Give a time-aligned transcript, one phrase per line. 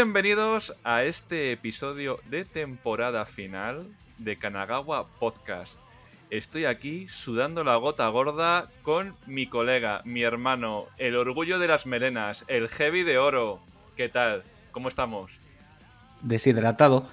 [0.00, 3.88] Bienvenidos a este episodio de temporada final
[4.18, 5.72] de Kanagawa Podcast.
[6.30, 11.84] Estoy aquí sudando la gota gorda con mi colega, mi hermano, el orgullo de las
[11.86, 13.58] melenas, el heavy de oro.
[13.96, 14.44] ¿Qué tal?
[14.70, 15.32] ¿Cómo estamos?
[16.22, 17.08] Deshidratado.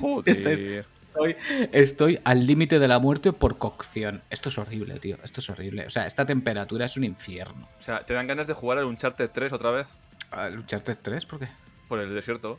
[0.00, 0.48] Joder.
[0.48, 1.36] Estoy,
[1.72, 4.22] estoy al límite de la muerte por cocción.
[4.30, 5.18] Esto es horrible, tío.
[5.22, 5.84] Esto es horrible.
[5.84, 7.68] O sea, esta temperatura es un infierno.
[7.78, 9.90] O sea, ¿te dan ganas de jugar al Uncharted 3 otra vez?
[10.32, 11.26] ¿Al Uncharted 3?
[11.26, 11.48] ¿Por qué?
[11.88, 12.58] Por el desierto.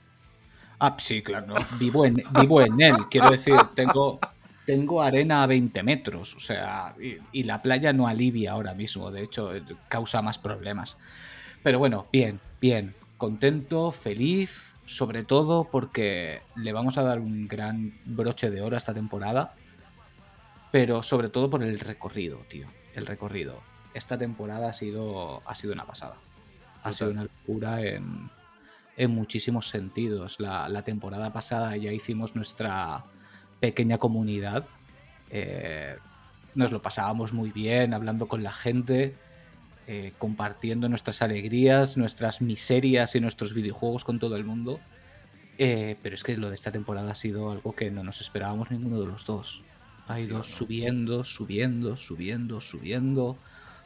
[0.80, 1.48] Ah, sí, claro.
[1.48, 1.55] no.
[1.80, 2.96] Vivo, en, vivo en él.
[3.09, 4.20] Quiero decir, tengo,
[4.66, 6.36] tengo arena a 20 metros.
[6.36, 9.12] O sea, y, y la playa no alivia ahora mismo.
[9.12, 10.98] De hecho, eh, causa más problemas.
[11.63, 12.96] Pero bueno, bien, bien.
[13.18, 18.77] Contento, feliz, sobre todo porque le vamos a dar un gran broche de oro a
[18.77, 19.55] esta temporada.
[20.71, 22.68] Pero sobre todo por el recorrido, tío.
[22.93, 23.62] El recorrido.
[23.93, 26.18] Esta temporada ha sido, ha sido una pasada.
[26.84, 26.93] Ha Total.
[26.93, 28.29] sido una locura en,
[28.98, 30.39] en muchísimos sentidos.
[30.39, 33.05] La, la temporada pasada ya hicimos nuestra
[33.59, 34.65] pequeña comunidad.
[35.29, 35.95] Eh,
[36.55, 39.15] nos lo pasábamos muy bien hablando con la gente,
[39.87, 44.79] eh, compartiendo nuestras alegrías, nuestras miserias y nuestros videojuegos con todo el mundo.
[45.57, 48.71] Eh, pero es que lo de esta temporada ha sido algo que no nos esperábamos
[48.71, 49.63] ninguno de los dos.
[50.07, 53.37] Ha ido subiendo, subiendo, subiendo, subiendo,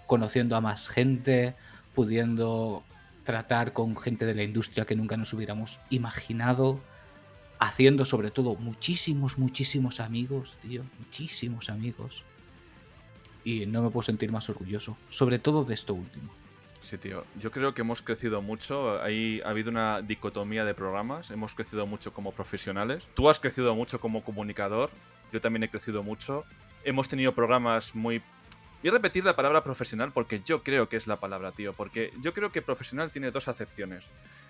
[0.08, 1.56] conociendo a más gente,
[1.98, 2.84] pudiendo
[3.24, 6.80] tratar con gente de la industria que nunca nos hubiéramos imaginado,
[7.58, 12.24] haciendo sobre todo muchísimos, muchísimos amigos, tío, muchísimos amigos.
[13.44, 16.32] Y no me puedo sentir más orgulloso, sobre todo de esto último.
[16.82, 17.26] Sí, tío.
[17.42, 19.02] Yo creo que hemos crecido mucho.
[19.02, 21.32] Ahí ha habido una dicotomía de programas.
[21.32, 23.08] Hemos crecido mucho como profesionales.
[23.16, 24.92] Tú has crecido mucho como comunicador.
[25.34, 26.46] Yo también he crecido mucho.
[26.84, 28.22] Hemos tenido programas muy...
[28.88, 31.74] A repetir la palabra profesional porque yo creo que es la palabra, tío.
[31.74, 34.06] Porque yo creo que profesional tiene dos acepciones.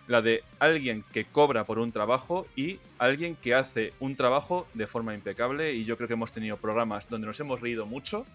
[0.07, 4.87] La de alguien que cobra por un trabajo y alguien que hace un trabajo de
[4.87, 5.73] forma impecable.
[5.73, 8.25] Y yo creo que hemos tenido programas donde nos hemos reído mucho,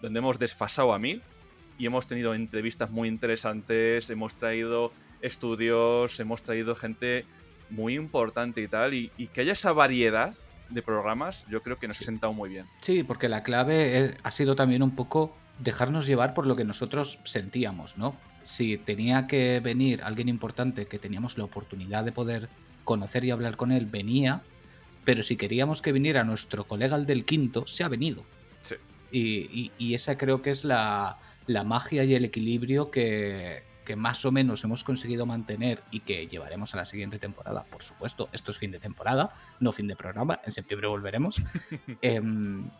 [0.00, 1.22] donde hemos desfasado a mil
[1.78, 7.24] y hemos tenido entrevistas muy interesantes, hemos traído estudios, hemos traído gente
[7.70, 10.34] muy importante y tal, y, y que haya esa variedad
[10.70, 12.04] de programas, yo creo que nos Sí.
[12.04, 12.66] ha sentado muy bien.
[12.80, 16.64] Sí, porque la clave es- ha sido también un poco dejarnos llevar por lo que
[16.64, 18.16] nosotros sentíamos, ¿no?
[18.44, 22.48] Si tenía que venir alguien importante que teníamos la oportunidad de poder
[22.84, 24.42] conocer y hablar con él, venía,
[25.04, 28.24] pero si queríamos que viniera nuestro colega el del quinto, se ha venido.
[28.62, 28.76] Sí.
[29.10, 29.20] Y,
[29.60, 34.24] y- y esa creo que es la, la magia y el equilibrio que, que más
[34.24, 37.64] o menos hemos conseguido mantener y que llevaremos a la siguiente temporada.
[37.64, 40.40] Por supuesto, esto es fin de temporada, no fin de programa.
[40.44, 41.42] En septiembre volveremos.
[42.02, 42.70] Em,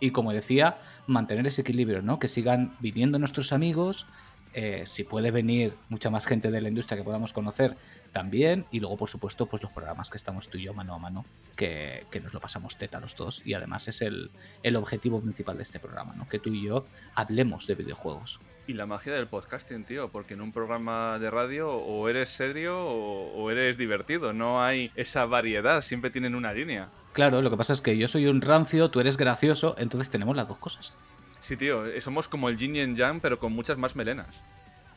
[0.00, 2.18] y como decía, mantener ese equilibrio, ¿no?
[2.18, 4.06] Que sigan viniendo nuestros amigos.
[4.54, 7.76] eh, si puede venir mucha más gente de la industria que podamos conocer
[8.12, 8.66] también.
[8.70, 11.24] Y luego, por supuesto, pues los programas que estamos tú y yo mano a mano,
[11.56, 13.46] que, que nos lo pasamos teta los dos.
[13.46, 14.30] Y además es el,
[14.62, 16.28] el objetivo principal de este programa, ¿no?
[16.28, 18.40] Que tú y yo hablemos de videojuegos.
[18.66, 22.78] Y la magia del podcasting, tío, porque en un programa de radio o eres serio
[22.84, 26.90] o, o eres divertido, no hay esa variedad, siempre tienen una línea.
[27.18, 30.36] Claro, lo que pasa es que yo soy un rancio, tú eres gracioso, entonces tenemos
[30.36, 30.92] las dos cosas.
[31.40, 34.28] Sí, tío, eh, somos como el yin y el yang, pero con muchas más melenas.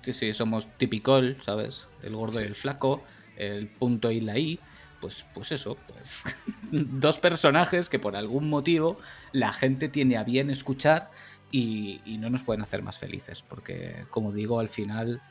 [0.03, 1.87] Sí, sí, somos tipicol, ¿sabes?
[2.03, 2.43] El gordo Sí.
[2.43, 3.03] y el flaco,
[3.37, 4.59] el punto y la i.
[4.99, 6.23] Pues, pues eso, pues
[6.71, 8.99] dos personajes que por algún motivo
[9.31, 11.09] la gente tiene a bien escuchar
[11.49, 13.41] y, y no nos pueden hacer más felices.
[13.41, 15.23] Porque, como digo, al final,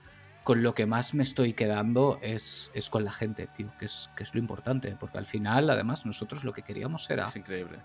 [0.45, 4.11] con lo que más me estoy quedando es, es con la gente, tío, que es,
[4.17, 4.97] que es lo importante.
[4.99, 7.31] Porque al final, además, nosotros lo que queríamos era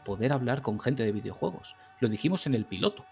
[0.04, 1.76] poder hablar con gente de videojuegos.
[2.00, 3.06] Lo dijimos en el piloto.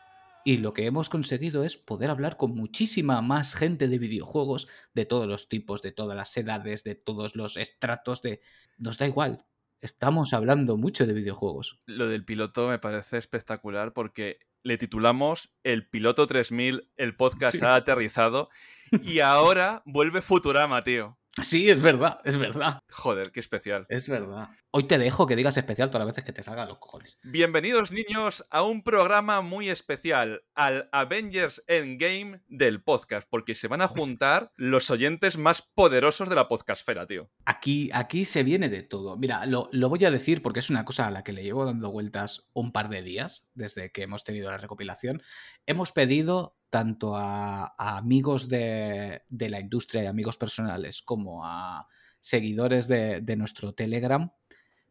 [0.45, 5.06] Y lo que hemos conseguido es poder hablar con muchísima más gente de videojuegos, de
[5.06, 8.42] todos los tipos, de todas las edades, de todos los estratos, de...
[8.78, 9.45] Nos da igual.
[9.80, 11.81] Estamos hablando mucho de videojuegos.
[11.86, 17.63] Lo del piloto me parece espectacular porque le titulamos El Piloto 3000, el podcast Sí.
[17.66, 18.50] ha aterrizado
[19.04, 21.18] y ahora vuelve Futurama, tío.
[21.42, 22.84] Sí, es verdad, es verdad.
[22.92, 23.88] Joder, qué especial.
[23.90, 24.51] Es verdad.
[24.69, 27.18] Hoy te dejo que digas especial todas las veces que te salgan los cojones.
[27.24, 33.81] Bienvenidos niños a un programa muy especial, al Avengers Endgame del podcast, porque se van
[33.81, 37.31] a juntar los oyentes más poderosos de la podcastfera, tío.
[37.45, 39.18] Aquí, aquí se viene de todo.
[39.18, 41.66] Mira, lo, lo voy a decir porque es una cosa a la que le llevo
[41.66, 45.24] dando vueltas un par de días desde que hemos tenido la recopilación.
[45.66, 51.88] Hemos pedido tanto a, a amigos de, de la industria y amigos personales como a
[52.20, 54.31] seguidores de, de nuestro Telegram,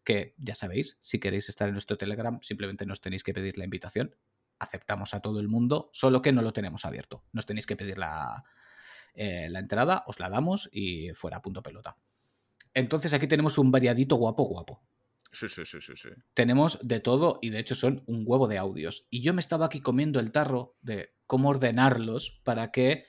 [0.05, 3.64] que ya sabéis, si queréis estar en nuestro Telegram, simplemente nos tenéis que pedir la
[3.64, 4.14] invitación.
[4.61, 7.25] Aceptamos a todo el mundo, solo que no lo tenemos abierto.
[7.32, 8.44] Nos tenéis que pedir la,
[9.14, 11.96] eh, la entrada, os la damos y fuera punto pelota.
[12.75, 14.85] Entonces aquí tenemos un variadito guapo, guapo.
[15.32, 16.11] Sí, sí, sí, sí, sí.
[16.35, 19.08] Tenemos de todo y de hecho son un huevo de audios.
[19.11, 23.06] Y yo me estaba aquí comiendo el tarro de cómo ordenarlos para que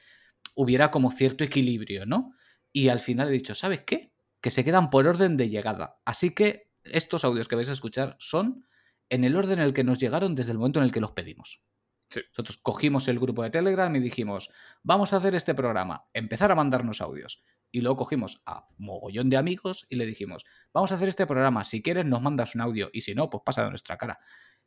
[0.56, 2.32] hubiera como cierto equilibrio, ¿no?
[2.72, 4.14] Y al final he dicho, ¿sabes qué?
[4.40, 6.00] Que se quedan por orden de llegada.
[6.06, 8.66] Así que estos audios que vais a escuchar son
[9.10, 11.12] en el orden en el que nos llegaron desde el momento en el que los
[11.12, 11.68] pedimos.
[12.12, 12.22] Sí.
[12.30, 14.54] Nosotros cogimos el grupo de Telegram y dijimos,
[14.84, 17.44] vamos a hacer este programa, empezar a mandarnos audios.
[17.74, 21.66] Y luego cogimos a mogollón de amigos y le dijimos, vamos a hacer este programa,
[21.66, 24.22] si quieres nos mandas un audio y si no, pues pasa de nuestra cara.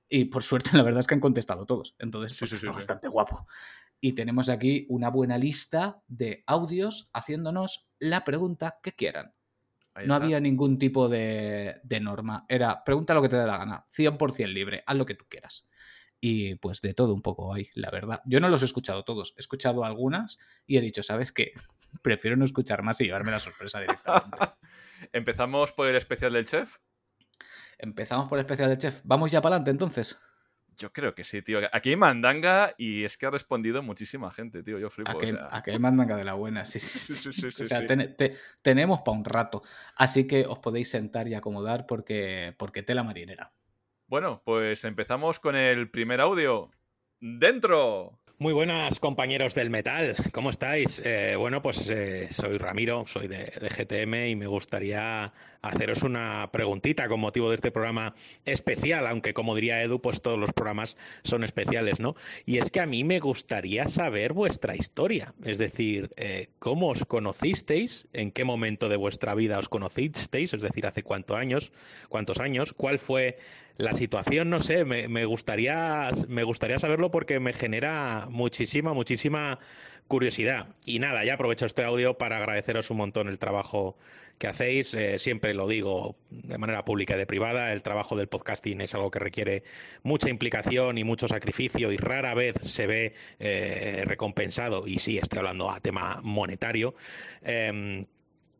[0.08, 1.97] Y por suerte la verdad es que han contestado todos.
[1.99, 2.75] Entonces, pues sí, está sí.
[2.75, 3.47] bastante guapo.
[4.00, 9.35] Y tenemos aquí una buena lista de audios haciéndonos la pregunta que quieran.
[9.94, 10.25] Ahí No está.
[10.26, 12.44] había ningún tipo de, de norma.
[12.49, 13.87] Era, pregunta lo que te dé la gana.
[13.97, 14.85] 100% libre.
[14.87, 15.69] Haz lo que tú quieras.
[16.20, 18.20] Y pues de todo un poco hay, la verdad.
[18.26, 19.35] Yo no los he escuchado todos.
[19.37, 21.52] He escuchado algunas y he dicho, ¿sabes qué?
[22.02, 24.37] Prefiero no escuchar más y llevarme la sorpresa directamente.
[25.12, 26.76] Empezamos por el especial del chef.
[27.78, 29.00] Empezamos por el especial de chef.
[29.05, 30.19] Vamos ya para adelante entonces.
[30.78, 31.61] Yo creo que sí, tío.
[31.73, 34.78] Aquí hay mandanga y es que ha respondido muchísima gente, tío.
[34.78, 35.11] Yo flipo.
[35.11, 35.49] A o que, sea.
[35.50, 36.67] a que hay mandanga de la buena.
[36.67, 37.50] Sí, sí, Sí, sí.
[37.50, 37.87] sí, o sea, sí.
[37.87, 39.62] ten- te- tenemos para un rato.
[39.96, 43.52] Así que os podéis sentar y acomodar porque, porque tela marinera.
[44.06, 46.70] Bueno, pues empezamos con el primer audio.
[47.20, 48.19] ¡Dentro!
[48.38, 51.00] Muy buenas compañeros del metal, ¿cómo estáis?
[51.03, 57.09] Eh, bueno, pues eh, soy Ramiro, soy de, GTM y me gustaría haceros una preguntita
[57.09, 61.44] con motivo de este programa especial, aunque como diría Edu, pues todos los programas son
[61.44, 62.15] especiales, ¿no?
[62.44, 67.06] Y es que a mí me gustaría saber vuestra historia, es decir, eh, cómo os
[67.06, 71.73] conocisteis, en qué momento de vuestra vida os conocisteis, es decir, hace cuántos años,
[72.11, 73.38] cuántos años, cuál fue
[73.78, 79.58] la situación, no sé, me, gustaría, me gustaría saberlo porque me genera muchísima, muchísima
[80.08, 80.69] curiosidad.
[80.84, 83.99] Y nada, ya aprovecho este audio para agradeceros un montón el trabajo
[84.38, 84.94] que hacéis.
[84.94, 88.94] Eh, siempre lo digo de manera pública y de privada, el trabajo del podcasting es
[88.94, 89.62] algo que requiere
[90.02, 94.87] mucha implicación y mucho sacrificio y rara vez se ve eh, recompensado.
[94.87, 96.94] Y sí, estoy hablando a tema monetario.
[97.43, 98.06] Em,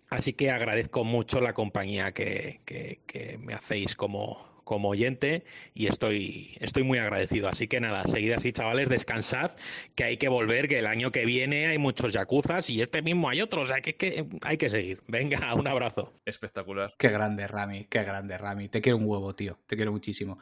[0.08, 6.56] Así que agradezco mucho la compañía que- que me hacéis como, como oyente y estoy,
[6.60, 7.48] estoy muy agradecido.
[7.48, 9.52] Así que nada, seguid así, chavales, descansad,
[9.94, 13.28] que hay que volver, que el año que viene hay muchos yakuzas y este mismo
[13.28, 15.00] hay otros, o sea que, que hay que seguir.
[15.06, 16.12] Venga, un abrazo.
[16.24, 16.94] Espectacular.
[16.98, 18.68] Qué grande, Rami, qué grande, Rami.
[18.68, 19.56] Te quiero un huevo, tío.
[19.66, 20.38] Te quiero muchísimo.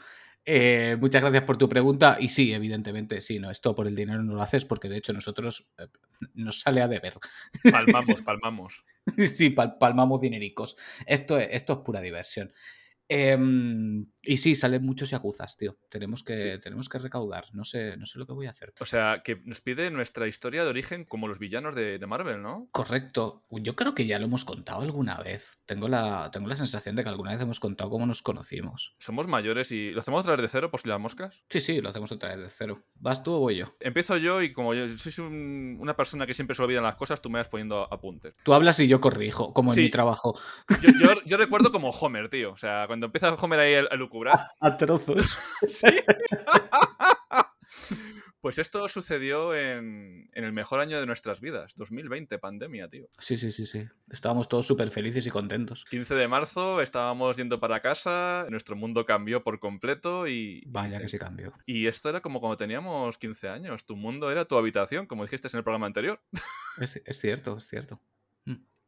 [0.47, 2.17] Eh, muchas gracias por tu pregunta.
[2.19, 5.13] Y sí, evidentemente, sí, no, esto por el dinero no lo haces porque de hecho
[5.13, 5.87] nosotros eh,
[6.35, 7.15] nos sale a deber.
[7.71, 8.85] Palmamos, palmamos.
[9.17, 10.77] sí, pal- palmamos dinericos.
[11.07, 12.53] Esto es, esto es pura diversión.
[13.09, 15.77] Em, y sí, salen muchos yakuzas, tío.
[15.89, 16.61] Tenemos que, Sí.
[16.61, 17.45] tenemos que recaudar.
[17.53, 18.73] No sé, no sé lo que voy a hacer.
[18.81, 22.43] O sea, que nos pide nuestra historia de origen como los villanos de, de Marvel,
[22.43, 22.69] ¿no?
[22.73, 23.45] Correcto.
[23.51, 25.59] Yo creo que ya lo hemos contado alguna vez.
[25.67, 28.95] Tengo la, tengo la sensación de que alguna vez hemos contado cómo nos conocimos.
[28.99, 31.45] Somos mayores y lo hacemos otra vez de cero por si las moscas.
[31.49, 32.85] Sí, sí, lo hacemos otra vez de cero.
[32.95, 33.67] ¿Vas tú o voy yo?
[33.81, 37.21] Empiezo yo y como yo soy un- una persona que siempre se olvidan las cosas,
[37.23, 38.35] tú me vas poniendo apuntes.
[38.45, 40.39] Tú hablas y yo corrijo, como en mi trabajo.
[40.83, 42.53] Yo, yo- yo recuerdo como Homer, tío.
[42.53, 44.51] O sea, cuando empieza Homer ahí a, a lucubrar.
[44.61, 45.37] A trozos.
[45.69, 45.87] Sí.
[48.41, 53.09] Pues esto sucedió en, en el mejor año de nuestras vidas, 2020, pandemia, tío.
[53.19, 53.89] Sí, sí, sí, sí.
[54.11, 55.87] Estábamos todos súper felices y contentos.
[55.89, 60.63] 15 de marzo, estábamos yendo para casa, nuestro mundo cambió por completo y...
[60.67, 61.55] Vaya que se cambió.
[61.65, 65.49] Y esto era como cuando teníamos 15 años, tu mundo era tu habitación, como dijiste
[65.49, 66.21] en el programa anterior.
[66.77, 67.99] Es, es cierto, es cierto.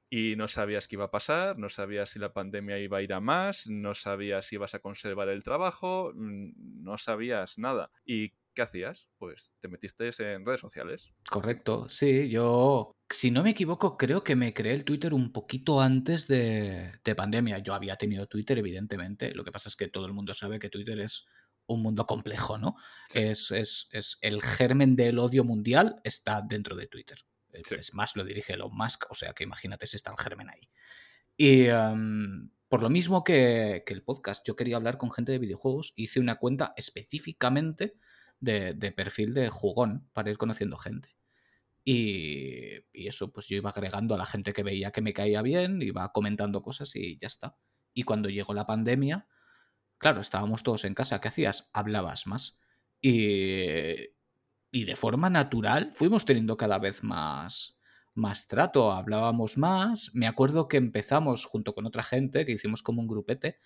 [0.08, 3.12] Y no sabías qué iba a pasar, no sabías si la pandemia iba a ir
[3.12, 7.90] a más, no sabías si ibas a conservar el trabajo, no sabías nada.
[8.04, 9.08] ¿Y qué hacías?
[9.18, 11.12] Pues te metiste en redes sociales.
[11.28, 15.80] Correcto, sí, yo, si no me equivoco, creo que me creé el Twitter un poquito
[15.80, 17.58] antes de, de pandemia.
[17.58, 19.34] Yo había tenido Twitter, evidentemente.
[19.34, 21.26] Lo que pasa es que todo el mundo sabe que Twitter es
[21.66, 22.76] un mundo complejo, ¿no?
[23.08, 23.18] Sí.
[23.18, 27.18] Es, es- es el germen del odio mundial está dentro de Twitter.
[27.52, 27.74] Sí.
[27.74, 30.68] Es más, lo dirige Elon Musk, o sea que imagínate si está el germen ahí.
[31.36, 35.38] Y em, por lo mismo que, que el podcast, yo quería hablar con gente de
[35.38, 37.94] videojuegos, hice una cuenta específicamente
[38.40, 41.10] de, de perfil de jugón para ir conociendo gente.
[41.84, 45.40] Y, y eso, pues yo iba agregando a la gente que veía que me caía
[45.42, 47.56] bien, iba comentando cosas y ya está.
[47.94, 49.28] Y cuando llegó la pandemia,
[49.98, 51.70] claro, estábamos todos en casa, ¿qué hacías?
[51.72, 52.58] Hablabas más.
[53.00, 54.15] Y,
[54.76, 57.80] y de forma natural fuimos teniendo cada vez más,
[58.12, 60.10] más trato, hablábamos más.
[60.12, 63.58] Me acuerdo que empezamos junto con otra gente, que hicimos como un grupete,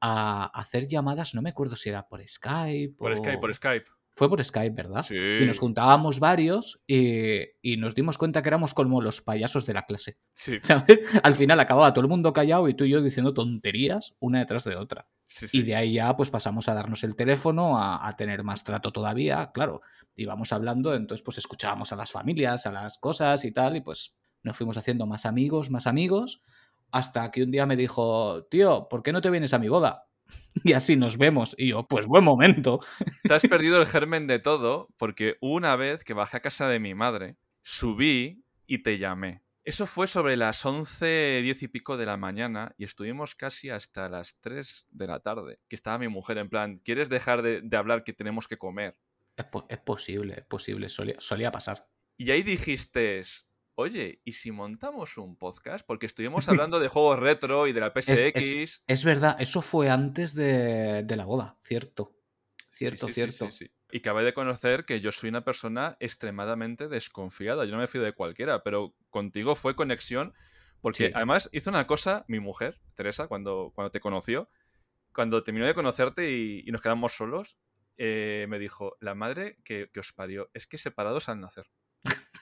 [0.00, 3.16] a hacer llamadas, no me acuerdo si era por Skype Por o...
[3.16, 3.86] Skype, por Skype.
[4.10, 5.04] Fue por Skype, ¿verdad?
[5.04, 5.14] Sí.
[5.14, 9.74] Y nos juntábamos varios y, y nos dimos cuenta que éramos como los payasos de
[9.74, 10.18] la clase.
[10.32, 11.00] Sí, ¿Sabes?
[11.22, 14.64] Al final acababa todo el mundo callado y tú y yo diciendo tonterías una detrás
[14.64, 15.08] de otra.
[15.28, 15.58] Sí, sí.
[15.58, 18.92] Y de ahí ya pues pasamos a darnos el teléfono, a, a tener más trato
[18.92, 19.82] todavía, claro.
[20.16, 24.16] Íbamos hablando, entonces pues escuchábamos a las familias, a las cosas y tal, y pues
[24.42, 26.42] nos fuimos haciendo más amigos, más amigos,
[26.90, 30.06] hasta que un día me dijo, tío, ¿por qué no te vienes a mi boda?
[30.64, 31.54] Y así nos vemos.
[31.58, 32.80] Y yo, pues buen momento.
[33.22, 36.80] Te has perdido el germen de todo porque una vez que bajé a casa de
[36.80, 39.42] mi madre, subí y te llamé.
[39.66, 44.08] Eso fue sobre las 11, 10 y pico de la mañana y estuvimos casi hasta
[44.08, 45.58] las 3 de la tarde.
[45.68, 48.96] Que estaba mi mujer en plan, ¿quieres dejar de, de hablar que tenemos que comer?
[49.36, 51.88] Es, po- es posible, es posible, solía, solía pasar.
[52.16, 53.24] Y ahí dijiste,
[53.74, 55.84] oye, ¿y si montamos un podcast?
[55.84, 58.82] Porque estuvimos hablando de juegos retro y de la PSX.
[58.86, 62.15] Es verdad, eso fue antes de, de la boda, cierto.
[62.76, 63.50] Cierto, sí, sí, cierto.
[63.50, 63.70] sí.
[63.90, 67.64] Y cabe de conocer que yo soy una persona extremadamente desconfiada.
[67.64, 70.34] Yo no me fío de cualquiera, pero contigo fue conexión.
[70.82, 74.50] Porque además hizo una cosa mi mujer, Teresa, cuando, cuando te conoció.
[75.14, 77.56] Cuando terminó de conocerte y, y nos quedamos solos,
[77.96, 81.70] eh, me dijo, la madre que, que os parió, es que separados al nacer.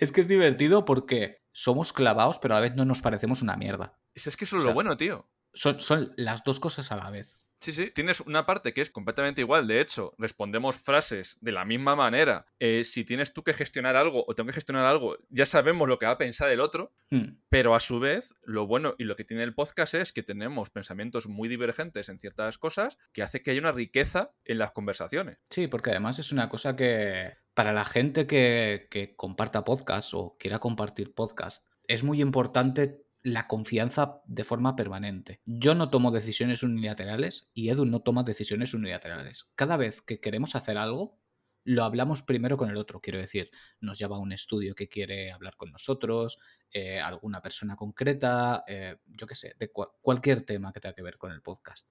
[0.00, 3.56] Es que es divertido porque somos clavados, pero a la vez no nos parecemos una
[3.56, 3.98] mierda.
[4.14, 5.28] Es, es que eso es O sea, lo bueno, tío.
[5.52, 7.38] Son, son las dos cosas a la vez.
[7.62, 9.68] Sí, sí, tienes una parte que es completamente igual.
[9.68, 12.46] De hecho, respondemos frases de la misma manera.
[12.58, 15.96] Eh, si tienes tú que gestionar algo o tengo que gestionar algo, ya sabemos lo
[16.00, 16.92] que va a pensar el otro.
[17.10, 17.36] Hmm.
[17.50, 20.70] Pero a su vez, lo bueno y lo que tiene el podcast es que tenemos
[20.70, 25.38] pensamientos muy divergentes en ciertas cosas que hace que haya una riqueza en las conversaciones.
[25.48, 30.36] Sí, porque además es una cosa que para la gente que, que comparta podcast o
[30.36, 35.40] quiera compartir podcast, es muy importante la confianza de forma permanente.
[35.44, 39.50] Yo no tomo decisiones unilaterales y Edu no toma decisiones unilaterales.
[39.54, 41.20] Cada vez que queremos hacer algo,
[41.64, 43.00] lo hablamos primero con el otro.
[43.00, 43.50] Quiero decir,
[43.80, 46.40] nos llama a un estudio que quiere hablar con nosotros,
[46.72, 51.02] eh, alguna persona concreta, eh, yo qué sé, de cua- cualquier tema que tenga que
[51.02, 51.88] ver con el podcast.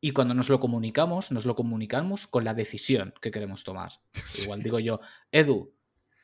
[0.00, 3.92] Y cuando nos lo comunicamos, nos lo comunicamos con la decisión que queremos tomar.
[4.46, 5.00] Igual digo yo,
[5.30, 5.74] Edu,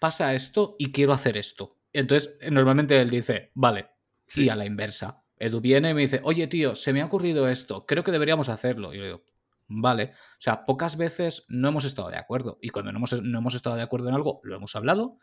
[0.00, 1.77] pasa esto y quiero hacer esto.
[1.92, 3.90] Entonces, eh, normalmente él dice, vale.
[4.26, 4.44] Sí.
[4.44, 5.24] Y a la inversa.
[5.38, 8.48] Edu viene y me dice, oye tío, se me ha ocurrido esto, creo que deberíamos
[8.48, 8.92] hacerlo.
[8.92, 9.24] Y yo digo,
[9.68, 10.12] vale.
[10.14, 12.58] O sea, pocas veces no hemos estado de acuerdo.
[12.60, 15.18] Y cuando no hemos, no hemos estado de acuerdo en algo, lo hemos hablado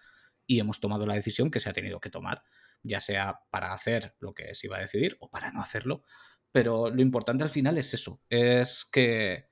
[0.47, 2.43] y hemos tomado la decisión que se ha tenido que tomar.
[2.83, 6.03] Ya sea para hacer lo que se iba a decidir o para no hacerlo.
[6.51, 9.49] Pero lo importante al final es eso, es que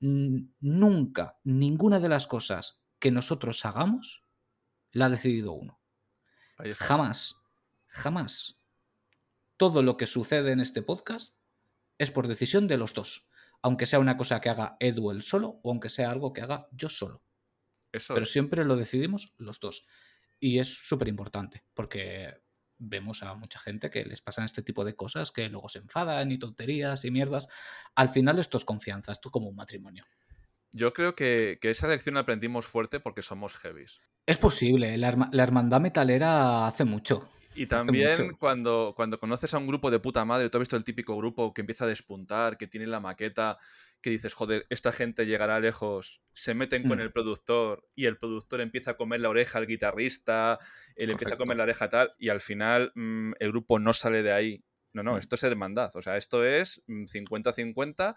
[0.00, 4.26] nunca, ninguna de las cosas que nosotros hagamos
[4.90, 5.80] la ha decidido uno.
[6.78, 7.40] Jamás,
[7.86, 8.58] jamás.
[9.56, 11.38] Todo lo que sucede en este podcast
[11.98, 13.28] es por decisión de los dos.
[13.62, 16.68] Aunque sea una cosa que haga Edu él solo o aunque sea algo que haga
[16.72, 17.22] yo solo.
[17.92, 18.32] Eso Pero es.
[18.32, 19.86] siempre lo decidimos los dos.
[20.40, 22.42] Y es súper importante porque
[22.78, 26.32] vemos a mucha gente que les pasan este tipo de cosas que luego se enfadan
[26.32, 27.48] y tonterías y mierdas.
[27.94, 30.04] Al final esto es confianza, esto es como un matrimonio.
[30.72, 34.00] Yo creo que, que esa lección la aprendimos fuerte porque somos heavies.
[34.26, 37.28] Es posible, la, herma- la hermandad metalera hace mucho.
[37.54, 38.38] Y también mucho.
[38.38, 41.52] cuando, cuando conoces a un grupo de puta madre, tú has visto el típico grupo
[41.52, 43.58] que empieza a despuntar, que tiene la maqueta,
[44.00, 47.02] que dices, joder, esta gente llegará lejos, se meten con Mm.
[47.02, 50.58] el productor y el productor empieza a comer la oreja al guitarrista,
[50.96, 54.22] él empieza a comer la oreja tal, y al final mm, el grupo no sale
[54.22, 54.64] de ahí.
[54.94, 55.18] No, no, Mm.
[55.18, 58.14] esto es hermandad, o sea, esto es mm, 50-50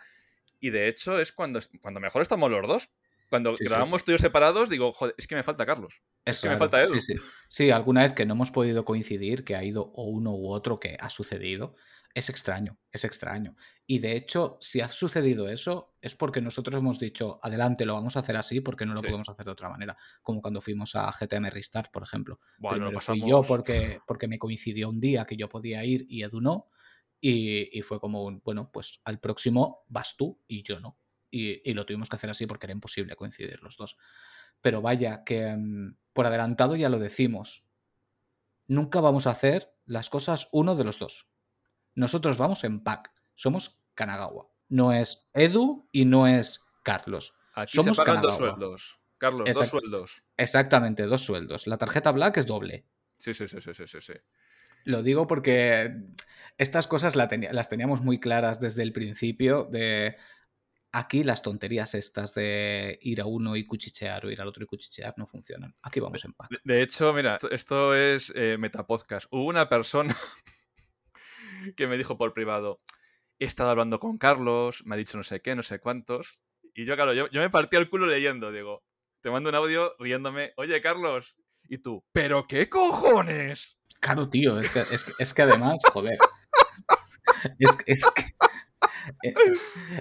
[0.65, 2.89] y de hecho es cuando, cuando mejor estamos los dos.
[3.29, 3.69] Cuando Sí, sí.
[3.69, 6.01] grabamos tuyos separados, digo, joder, es que me falta Carlos.
[6.25, 6.93] Es que me falta Edu.
[6.93, 7.13] Sí, sí.
[7.47, 10.79] Sí, alguna vez que no hemos podido coincidir, que ha ido o uno u otro
[10.79, 11.75] que ha sucedido,
[12.13, 13.55] es extraño, es extraño.
[13.87, 18.15] Y de hecho, si ha sucedido eso, es porque nosotros hemos dicho, adelante, lo vamos
[18.15, 19.07] a hacer así porque no lo Sí.
[19.07, 19.97] podemos hacer de otra manera.
[20.21, 22.39] Como cuando fuimos a GTM Restart, por ejemplo.
[22.59, 23.29] Bueno, Primero fui pasamos...
[23.29, 26.69] yo porque, porque me coincidió un día que yo podía ir y Edu no.
[27.21, 30.97] Y, y fue como un, bueno, pues al próximo vas tú y yo no.
[31.31, 33.97] Y, y lo tuvimos que hacer así porque era imposible coincidir los dos.
[34.61, 37.67] Pero vaya, que mm, por adelantado ya lo decimos.
[38.67, 41.33] Nunca vamos a hacer las cosas uno de los dos.
[41.93, 43.11] Nosotros vamos en pack.
[43.33, 44.47] Somos Kanagawa.
[44.69, 47.37] No es Edu y no es Carlos.
[47.53, 48.57] Aquí Somos se pagan dos Kanagawa.
[48.57, 48.99] sueldos.
[49.17, 50.23] Carlos, dos sueldos.
[50.37, 51.67] Exactamente, dos sueldos.
[51.67, 52.85] La tarjeta Black es doble.
[53.17, 54.13] Sí, sí, sí, sí, sí, sí.
[54.83, 55.95] Lo digo porque
[56.57, 60.15] estas cosas la las teníamos muy claras desde el principio de
[60.91, 64.67] aquí las tonterías estas de ir a uno y cuchichear o ir al otro y
[64.67, 65.75] cuchichear no funcionan.
[65.81, 66.49] Aquí vamos en pack.
[66.63, 69.27] De, hecho, mira, esto- es eh, metapodcast.
[69.31, 70.15] Hubo una persona
[71.75, 72.81] que me dijo por privado,
[73.39, 76.39] he estado hablando con Carlos, me ha dicho no sé qué, no sé cuántos,
[76.73, 78.83] Y yo, claro, yo, yo me partía el culo leyendo, digo,
[79.21, 81.35] te mando un audio riéndome, oye, Carlos,
[81.67, 83.77] y tú, ¿pero qué cojones?
[83.99, 86.17] Claro, tío, es que, es que, es que además, joder.
[87.59, 88.23] Es, es que,
[89.23, 89.33] eh,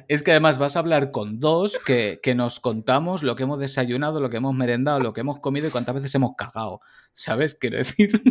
[0.08, 3.58] es que además vas a hablar con dos que, que, nos contamos lo que hemos
[3.58, 6.80] desayunado, lo que hemos merendado, lo que hemos comido y cuántas veces hemos cagado.
[7.12, 7.54] ¿Sabes?
[7.54, 8.22] Quiero decir,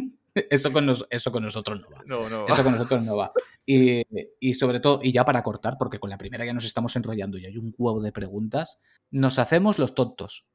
[0.49, 2.03] eso con, nos, eso con nosotros no va.
[2.05, 2.47] No, no.
[2.47, 3.31] Eso con nosotros no va.
[3.65, 4.03] Y,
[4.39, 7.37] y, sobre todo, y ya para cortar, porque con la primera ya nos estamos enrollando
[7.37, 10.49] y hay un huevo de preguntas, nos hacemos los tontos.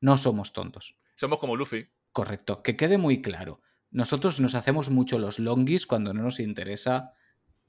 [0.00, 0.98] No somos tontos.
[1.16, 1.88] Somos como Luffy.
[2.12, 2.62] Correcto.
[2.62, 3.60] Que quede muy claro.
[3.90, 7.12] Nosotros nos hacemos mucho los longis cuando no nos interesa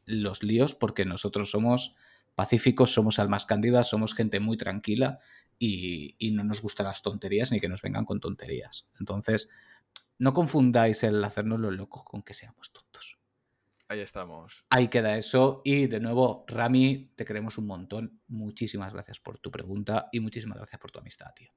[0.05, 1.95] los líos porque nosotros somos
[2.35, 5.19] pacíficos, somos almas cándidas, somos gente muy tranquila
[5.57, 8.89] y, y, no nos gustan las tonterías ni que nos vengan con tonterías.
[8.99, 9.49] Entonces,
[10.17, 13.19] no confundáis el hacernos los locos con que seamos tontos.
[13.87, 14.65] Ahí estamos.
[14.69, 15.61] Ahí queda eso.
[15.63, 18.19] Y de nuevo, Rami, te queremos un montón.
[18.27, 21.51] Muchísimas gracias por tu pregunta y muchísimas gracias por tu amistad, tío.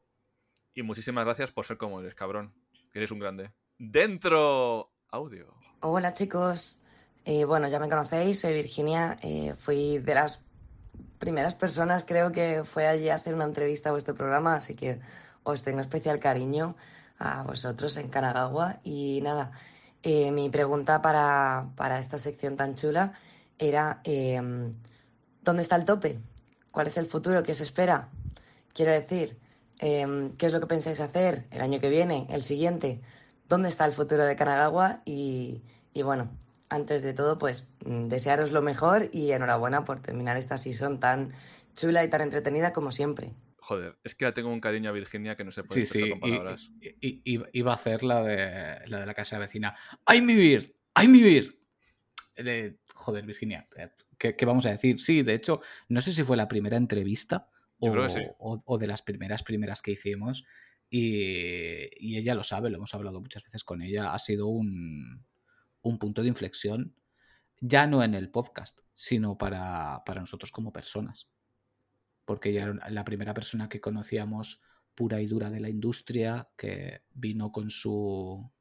[0.75, 2.55] Y muchísimas gracias por ser como eres, cabrón.
[2.93, 3.53] Que eres un grande.
[3.79, 5.55] Dentro audio.
[5.81, 6.83] Hola chicos.
[7.31, 9.19] Eh, bueno, ya me conocéis, soy Virginia.
[9.21, 10.41] Eh, fui de las
[11.19, 14.99] primeras personas, creo que fue allí a hacer una entrevista a vuestro programa, así que
[15.43, 16.75] os tengo especial cariño
[17.19, 18.81] a vosotros en Kanagawa.
[18.83, 19.53] Y nada,
[20.03, 23.13] eh, mi pregunta para, para, esta sección tan chula
[23.59, 24.41] era, eh,
[25.43, 26.19] ¿dónde está el tope?
[26.71, 28.09] ¿Cuál es el futuro que os espera?
[28.73, 29.37] Quiero decir,
[29.81, 33.03] eh, ¿qué es lo que pensáis hacer el año que viene, el siguiente?
[33.51, 35.03] ¿Dónde está el futuro de Kanagawa?
[35.05, 35.61] Y,
[35.93, 36.31] y bueno,
[36.71, 41.33] antes de todo, pues desearos lo mejor y enhorabuena por terminar esta season tan
[41.75, 43.33] chula y tan entretenida como siempre.
[43.59, 46.11] Joder, es que ya tengo un cariño a Virginia que no se puede sí, sí,
[46.11, 46.71] con palabras.
[46.81, 49.77] Y, y, iba a hacer la de la, de la casa vecina.
[50.07, 50.75] ¡Ay, mi vir!
[50.95, 51.61] ¡Ay, mi vir!
[52.37, 53.69] Eh, joder, Virginia,
[54.17, 55.01] ¿qué, ¿qué, vamos a decir?
[55.01, 58.21] Sí, de hecho, no sé si fue la primera entrevista o, sí.
[58.39, 60.47] o, o, de las primeras, primeras que hicimos.
[60.89, 64.15] Y, y, ella lo sabe, lo hemos hablado muchas veces con ella.
[64.15, 65.27] Ha sido un,
[65.83, 66.95] un punto de inflexión,
[67.61, 71.29] ya no en el podcast, sino para, para nosotros como personas
[72.29, 74.61] porque ella era la primera persona que conocíamos
[74.95, 78.53] pura y dura de la industria, que vino con su,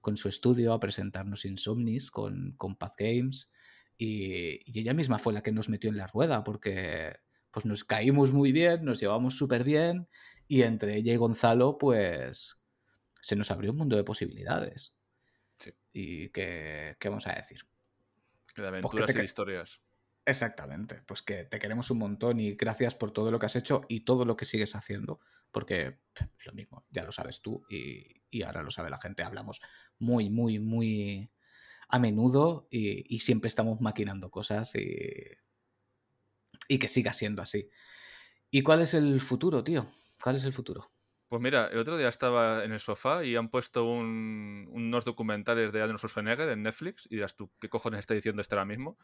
[0.00, 3.50] con su estudio a presentarnos Insomnis con, con Path Games,
[3.96, 7.16] y, y, ella misma fue la que nos metió en la rueda, porque
[7.50, 10.06] pues nos caímos muy bien, nos llevamos súper bien,
[10.46, 12.62] y entre ella y Gonzalo, pues
[13.20, 14.97] se nos abrió un mundo de posibilidades.
[15.58, 15.72] Sí.
[15.92, 17.60] ¿Y qué, qué, vamos a decir?
[18.56, 19.80] De aventuras pues y historias.
[20.28, 23.86] Exactamente, pues que te queremos un montón y gracias por todo lo que has hecho
[23.88, 26.00] y todo lo que sigues haciendo, porque
[26.44, 29.62] lo mismo, ya lo sabes tú y, y ahora lo sabe la gente, hablamos
[29.98, 31.30] muy, muy, muy
[31.88, 34.98] a menudo y, y siempre estamos maquinando cosas y,
[36.68, 37.70] y, que siga siendo así.
[38.50, 39.90] ¿Y cuál es el futuro, tío?
[40.22, 40.90] ¿Cuál es el futuro?
[41.28, 45.72] Pues mira, el otro día estaba en el sofá y han puesto un, unos documentales
[45.72, 48.98] de Arnold Schwarzenegger en Netflix y dirás tú, ¿qué cojones está diciendo este ahora mismo?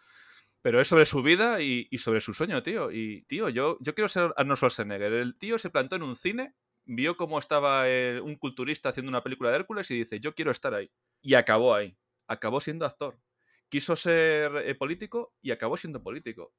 [0.65, 2.91] pero es sobre su vida y, sobre su sueño, tío.
[2.91, 5.13] Y, tío, yo, quiero ser Arnold Schwarzenegger.
[5.13, 6.55] El tío se plantó en un cine,
[6.87, 7.85] vio cómo estaba
[8.23, 10.91] un culturista haciendo una película de Hércules y dice, yo quiero estar ahí.
[11.21, 11.99] Y acabó ahí.
[12.29, 13.21] Acabó siendo actor.
[13.69, 16.55] Quiso ser eh, político y acabó siendo político.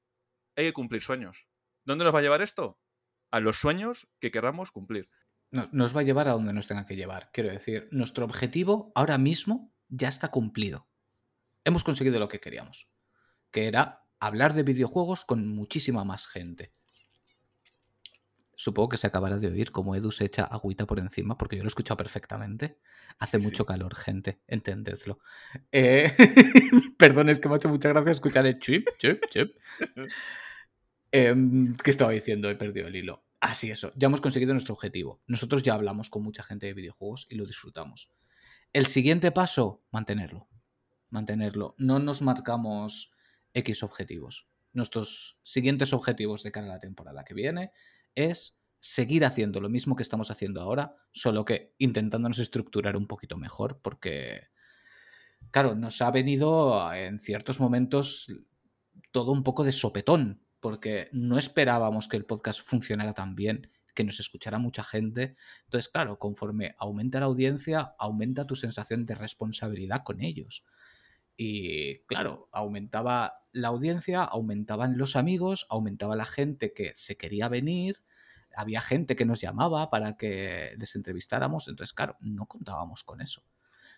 [0.55, 1.47] Hay que cumplir sueños.
[1.83, 2.79] ¿Dónde nos va a llevar esto?
[3.31, 5.09] A los sueños que queramos cumplir.
[5.51, 7.29] Nos va a llevar a donde nos tenga que llevar.
[7.31, 10.87] Quiero decir, nuestro objetivo ahora mismo ya está cumplido.
[11.63, 12.95] Hemos conseguido lo que queríamos
[13.55, 16.73] que era hablar de videojuegos con muchísima más gente.
[18.53, 21.63] Supongo que se acabará de oír como Edu se echa agüita por encima, porque yo
[21.63, 22.79] lo he escuchado perfectamente.
[23.17, 23.45] Hace sí.
[23.45, 25.19] mucho calor, gente, entendedlo.
[25.71, 26.13] Eh,
[26.97, 29.55] perdón, es que me ha hecho mucha gracia escuchar el chip, chip, chip.
[31.17, 31.33] Eh,
[31.81, 32.49] ¿Qué estaba diciendo?
[32.49, 33.24] He perdido el hilo.
[33.45, 35.21] Así eso, ya hemos conseguido nuestro objetivo.
[35.27, 38.15] Nosotros ya hablamos con mucha gente de videojuegos y lo disfrutamos.
[38.73, 40.47] El siguiente paso, mantenerlo.
[41.09, 41.75] Mantenerlo.
[41.77, 43.13] No nos marcamos
[43.53, 44.49] X objetivos.
[44.73, 47.71] Nuestros siguientes objetivos de cara a la temporada que viene
[48.15, 53.37] es seguir haciendo lo mismo que estamos haciendo ahora, solo que intentándonos estructurar un poquito
[53.37, 54.47] mejor, porque,
[55.51, 58.31] claro, nos ha venido en ciertos momentos
[59.11, 64.03] todo un poco de sopetón, porque no esperábamos que el podcast funcionara tan bien, que
[64.03, 65.35] nos escuchara mucha gente.
[65.63, 70.65] Entonces, claro, conforme aumenta la audiencia, aumenta tu sensación de responsabilidad con ellos.
[71.37, 78.03] Y claro, aumentaba la audiencia, aumentaban los amigos, aumentaba la gente que se quería venir,
[78.55, 83.43] había gente que nos llamaba para que les entrevistáramos, entonces claro, no contábamos con eso.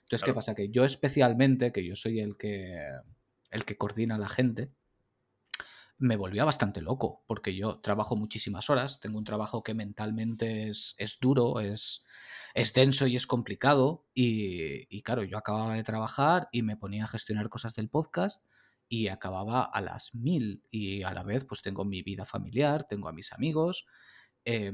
[0.04, 0.34] Entonces, claro.
[0.34, 0.56] ¿qué pasa?
[0.56, 2.80] Que yo especialmente, que yo soy el que,
[3.52, 4.72] el que coordina a la gente,
[6.00, 10.96] me volvía bastante loco, porque yo trabajo muchísimas horas, tengo un trabajo que mentalmente es,
[10.98, 12.06] es duro, es,
[12.76, 17.50] denso y es complicado, y, claro, yo acababa de trabajar y me ponía a gestionar
[17.50, 18.46] cosas del podcast
[18.90, 23.10] y acababa a las mil, y a la vez pues tengo mi vida familiar, tengo
[23.10, 23.88] a mis amigos,
[24.46, 24.72] eh,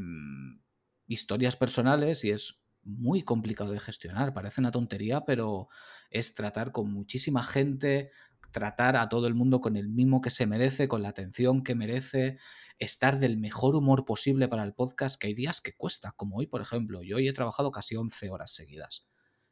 [1.08, 5.70] historias personales y es muy complicado de gestionar, parece una tontería, pero
[6.10, 8.12] es tratar con muchísima gente,
[8.54, 11.76] tratar a todo el mundo con el mismo que se merece, con la atención que
[11.76, 12.38] merece,
[12.80, 16.48] estar del mejor humor posible para el podcast, que hay días que cuesta, como hoy,
[16.48, 17.02] por ejemplo.
[17.04, 19.10] Yo hoy he trabajado casi 11 horas seguidas.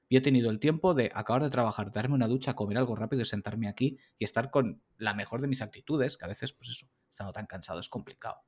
[0.08, 3.22] Y he tenido el tiempo de acabar de trabajar, darme una ducha, comer algo rápido
[3.22, 6.70] y sentarme aquí y estar con la mejor de mis actitudes, que a veces, pues
[6.70, 8.44] eso, estando tan cansado es complicado.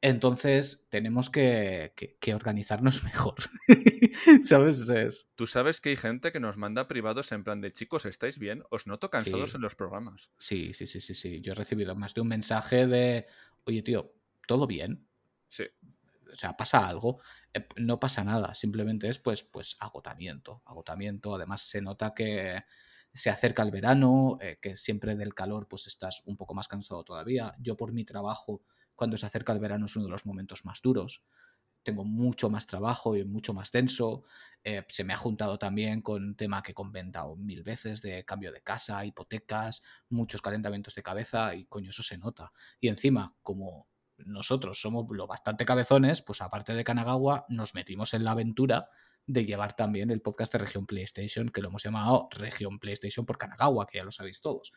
[0.00, 3.36] Entonces tenemos que, que, que organizarnos mejor.
[4.44, 4.88] ¿Sabes?
[4.88, 5.28] Es...
[5.34, 8.62] Tú sabes que hay gente que nos manda privados en plan de chicos, ¿estáis bien?
[8.70, 9.56] Os noto cansados Sí.
[9.56, 10.30] en los programas.
[10.36, 11.40] Sí, sí, sí, sí, sí.
[11.40, 13.26] Yo he recibido más de un mensaje de,
[13.64, 14.14] oye, tío,
[14.46, 15.06] ¿todo bien?
[15.48, 15.64] Sí.
[16.32, 17.20] O sea, pasa algo.
[17.52, 20.62] Eh, No pasa nada, simplemente es pues, pues agotamiento.
[20.66, 21.34] Agotamiento.
[21.34, 22.62] Además, se nota que
[23.12, 27.04] se acerca el verano, eh, que siempre del calor pues estás un poco más cansado
[27.04, 27.52] todavía.
[27.60, 28.62] Yo por mi trabajo,
[28.96, 31.24] cuando se acerca el verano es uno de los momentos más duros.
[31.84, 34.24] Tengo mucho más trabajo y mucho más denso.
[34.64, 38.50] Eh, se me ha juntado también con tema que he comentado mil veces de cambio
[38.50, 42.52] de casa, hipotecas, muchos calentamientos de cabeza y coño, eso se nota.
[42.80, 48.24] Y encima, como nosotros somos lo bastante cabezones, pues aparte de Kanagawa, nos metimos en
[48.24, 48.88] la aventura
[49.26, 53.38] de llevar también el podcast de Región PlayStation, que lo hemos llamado Región PlayStation por
[53.38, 54.72] Kanagawa, que ya lo sabéis todos.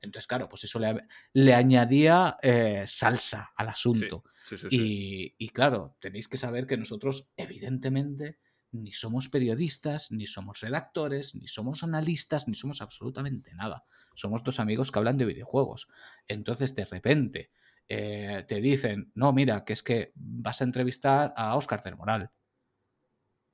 [0.00, 4.24] Entonces, claro, pues eso le, le añadía eh, salsa al asunto.
[4.44, 4.76] Sí, sí, sí.
[4.76, 5.34] sí.
[5.38, 8.38] Y, y claro, tenéis que saber que nosotros, evidentemente,
[8.72, 13.84] ni somos periodistas, ni somos redactores, ni somos analistas, ni somos absolutamente nada.
[14.14, 15.88] Somos dos amigos que hablan de videojuegos.
[16.28, 17.50] Entonces, de repente,
[17.88, 22.30] eh, te dicen, no, mira, que es que vas a entrevistar a Oscar del Moral.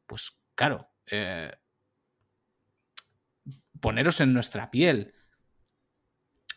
[0.06, 1.52] Pues claro, eh,
[3.80, 5.14] poneros en nuestra piel.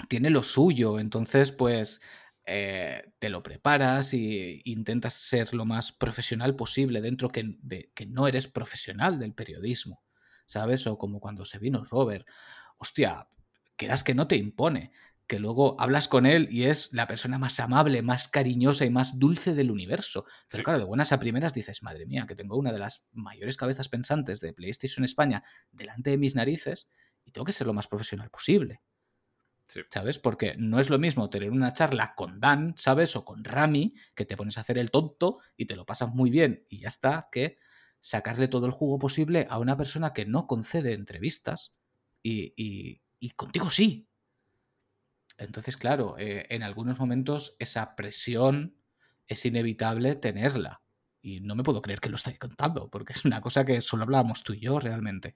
[0.07, 2.01] Tiene lo suyo, entonces pues
[2.45, 8.05] eh, te lo preparas y intentas ser lo más profesional posible dentro que, de, que
[8.05, 10.03] no eres profesional del periodismo,
[10.45, 10.87] ¿sabes?
[10.87, 12.27] O como cuando se vino Robert,
[12.77, 13.27] hostia,
[13.75, 14.91] quieras que no te impone,
[15.27, 19.19] que luego hablas con él y es la persona más amable, más cariñosa y más
[19.19, 20.25] dulce del universo.
[20.49, 20.63] Pero Sí.
[20.63, 23.89] claro, de buenas a primeras dices, madre mía, que tengo una de las mayores cabezas
[23.89, 26.87] pensantes de PlayStation España delante de mis narices
[27.25, 28.81] y tengo que ser lo más profesional posible.
[29.89, 30.17] ¿Sabes?
[30.19, 33.15] Porque no es lo mismo tener una charla con Dan, ¿sabes?
[33.15, 36.29] O con Rami, que te pones a hacer el tonto y te lo pasas muy
[36.31, 37.57] bien y ya está, que
[37.99, 41.75] sacarle todo el jugo posible a una persona que no concede entrevistas
[42.23, 44.07] y, y- y contigo sí.
[45.37, 48.75] Entonces, claro, eh, en algunos momentos esa presión
[49.27, 50.81] es inevitable tenerla.
[51.21, 54.03] Y no me puedo creer que lo estoy contando, porque es una cosa que solo
[54.03, 55.35] hablábamos tú y yo realmente.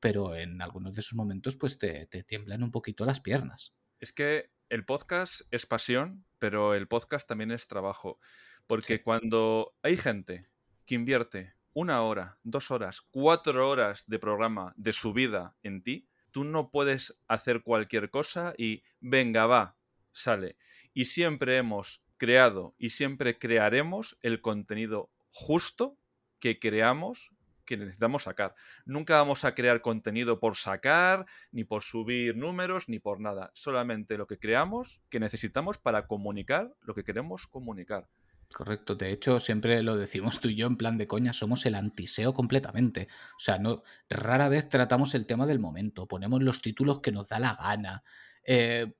[0.00, 3.74] Pero en algunos de esos momentos, pues te, te tiemblan un poquito las piernas.
[3.98, 8.18] Es que el podcast es pasión, pero el podcast también es trabajo.
[8.66, 9.02] Porque Sí.
[9.02, 10.46] cuando hay gente
[10.86, 16.08] que invierte una hora, dos horas, cuatro horas de programa de su vida en ti,
[16.30, 19.76] tú no puedes hacer cualquier cosa y venga, va,
[20.12, 20.56] sale.
[20.92, 25.98] Y siempre hemos creado y siempre crearemos el contenido justo
[26.38, 27.32] que creamos
[27.64, 28.54] que necesitamos sacar.
[28.84, 33.50] Nunca vamos a crear contenido por sacar, ni por subir números, ni por nada.
[33.54, 38.08] Solamente lo que creamos que necesitamos para comunicar lo que queremos comunicar.
[38.52, 41.74] Correcto, de hecho siempre lo decimos tú y yo en plan de coña, somos el
[41.74, 43.08] antiseo completamente.
[43.36, 47.28] O sea, no, rara vez tratamos el tema del momento, ponemos los títulos que nos
[47.28, 48.04] da la gana.
[48.46, 48.92] Eh,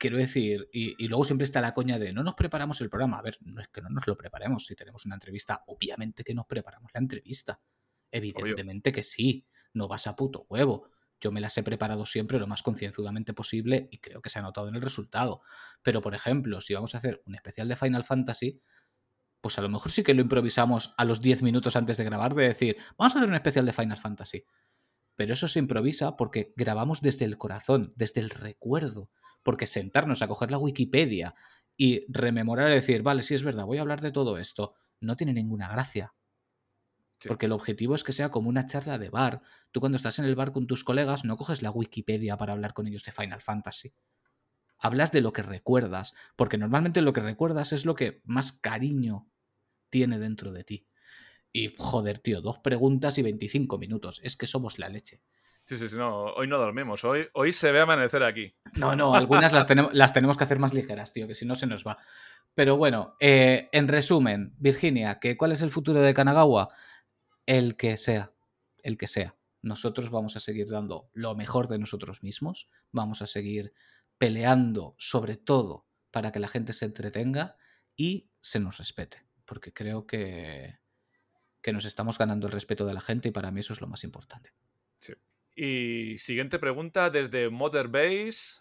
[0.00, 3.18] quiero decir, y, y luego siempre está la coña de no nos preparamos el programa.
[3.18, 4.66] A ver, no es que no nos lo preparemos.
[4.66, 7.60] Si tenemos una entrevista, obviamente que nos preparamos la entrevista.
[8.10, 10.88] Evidentemente que sí, no vas a puto huevo.
[11.20, 14.42] Yo me las he preparado siempre lo más concienzudamente posible y creo que se ha
[14.42, 15.42] notado en el resultado.
[15.82, 18.62] Pero, por ejemplo, si vamos a hacer un especial de Final Fantasy,
[19.42, 22.34] pues a lo mejor sí que lo improvisamos a los 10 minutos antes de grabar,
[22.34, 24.44] de decir, vamos a hacer un especial de Final Fantasy.
[25.14, 29.10] Pero eso se improvisa porque grabamos desde el corazón, desde el recuerdo.
[29.42, 31.34] Porque sentarnos a coger la Wikipedia
[31.76, 35.16] y rememorar y decir, vale, sí es verdad, voy a hablar de todo esto, no
[35.16, 36.14] tiene ninguna gracia.
[37.18, 37.28] Sí.
[37.28, 39.42] Porque el objetivo es que sea como una charla de bar.
[39.72, 42.72] Tú cuando estás en el bar con tus colegas no coges la Wikipedia para hablar
[42.72, 43.94] con ellos de Final Fantasy.
[44.78, 49.30] Hablas de lo que recuerdas, porque normalmente lo que recuerdas es lo que más cariño
[49.90, 50.86] tiene dentro de ti.
[51.52, 54.20] Y joder, tío, dos preguntas y 25 minutos.
[54.22, 55.22] Es que somos la leche.
[55.66, 58.56] Sí, sí, sí, no, hoy no dormimos, hoy, hoy se ve amanecer aquí.
[58.76, 61.54] No, no, algunas las tenemos, las tenemos que hacer más ligeras, tío, que si no
[61.54, 61.98] se nos va.
[62.54, 66.70] Pero bueno, eh, en resumen, Virginia, ¿que ¿cuál es el futuro de Kanagawa?
[67.46, 68.32] El que sea,
[68.82, 69.36] el que sea.
[69.62, 73.72] Nosotros vamos a seguir dando lo mejor de nosotros mismos, vamos a seguir
[74.18, 77.56] peleando sobre todo para que la gente se entretenga
[77.96, 80.80] y se nos respete, porque creo que,
[81.62, 83.86] que nos estamos ganando el respeto de la gente y para mí eso es lo
[83.86, 84.52] más importante.
[84.98, 85.12] Sí.
[85.54, 88.60] Y siguiente pregunta desde Mother Base.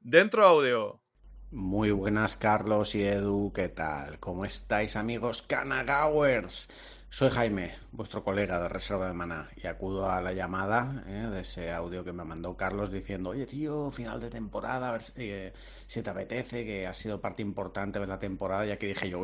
[0.00, 1.02] Dentro audio.
[1.50, 4.18] Muy buenas, Carlos y Edu, ¿qué tal?
[4.18, 6.70] ¿Cómo estáis, amigos Canagowers?
[7.08, 11.28] Soy Jaime, vuestro colega de Reserva de Maná, y acudo a la llamada ¿eh?
[11.30, 15.02] de ese audio que me mandó Carlos diciendo: Oye, tío, final de temporada, a ver
[15.02, 15.52] si, eh,
[15.86, 18.66] te apetece, que ha sido parte importante de la temporada.
[18.66, 19.22] Ya que dije yo,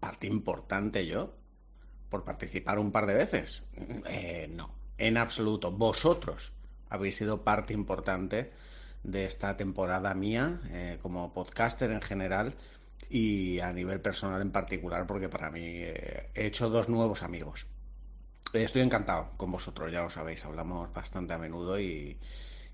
[0.00, 1.34] parte importante yo,
[2.10, 3.70] por participar un par de veces.
[4.06, 5.72] Eh, no, en absoluto.
[5.72, 6.52] Vosotros
[6.90, 8.52] habéis sido parte importante
[9.02, 12.54] de esta temporada mía eh, como podcaster en general
[13.08, 17.66] y a nivel personal en particular porque para mí eh, he hecho dos nuevos amigos.
[18.52, 22.18] Estoy encantado con vosotros, ya lo sabéis, hablamos bastante a menudo y,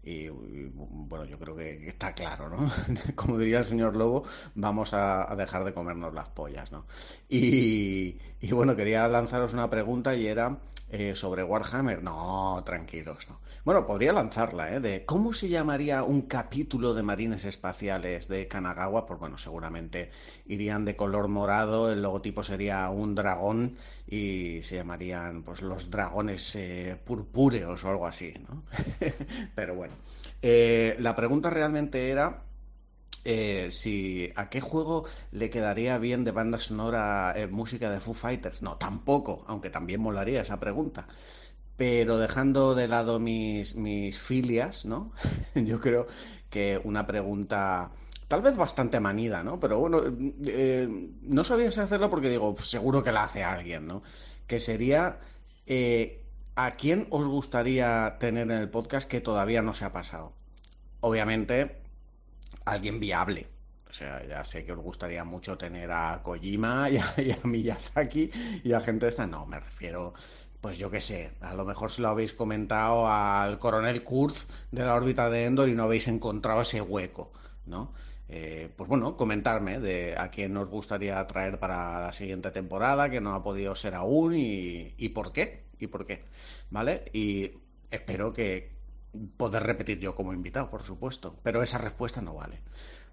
[0.04, 2.70] y, bueno, yo creo que, está claro, ¿no?
[3.14, 6.86] Como diría el señor Lobo, vamos a, dejar de comernos las pollas, ¿no?
[7.28, 10.58] Y, y, bueno, quería lanzaros una pregunta y era
[10.96, 12.02] eh, sobre Warhammer.
[12.02, 13.40] No, tranquilos, ¿no?
[13.64, 14.80] Bueno, podría lanzarla, ¿eh?
[14.80, 19.04] De cómo se llamaría un capítulo de Marines Espaciales de Kanagawa.
[19.06, 20.12] Pues bueno, seguramente
[20.46, 26.54] irían de color morado, el logotipo sería un dragón y se llamarían pues los dragones
[26.54, 28.62] eh, purpúreos o algo así, ¿no?
[29.56, 29.93] Pero bueno.
[30.42, 32.42] Eh, la pregunta realmente era
[33.24, 38.12] eh, si a qué juego le quedaría bien de banda sonora eh, música de Foo
[38.14, 38.61] Fighters.
[38.61, 41.07] No, tampoco, aunque también molaría esa pregunta.
[41.76, 45.12] Pero dejando de lado mis, mis filias, ¿no?
[45.54, 46.07] Yo creo
[46.50, 47.90] que una pregunta
[48.28, 49.59] tal vez bastante manida, ¿no?
[49.59, 50.02] Pero bueno,
[51.22, 54.02] no sabía si hacerla porque digo, seguro que la hace alguien, ¿no?
[54.46, 55.18] Que sería
[56.56, 60.32] ¿a quién os gustaría tener en el podcast que todavía no se ha pasado?
[61.00, 61.82] Obviamente,
[62.64, 63.48] alguien viable.
[63.88, 68.30] O sea, ya sé que os gustaría mucho tener a Kojima y a, Miyazaki
[68.64, 69.26] y a gente de esta.
[69.26, 70.14] No, me refiero,
[70.60, 74.82] pues yo qué sé, a lo mejor se lo habéis comentado al coronel Kurz de
[74.84, 77.32] la órbita de Endor y no habéis encontrado ese hueco,
[77.66, 77.92] ¿no?
[78.28, 83.20] Eh, pues bueno, comentarme de a quién os gustaría traer para la siguiente temporada, que
[83.20, 86.25] no ha podido ser aún y, y por qué y por qué,
[86.70, 87.05] ¿vale?
[87.12, 87.53] Y
[87.90, 88.75] espero que
[89.37, 92.61] poder repetir yo como invitado, por supuesto, pero esa respuesta no vale.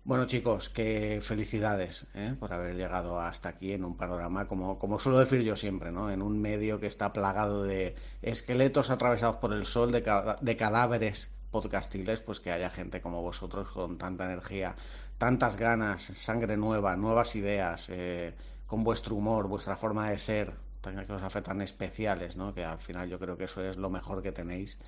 [0.03, 2.33] Bueno chicos, que felicidades ¿eh?
[2.39, 6.09] por haber llegado hasta aquí en un panorama, como, como suelo decir yo siempre, ¿no?
[6.09, 10.01] en un medio que está plagado de esqueletos atravesados por el sol, de,
[10.41, 14.75] de cadáveres podcastiles, pues que haya gente como vosotros con tanta energía,
[15.19, 18.33] tantas ganas, sangre nueva, nuevas ideas, eh,
[18.65, 22.53] con vuestro humor, vuestra forma de ser, que os hace tan especiales, ¿no?
[22.53, 24.79] que al final yo creo que eso es lo mejor que tenéis.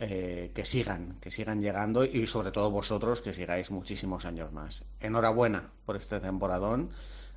[0.00, 4.86] Eh, que sigan, que sigan llegando y sobre todo vosotros que sigáis muchísimos años más.
[5.00, 6.90] Enhorabuena por este temporadón,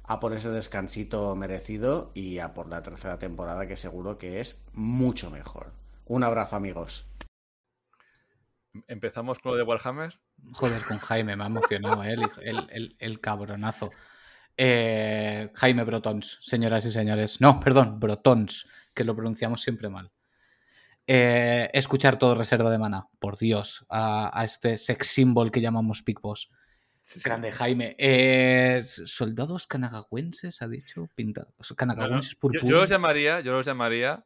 [0.04, 4.66] a por ese descansito merecido y a por la tercera temporada que seguro que es
[4.72, 5.74] mucho mejor.
[6.06, 7.06] Un abrazo amigos.
[8.88, 10.18] ¿Empezamos con lo de Warhammer?
[10.54, 12.16] Joder, con Jaime, me ha emocionado ¿eh?
[13.00, 13.92] el cabronazo.
[14.58, 17.42] Eh, Jaime Brotons, señoras y señores.
[17.42, 20.12] No, perdón, Brotons, que lo pronunciamos siempre mal.
[21.08, 26.20] Eh, escuchar todo reserva de mana, por Dios, a, este sex symbol que llamamos Big
[26.20, 26.52] Boss.
[27.24, 27.96] Grande Jaime.
[28.00, 31.74] Eh, soldados canagagüenses, ha dicho, pintados.
[31.78, 34.26] Canagagüenses yo, yo, los llamaría, yo los llamaría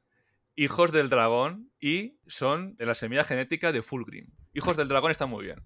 [0.55, 4.29] hijos del dragón y son de la semilla genética de Fulgrim.
[4.53, 5.61] Hijos del dragón está muy bien.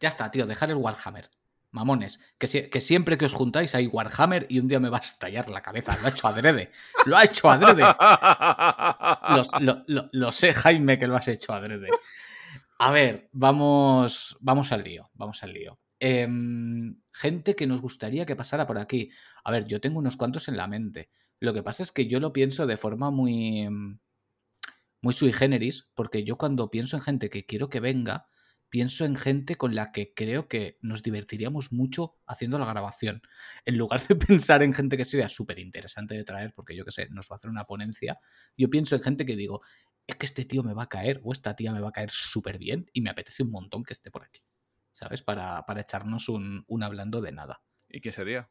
[0.00, 1.30] Ya está, tío, dejar el Warhammer
[1.76, 5.02] mamones, que, que, siempre que os juntáis hay Warhammer y un día me va a
[5.02, 5.96] estallar la cabeza.
[6.00, 6.72] Lo ha hecho adrede.
[7.04, 7.84] Lo ha hecho adrede.
[10.12, 11.88] lo, sé, Jaime, que lo has hecho adrede.
[12.78, 15.10] A ver, vamos, vamos al lío.
[15.12, 15.78] Vamos al lío.
[16.00, 19.10] Em, gente que nos gustaría que pasara por aquí.
[19.44, 21.10] A ver, yo tengo unos cuantos en la mente.
[21.40, 23.68] Lo que pasa es que yo lo pienso de forma muy.
[25.02, 28.28] muy sui generis, porque yo cuando pienso en gente que quiero que venga,
[28.68, 33.22] pienso en gente con la que creo que nos divertiríamos mucho haciendo la grabación.
[33.64, 36.92] En lugar de pensar en gente que sería súper interesante de traer, porque yo qué
[36.92, 38.18] sé, nos va a hacer una ponencia,
[38.56, 39.60] yo pienso en gente que digo,
[40.06, 42.10] es que este tío me va a caer o esta tía me va a caer
[42.10, 44.42] súper bien y me apetece un montón que esté por aquí.
[44.92, 45.22] ¿Sabes?
[45.22, 47.62] Para, para echarnos un, un hablando de nada.
[47.88, 48.48] ¿Y qué sería?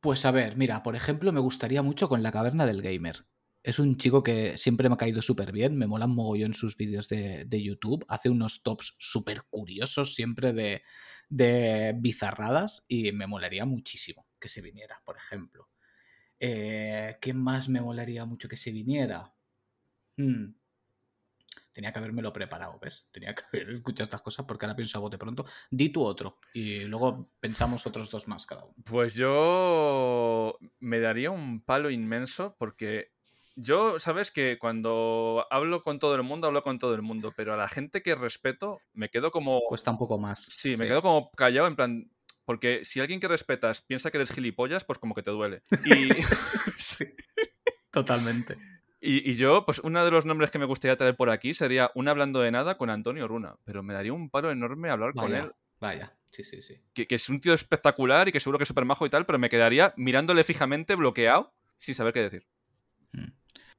[0.00, 3.24] Pues a ver, mira, por ejemplo, me gustaría mucho con la caverna del gamer.
[3.64, 7.08] Es un chico que siempre me ha caído súper bien, me molan mogollón sus vídeos
[7.08, 10.82] de, de YouTube, hace unos tops súper curiosos siempre de,
[11.30, 15.70] de bizarradas y me molaría muchísimo que se viniera, por ejemplo.
[16.38, 19.34] Eh, ¿Qué más me molaría mucho que se viniera?
[20.18, 20.56] Hmm.
[21.72, 23.08] Tenía que habérmelo preparado, ¿ves?
[23.12, 25.46] Tenía que haber escuchado estas cosas porque ahora pienso a bote pronto.
[25.70, 28.74] Di tú otro y luego pensamos otros dos más cada uno.
[28.84, 33.13] Pues yo me daría un palo inmenso porque
[33.56, 37.54] yo, sabes que cuando hablo con todo el mundo, hablo con todo el mundo, pero
[37.54, 39.60] a la gente que respeto me quedo como...
[39.68, 40.44] Cuesta un poco más.
[40.44, 42.10] Sí, me quedo como callado en plan...
[42.44, 45.62] Porque si alguien que respetas piensa que eres gilipollas, pues como que te duele.
[45.86, 46.10] Y...
[46.76, 47.06] sí,
[47.90, 48.58] totalmente.
[49.06, 52.08] Y, yo, pues uno de los nombres que me gustaría traer por aquí sería un
[52.08, 55.52] hablando de nada con Antonio Runa, pero me daría un paro enorme hablar con él.
[55.78, 56.80] Vaya, sí, sí, sí.
[56.94, 59.38] Que, es un tío espectacular y que seguro que es súper majo y tal, pero
[59.38, 62.46] me quedaría mirándole fijamente, bloqueado, sin saber qué decir.
[63.12, 63.28] Mm.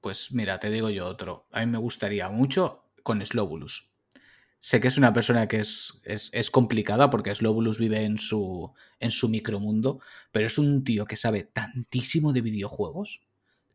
[0.05, 1.47] Pues mira, te digo yo otro.
[1.51, 3.95] A mí me gustaría mucho con Slobulus.
[4.59, 8.71] Sé que es una persona que es, es, es, complicada porque Slobulus vive en su,
[8.99, 9.99] en su micromundo,
[10.31, 13.25] pero es un tío que sabe tantísimo de videojuegos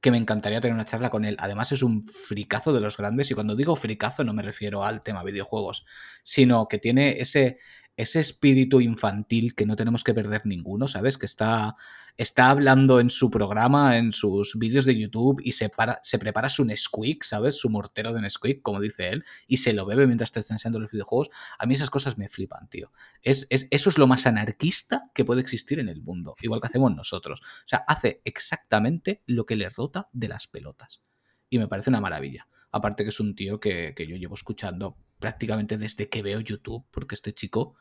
[0.01, 1.37] que me encantaría tener una charla con él.
[1.41, 5.03] Además es un fricazo de los grandes y cuando digo fricazo no me refiero al
[5.03, 5.85] tema videojuegos,
[6.23, 7.59] sino que tiene ese,
[8.01, 11.19] ese espíritu infantil que no tenemos que perder ninguno, ¿sabes?
[11.19, 11.77] Que está,
[12.17, 16.49] está hablando en su programa, en sus vídeos de YouTube y se, para, se prepara
[16.49, 17.57] su Nesquik, ¿sabes?
[17.57, 20.91] Su mortero de Nesquik, como dice él, y se lo bebe mientras está enseñando los
[20.91, 21.31] videojuegos.
[21.59, 22.91] A mí esas cosas me flipan, tío.
[23.23, 26.69] Es, es, eso es lo más anarquista que puede existir en el mundo, igual que
[26.69, 27.43] hacemos nosotros.
[27.43, 31.03] O sea, hace exactamente lo que le rota de las pelotas.
[31.51, 32.49] Y me parece una maravilla.
[32.73, 36.85] Aparte que es un tío que, que yo llevo escuchando prácticamente desde que veo YouTube,
[36.91, 37.77] porque este chico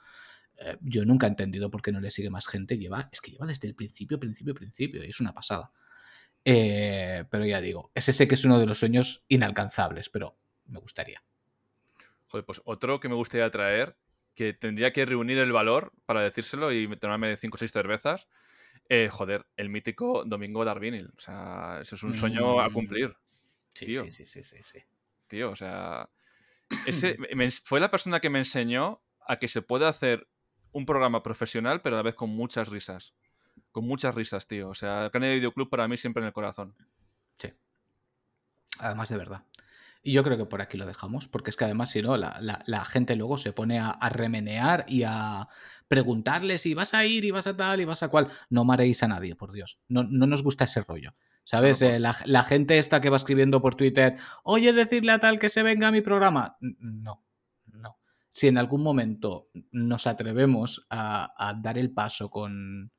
[0.60, 2.78] eh, yo nunca he entendido por qué no le sigue más gente.
[2.78, 5.71] Lleva, es que lleva desde el principio, principio, principio, y es una pasada.
[6.45, 10.80] Eh, pero ya digo, ese sé que es uno de los sueños inalcanzables, pero me
[10.80, 11.23] gustaría.
[12.28, 13.97] Joder, pues otro que me gustaría traer,
[14.36, 18.28] que tendría que reunir el valor para decírselo y tomarme cinco o seis cervezas.
[18.88, 21.12] Eh, joder, el mítico Domingo Darvinil.
[21.17, 22.73] O sea, eso es un sueño a mm.
[22.73, 23.15] cumplir.
[23.73, 24.80] Sí, sí, sí, sí, sí, sí.
[25.28, 26.10] Tío, o sea.
[26.86, 27.17] Ese,
[27.63, 30.27] fue la persona que me enseñó a que se puede hacer
[30.71, 33.13] un programa profesional, pero a la vez con muchas risas.
[33.71, 34.69] Con muchas risas, tío.
[34.69, 36.75] O sea, Canal Videoclub para mí siempre en el corazón.
[37.36, 37.53] Sí.
[38.79, 39.45] Además de verdad.
[40.01, 42.86] Y yo creo que por aquí lo dejamos, porque es que además, si no, la,
[42.86, 45.49] gente luego se pone a, remenear y a
[45.88, 48.29] preguntarle si vas a ir y vas a tal y vas a cual.
[48.49, 49.84] No mareéis a nadie, por Dios.
[49.89, 51.15] No, nos gusta ese rollo.
[51.43, 51.82] ¿Sabes?
[51.82, 55.49] Eh, la, la, gente esta que va escribiendo por Twitter, oye, decirle a tal que
[55.49, 56.58] se venga a mi programa.
[56.60, 57.23] No,
[58.32, 62.91] si en algún momento nos atrevemos a, dar el paso con,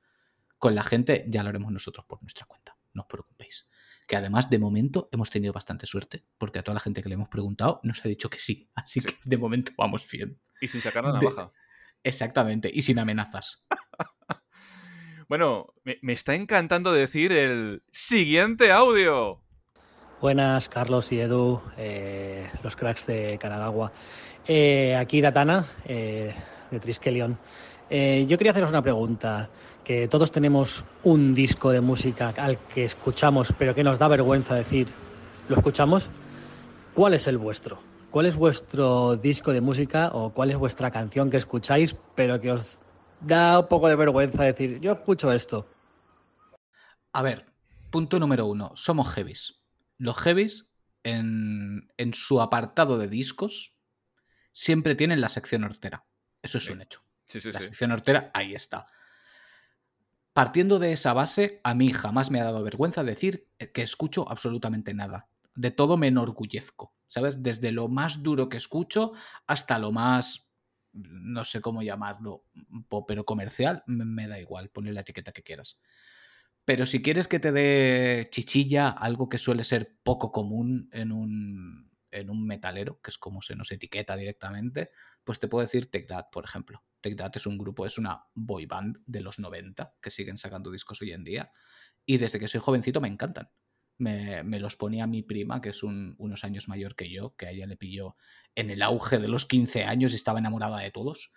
[0.63, 2.77] la gente, ya lo haremos nosotros por nuestra cuenta.
[2.93, 3.71] No os preocupéis.
[4.07, 7.15] Que además, de momento, hemos tenido bastante suerte, porque a toda la gente que le
[7.15, 8.71] hemos preguntado nos ha dicho que sí.
[8.75, 10.39] Así que de momento vamos bien.
[10.61, 11.53] Y sin sacar la navaja.
[12.03, 13.67] Exactamente, y sin amenazas.
[15.31, 19.39] Bueno, me, está encantando decir el siguiente audio.
[20.21, 23.93] Buenas, Carlos y Edu, eh, los cracks de Kanagawa.
[24.49, 26.35] Eh, aquí Datana, eh,
[26.73, 27.39] de Triskelion.
[27.89, 29.49] yo quería haceros una pregunta,
[29.85, 34.57] que todos tenemos un disco de música al que escuchamos, pero que nos da vergüenza
[34.57, 34.89] decir,
[35.49, 36.11] ¿lo escuchamos?
[36.93, 37.79] ¿Cuál es el vuestro?
[38.11, 42.51] ¿Cuál es vuestro disco de música o cuál es vuestra canción que escucháis, pero que
[42.51, 42.80] os
[43.21, 45.67] da un poco de vergüenza decir, yo escucho esto?
[47.13, 47.47] A ver,
[47.91, 49.61] punto número uno, somos heavies
[50.01, 53.77] los heavies en, su apartado de discos
[54.51, 56.07] siempre tienen la sección hortera.
[56.43, 57.03] Eso es un hecho.
[57.45, 58.87] la sección hortera, ahí está.
[60.33, 64.95] Partiendo de esa base, a mí jamás me ha dado vergüenza decir que escucho absolutamente
[64.95, 65.29] nada.
[65.55, 67.43] De todo me enorgullezco, ¿sabes?
[67.43, 69.13] Desde lo más duro que escucho
[69.47, 70.50] hasta lo más,
[70.93, 72.45] no sé cómo llamarlo,
[73.07, 75.81] pero comercial, me da igual, ponle la etiqueta que quieras.
[76.65, 81.91] Pero si quieres que te dé chichilla, algo que suele ser poco común en un,
[82.11, 84.91] en un metalero, que es como se nos etiqueta directamente,
[85.25, 86.85] pues te puedo decir Take That, por ejemplo.
[87.01, 90.71] Take That es un grupo, es una boy band de los 90 que siguen sacando
[90.71, 91.53] discos hoy en día.
[92.07, 93.51] Y desde que soy jovencito me encantan.
[94.01, 97.67] Me, los ponía mi prima, que es unos años mayor que yo, que a ella
[97.67, 98.17] le pilló
[98.55, 101.33] en el auge de los 15 años y estaba enamorada de todos.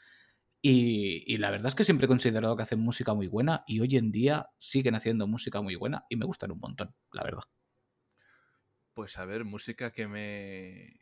[0.61, 3.97] Y, la verdad es que siempre he considerado que hacen música muy buena y hoy
[3.97, 7.43] en día siguen haciendo música muy buena y me gustan un montón, la verdad.
[8.93, 10.97] Pues a ver, música que me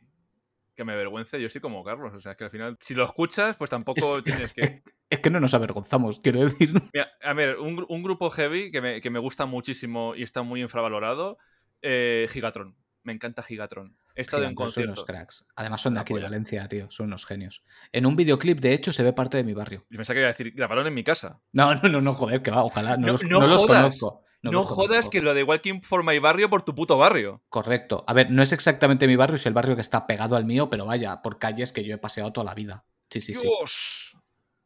[0.74, 2.12] que me avergüence, yo sí como Carlos.
[2.14, 4.82] O sea, que al final, si lo escuchas, pues tampoco tienes que.
[5.12, 6.72] Es que no nos avergonzamos, quiero decir.
[7.20, 11.36] a ver, un, grupo heavy que me, que me, gusta muchísimo y está muy infravalorado,
[11.82, 12.76] eh, Gigatron.
[13.02, 13.96] me encanta Gigatron.
[14.14, 15.46] He estado en Gigantes son unos cracks.
[15.56, 16.20] Además son de aquí de.
[16.20, 16.90] Valencia, tío.
[16.90, 17.64] Son unos genios.
[17.92, 19.84] En un videoclip, de hecho, se ve parte de mi barrio.
[19.90, 21.40] Yo pensaba que iba a decir, grabaron en mi casa.
[21.52, 22.96] No, no, no, no, joder, que va, ojalá.
[22.96, 23.82] No, No- los, no no los jodas.
[23.82, 24.22] conozco.
[24.42, 25.10] No, los jodas conozco.
[25.12, 27.42] que lo de Walking for My Barrio por tu puto barrio.
[27.48, 28.04] Correcto.
[28.08, 30.68] A ver, no es exactamente mi barrio, es el barrio que está pegado al mío,
[30.68, 32.84] pero vaya, por calles que yo he paseado toda la vida.
[33.08, 33.42] Sí, sí, sí.
[33.46, 34.16] Dios.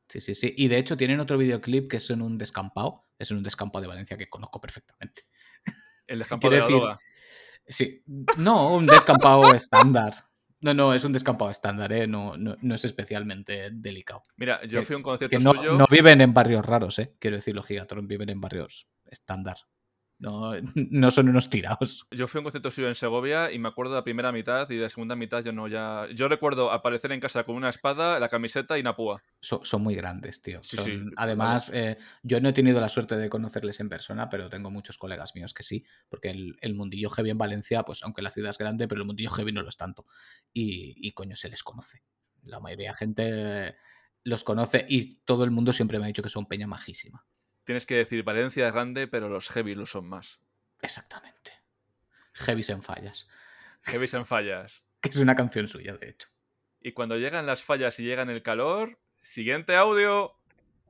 [0.08, 0.54] Sí, sí, sí.
[0.56, 3.04] Y de hecho tienen otro videoclip que es en un descampado.
[3.18, 5.22] Es en un descampado de Valencia que conozco perfectamente.
[6.06, 7.00] El descampado de Quiero la decir- droga.
[7.68, 8.02] Sí.
[8.38, 10.14] No, un descampado estándar.
[10.60, 12.06] No, no, es un descampado estándar, ¿eh?
[12.06, 14.22] No, no, no es especialmente delicado.
[14.36, 15.74] Mira, yo fui a un concierto Que no, suyo.
[15.74, 17.14] no viven en barrios raros, ¿eh?
[17.18, 19.58] Quiero decir, los Gigatron viven en barrios estándar.
[20.18, 22.06] No, no son unos tirados.
[22.10, 24.68] Yo fui a un concierto suyo en Segovia y me acuerdo de la primera mitad
[24.70, 26.06] y de la segunda mitad yo no ya.
[26.14, 29.22] Yo recuerdo aparecer en casa con una espada, la camiseta y una púa.
[29.40, 30.60] Son, son muy grandes, tío.
[30.62, 34.28] Sí, Son- sí, además, eh, yo no he tenido la suerte de conocerles en persona,
[34.28, 38.02] pero tengo muchos colegas míos que sí, porque el, el mundillo heavy en Valencia, pues
[38.02, 40.06] aunque la ciudad es grande, pero el mundillo heavy no lo es tanto.
[40.52, 42.02] Y, y coño, se les conoce.
[42.42, 43.76] La mayoría de gente
[44.24, 47.26] los conoce y todo el mundo siempre me ha dicho que son peña majísima.
[47.66, 50.38] Tienes que decir, Valencia es grande, pero los heavy lo son más.
[50.82, 51.50] Exactamente.
[52.34, 53.28] Heavies en fallas.
[53.82, 54.84] Heavy en fallas.
[55.00, 56.28] Que es una canción suya, de hecho.
[56.80, 60.36] Y cuando llegan las fallas y llegan el calor, siguiente audio.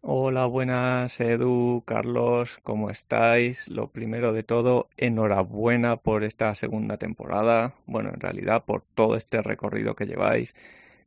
[0.03, 3.68] Hola, buenas, Edu, Carlos, ¿cómo estáis?
[3.68, 7.74] Lo primero de todo, enhorabuena por esta segunda temporada.
[7.87, 10.55] Bueno, en realidad por todo este recorrido que lleváis,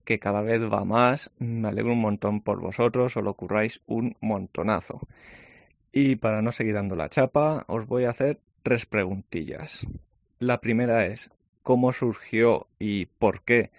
[0.03, 1.31] que cada vez va más.
[1.37, 4.99] Me alegro un montón por vosotros, os lo curráis un montonazo.
[5.91, 9.87] Y para no seguir dando la chapa, os voy a hacer tres preguntillas.
[10.39, 11.31] La primera es,
[11.63, 13.71] ¿cómo surgió y por qué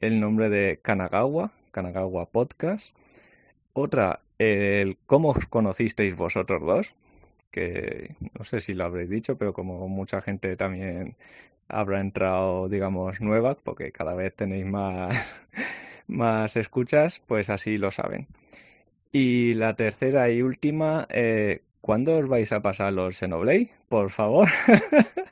[0.00, 2.86] el nombre de Kanagawa, Kanagawa Podcast?
[3.74, 6.94] Otra, el cómo os conocisteis vosotros dos,
[7.50, 11.16] que no sé si lo habréis dicho, pero como mucha gente también
[11.68, 15.14] habrá entrado, digamos, nueva, porque cada vez tenéis más,
[16.06, 18.26] más escuchas, pues así lo saben.
[19.12, 23.70] Y la tercera y última, eh, ¿cuándo os vais a pasar los Xenoblade?
[23.88, 24.48] Por favor.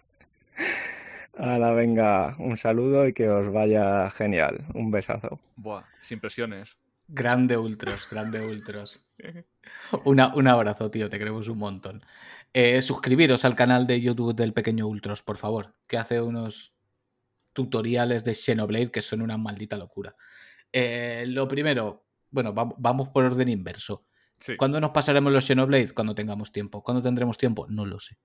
[1.37, 4.67] Hala, venga, un saludo y que os vaya genial.
[4.75, 5.39] Un besazo.
[5.57, 6.77] Buah, sin presiones.
[7.07, 9.07] Grande Ultros, grande Ultros.
[10.05, 12.03] Una- un abrazo, tío, te queremos un montón.
[12.53, 16.75] Eh, suscribiros al canal de YouTube del Pequeño Ultros, por favor, que hace unos
[17.53, 20.17] tutoriales de Xenoblade que son una maldita locura.
[20.73, 24.05] Eh, lo primero, bueno, va- vamos por orden inverso.
[24.41, 24.57] Sí.
[24.57, 25.93] ¿Cuándo nos pasaremos los Xenoblade?
[25.93, 26.83] Cuando tengamos tiempo.
[26.83, 27.67] ¿Cuándo tendremos tiempo?
[27.69, 28.19] No lo sé.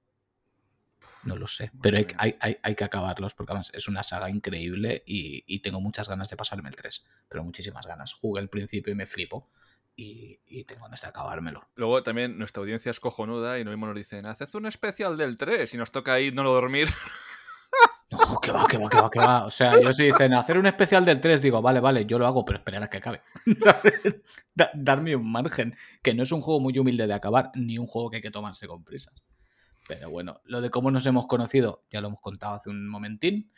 [1.23, 1.71] No lo sé.
[1.81, 5.59] Pero hay, hay- hay- hay que acabarlos porque además es una saga increíble y, y
[5.59, 7.05] tengo muchas ganas de pasarme el 3.
[7.29, 8.13] Pero muchísimas ganas.
[8.13, 9.49] Jugué al principio y me flipo.
[9.95, 11.69] Y, y tengo ganas de acabármelo.
[11.75, 15.37] Luego también nuestra audiencia es cojonuda y lo mismo nos dicen, haced un especial del
[15.37, 16.89] 3 y nos toca ahí no dormir.
[18.11, 19.45] No, que va, que va, que va, que va.
[19.45, 22.28] O sea, yo si dicen hacer un especial del 3, digo, vale, vale, yo lo
[22.28, 23.21] hago, pero esperar a que acabe.
[23.59, 24.21] ¿Sabes?
[24.53, 25.76] Da- darme un margen.
[26.03, 28.30] Que no es un juego muy humilde de acabar, ni un juego que hay que
[28.32, 29.24] tomarse con prisas.
[29.88, 33.51] Pero bueno, lo de cómo nos hemos conocido, ya lo hemos contado hace un momentín.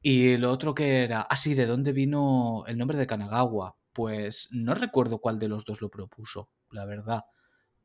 [0.00, 3.76] Y lo otro que era, ah, sí, ¿de dónde vino el nombre de Kanagawa?
[3.92, 7.26] Pues no recuerdo cuál de los dos lo propuso, la verdad.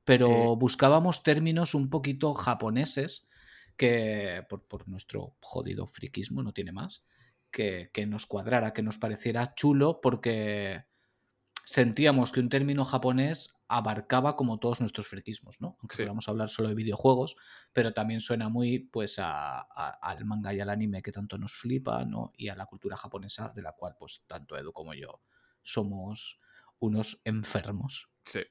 [0.05, 0.55] Pero Eh.
[0.57, 3.27] buscábamos términos un poquito japoneses
[3.77, 7.05] que, por, por nuestro jodido friquismo, no tiene más,
[7.51, 10.85] que, que nos cuadrara, que nos pareciera chulo, porque
[11.65, 15.77] sentíamos que un término japonés abarcaba como todos nuestros friquismos, ¿no?
[15.81, 16.03] Aunque Sí.
[16.29, 17.35] hablar solo de videojuegos,
[17.73, 21.53] pero también suena muy pues a- a- al manga y al anime que tanto nos
[21.53, 22.31] flipa, ¿no?
[22.37, 25.21] Y a la cultura japonesa de la cual pues tanto Edu como yo
[25.61, 26.39] somos
[26.79, 28.13] unos enfermos.
[28.23, 28.41] Sí,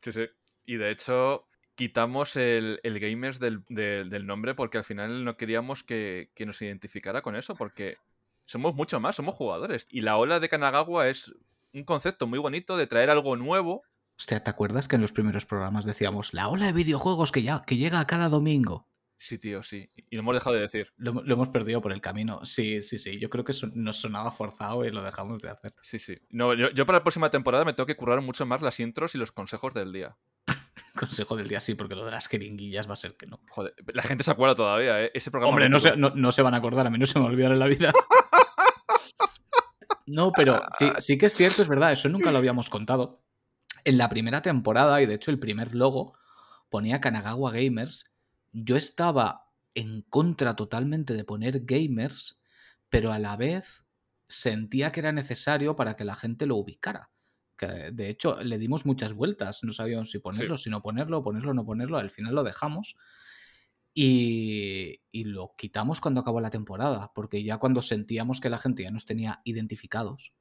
[0.00, 0.26] sí, sí.
[0.64, 5.36] Y de hecho, quitamos el, el gamers del, de- del nombre porque al final no
[5.36, 7.96] queríamos que, que nos identificara con eso, porque
[8.44, 9.86] somos mucho más, somos jugadores.
[9.90, 11.32] Y la ola de Kanagawa es
[11.72, 13.82] un concepto muy bonito de traer algo nuevo.
[14.18, 17.62] Hostia, ¿te acuerdas que en los primeros programas decíamos la ola de videojuegos que ya,
[17.66, 18.88] que llega cada domingo?
[19.16, 19.88] Sí, tío, sí.
[20.10, 20.92] Y lo hemos dejado de decir.
[20.96, 22.44] Lo, lo hemos perdido por el camino.
[22.44, 23.20] Sí, sí, sí.
[23.20, 25.72] Yo creo que nos sonaba forzado y lo dejamos de hacer.
[25.80, 26.18] Sí, sí.
[26.28, 29.14] No, yo, yo para la próxima temporada me tengo que currar mucho más las intros
[29.14, 30.16] y los consejos del día.
[30.98, 33.40] Consejo del día sí, porque lo de las jeringuillas va a ser que no.
[33.48, 35.10] Joder, la gente se acuerda todavía, ¿eh?
[35.14, 35.50] Ese programa.
[35.50, 37.54] Hombre, no se, no, no se van a acordar, a mí no se me olvidará
[37.54, 37.92] en la vida.
[40.04, 43.22] No, pero sí, sí que es cierto, es verdad, eso nunca lo habíamos contado.
[43.84, 46.18] En la primera temporada, y de hecho el primer logo
[46.68, 48.10] ponía Kanagawa Gamers,
[48.52, 52.42] yo estaba en contra totalmente de poner gamers,
[52.88, 53.86] pero a la vez
[54.28, 57.11] sentía que era necesario para que la gente lo ubicara.
[57.62, 61.54] Que de hecho le dimos muchas vueltas, no sabíamos si ponerlo, si no ponerlo, ponerlo,
[61.54, 62.96] no ponerlo, al final lo dejamos.
[63.94, 68.82] Y, y lo quitamos cuando acabó la temporada, porque ya cuando sentíamos que la gente
[68.84, 70.32] ya nos tenía identificados,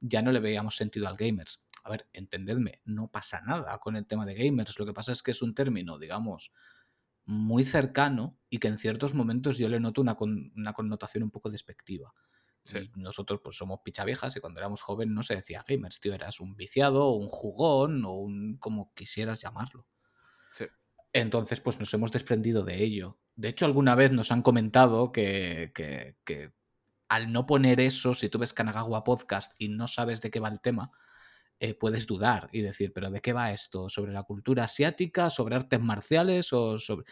[0.00, 1.64] ya no le veíamos sentido al gamers.
[1.84, 4.78] A ver, entendedme, no pasa nada con el tema de gamers.
[4.78, 6.52] Lo que pasa es que es un término, digamos,
[7.24, 11.30] muy cercano y que en ciertos momentos yo le noto una, con- una connotación un
[11.30, 12.14] poco despectiva.
[12.64, 12.78] Sí.
[12.94, 16.40] Y nosotros pues somos pichaviejas y cuando éramos jóvenes no se decía gamers, tío, eras
[16.40, 19.86] un viciado o un jugón o un como quisieras llamarlo.
[20.52, 20.66] Sí.
[21.12, 23.18] Entonces pues nos hemos desprendido de ello.
[23.34, 26.52] De hecho alguna vez nos han comentado que, que- que
[27.08, 30.48] al no poner eso, si tú ves Kanagawa Podcast y no sabes de qué va
[30.48, 30.92] el tema,
[31.60, 33.90] eh, puedes dudar y decir, pero ¿de qué va esto?
[33.90, 35.28] ¿Sobre la cultura asiática?
[35.28, 36.52] ¿Sobre artes marciales?
[36.54, 37.04] ¿O sobre...?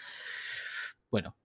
[1.11, 1.37] Bueno,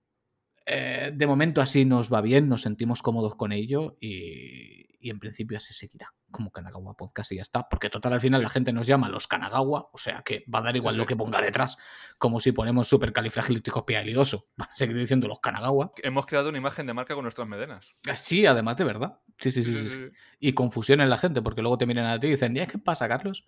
[0.65, 5.19] eh, de momento así nos va bien, nos sentimos cómodos con ello y, y en
[5.19, 8.73] principio así seguirá como Kanagawa Podcast y ya está, porque total al final la gente
[8.73, 11.41] nos llama los Kanagawa, o sea que va a dar igual Sí, lo que ponga
[11.41, 11.77] detrás,
[12.17, 15.93] como si ponemos supercalifragilísticoespialidoso, van a seguir diciendo los Kanagawa.
[16.03, 17.95] Hemos creado una imagen de marca con nuestras medenas.
[18.15, 19.19] Sí, además de verdad.
[19.37, 19.97] Sí, sí, sí.
[20.39, 22.77] Y confusión en la gente, porque luego te miran a ti y dicen, "¿Y ¿qué
[22.77, 23.45] pasa, Carlos?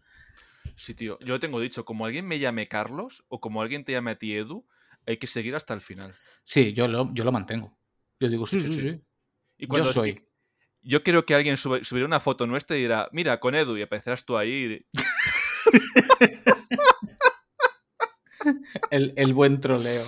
[0.76, 1.18] Sí, tío.
[1.20, 4.18] Yo lo tengo dicho, como alguien me llame Carlos o como alguien te llame a
[4.18, 4.66] ti Edu,
[5.08, 6.14] hay que seguir hasta el final.
[6.44, 7.78] Sí, yo lo, yo lo mantengo.
[8.20, 8.80] Yo digo, sí, Sí, sí, sí.
[8.92, 9.02] sí.
[9.58, 10.24] Y Yo cuando soy.
[10.82, 13.82] Yo quiero que alguien sube- subirá una foto nuestra y dirá, mira, con Edu, y
[13.82, 14.86] aparecerás tú ahí.
[18.92, 20.04] El, el buen troleo.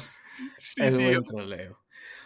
[0.58, 1.08] Sí, el tío.
[1.10, 1.80] buen troleo.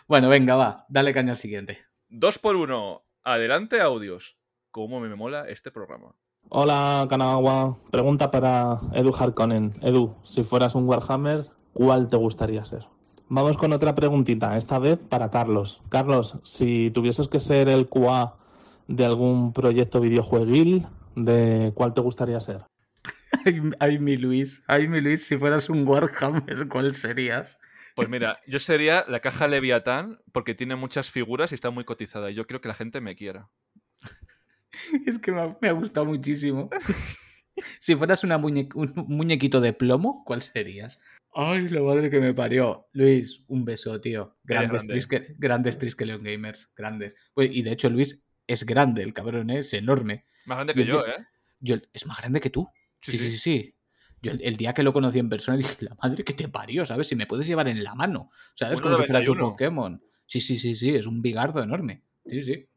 [0.08, 0.86] Bueno, venga, va.
[0.90, 1.86] Dale caña al siguiente.
[2.10, 3.06] Dos por uno.
[3.24, 4.38] Adelante, audios.
[4.72, 6.16] ¿Cómo me mola este programa?
[6.50, 7.80] Hola, Kanagawa.
[7.90, 9.74] Pregunta para Edu Harkonnen.
[9.82, 12.86] Edu, si fueras un Warhammer, ¿cuál te gustaría ser?
[13.30, 15.82] Vamos con otra preguntita, esta vez para Carlos.
[15.90, 18.36] Carlos, si tuvieses que ser el QA
[18.88, 22.66] de algún proyecto videojueguil, ¿de cuál te gustaría ser?
[23.46, 24.64] Ay, ay, mi Luis.
[24.68, 27.60] Ay, mi Luis, si fueras un Warhammer, ¿cuál serías?
[27.96, 32.30] Pues mira, yo sería la caja Leviatán porque tiene muchas figuras y está muy cotizada.
[32.32, 33.50] Y yo quiero que la gente me quiera.
[35.06, 36.70] Es que me ha, me ha gustado muchísimo.
[37.80, 41.00] si fueras una muñe- un muñequito de plomo, ¿cuál serías?
[41.36, 42.88] Ay, la madre que me parió.
[42.94, 44.38] Luis, un beso, tío.
[44.44, 44.94] Grandes, grande.
[44.94, 46.72] Trisque- grandes Triskelion Gamers.
[46.76, 47.16] Grandes.
[47.34, 50.26] Pues, y de hecho, Luis es grande, el cabrón es enorme.
[50.46, 51.26] Más grande que yo, ¿eh?
[51.60, 52.68] Yo, es más grande que tú.
[53.02, 53.76] Sí, Sí, sí, sí.
[54.22, 56.86] Yo el, el día que lo conocí en persona dije, la madre que te parió,
[56.86, 57.08] ¿sabes?
[57.08, 58.80] Si me puedes llevar en la mano, ¿sabes?
[58.80, 59.40] Como si fuera tu 1,91.
[59.52, 60.04] Pokémon.
[60.26, 62.04] Sí, sí, sí, sí, es un bigardo enorme.
[62.26, 62.70] Sí, sí.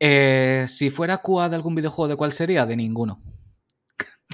[0.00, 2.66] Eh, si fuera QA de algún videojuego, ¿de cuál sería?
[2.66, 3.20] De ninguno.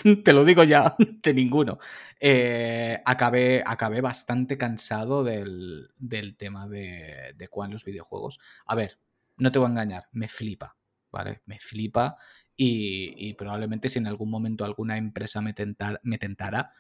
[0.25, 1.79] Te lo digo ya, de ninguno.
[2.19, 8.39] Eh, acabé, acabé bastante cansado del, del tema de, de en los videojuegos.
[8.67, 8.99] A ver,
[9.37, 10.77] no te voy a engañar, me flipa,
[11.11, 11.43] ¿vale?
[11.47, 12.17] Me flipa
[12.57, 16.73] y, y probablemente si en algún momento alguna empresa me, tentar- me tentara,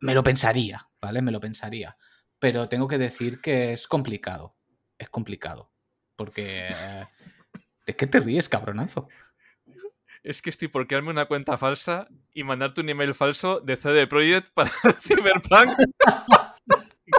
[0.00, 1.22] me lo pensaría, ¿vale?
[1.22, 1.96] Me lo pensaría.
[2.38, 4.56] Pero tengo que decir que es complicado.
[4.98, 5.72] Es complicado.
[6.16, 6.70] Porque...
[6.70, 7.06] eh,
[7.86, 9.08] ¿De qué te ríes, cabronazo?
[10.26, 14.08] Es que estoy por crearme una cuenta falsa y mandarte un email falso de CD
[14.08, 14.70] Projekt para
[15.00, 15.70] Cyberpunk.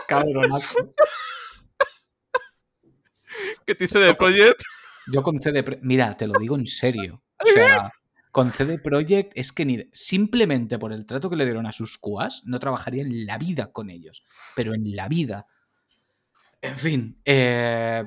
[0.10, 0.94] Cabronazo.
[3.66, 4.62] Que te dice de Projekt.
[5.10, 7.24] Yo con CD Pro- Mira, te lo digo en serio.
[7.42, 7.94] O sea,
[8.34, 11.98] con CD Projekt es que ni simplemente por el trato que le dieron a sus
[11.98, 14.28] QAs, no trabajaría en la vida con ellos.
[14.54, 15.48] Pero en la vida.
[16.62, 18.04] En fin, eh,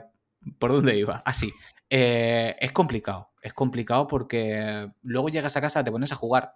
[0.58, 1.22] ¿por dónde iba?
[1.24, 1.50] Así.
[1.88, 3.29] Eh, es complicado.
[3.40, 6.54] Es complicado porque luego llegas a casa, te pones a jugar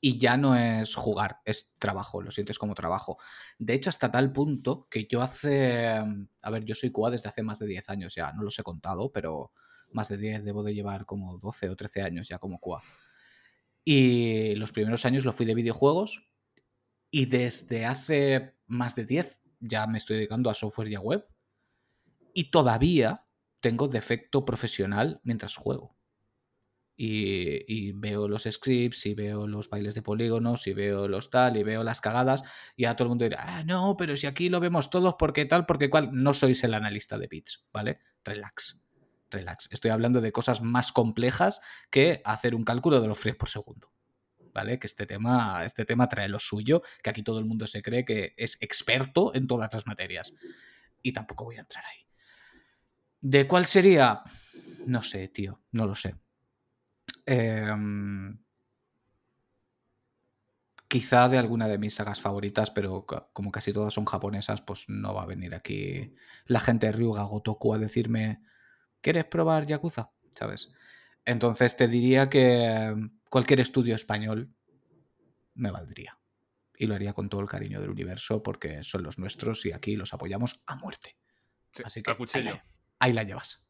[0.00, 3.18] y ya no es jugar, es trabajo, lo sientes como trabajo.
[3.58, 5.86] De hecho, hasta tal punto que yo hace...
[5.88, 8.62] A ver, yo soy QA desde hace más de 10 años ya, no los he
[8.62, 9.52] contado, pero
[9.90, 12.80] más de 10 debo de llevar como 12 o 13 años ya como QA.
[13.84, 16.30] Y los primeros años lo fui de videojuegos
[17.10, 21.26] y desde hace más de 10 ya me estoy dedicando a software y a web.
[22.34, 23.26] Y todavía
[23.60, 25.96] tengo defecto profesional mientras juego.
[27.00, 31.62] Y, veo los scripts, y veo los bailes de polígonos, y veo los tal, y
[31.62, 32.42] veo las cagadas,
[32.74, 35.44] y ahora todo el mundo dirá, ah, no, pero si aquí lo vemos todos, porque
[35.44, 36.10] tal, porque cual.
[36.12, 38.00] No sois el analista de bits, ¿vale?
[38.24, 38.82] Relax,
[39.30, 39.68] relax.
[39.70, 43.92] Estoy hablando de cosas más complejas que hacer un cálculo de los frames por segundo.
[44.52, 44.80] ¿Vale?
[44.80, 48.04] Que este tema, este tema trae lo suyo, que aquí todo el mundo se cree
[48.04, 50.34] que es experto en todas las materias.
[51.00, 52.07] Y tampoco voy a entrar ahí.
[53.20, 54.22] ¿De cuál sería?
[54.86, 56.14] No sé, tío, no lo sé.
[57.26, 58.38] Em,
[60.88, 65.14] quizá de alguna de mis sagas favoritas, pero como casi todas son japonesas, pues no
[65.14, 66.14] va a venir aquí
[66.46, 68.42] la gente de Ryuga Gotoku a decirme,
[69.02, 70.12] ¿quieres probar Yakuza?
[70.34, 70.72] ¿Sabes?
[71.24, 74.54] Entonces te diría que em, cualquier estudio español
[75.54, 76.14] me valdría.
[76.80, 79.96] y lo haría con todo el cariño del universo porque son los nuestros y aquí
[79.96, 81.16] los apoyamos a muerte.
[81.72, 82.62] Sí, Así que a cuchillo.
[82.98, 83.68] Ahí la llevas.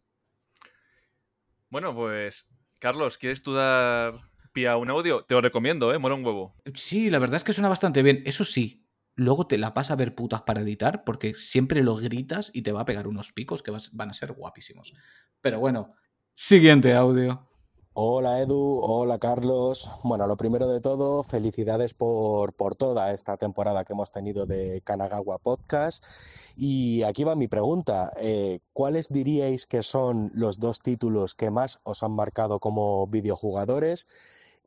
[1.71, 2.47] Bueno, pues,
[2.79, 4.15] Carlos, ¿quieres tú dar
[4.53, 5.25] pie a un audio?
[5.25, 5.99] Te lo recomiendo, ¿eh?
[5.99, 6.57] Mola un huevo.
[6.75, 8.23] Sí, la verdad es que suena bastante bien.
[8.25, 12.51] Eso sí, luego te la vas a ver putas para editar porque siempre lo gritas
[12.55, 14.95] y te va a pegar unos picos que vas- van a ser guapísimos.
[15.41, 15.95] Pero bueno,
[16.33, 17.49] siguiente audio.
[17.95, 19.91] Hola Edu, hola Carlos.
[20.05, 24.81] Bueno, lo primero de todo, felicidades por, por toda esta temporada que hemos tenido de
[24.83, 26.05] Kanagawa Podcast.
[26.57, 28.13] Y aquí va mi pregunta.
[28.21, 34.07] eh, ¿Cuáles diríais que son los dos títulos que más os han marcado como videojugadores?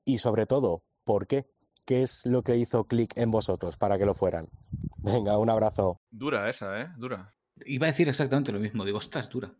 [0.04, 1.46] Y sobre todo, ¿por qué?
[1.86, 4.50] ¿Qué es lo que hizo clic en vosotros para que lo fueran?
[4.98, 6.02] Venga, un abrazo.
[6.10, 6.90] Dura esa, ¿eh?
[6.98, 7.34] Dura.
[7.66, 8.84] Iba a decir exactamente lo mismo.
[8.84, 9.54] Digo, ostras, dura.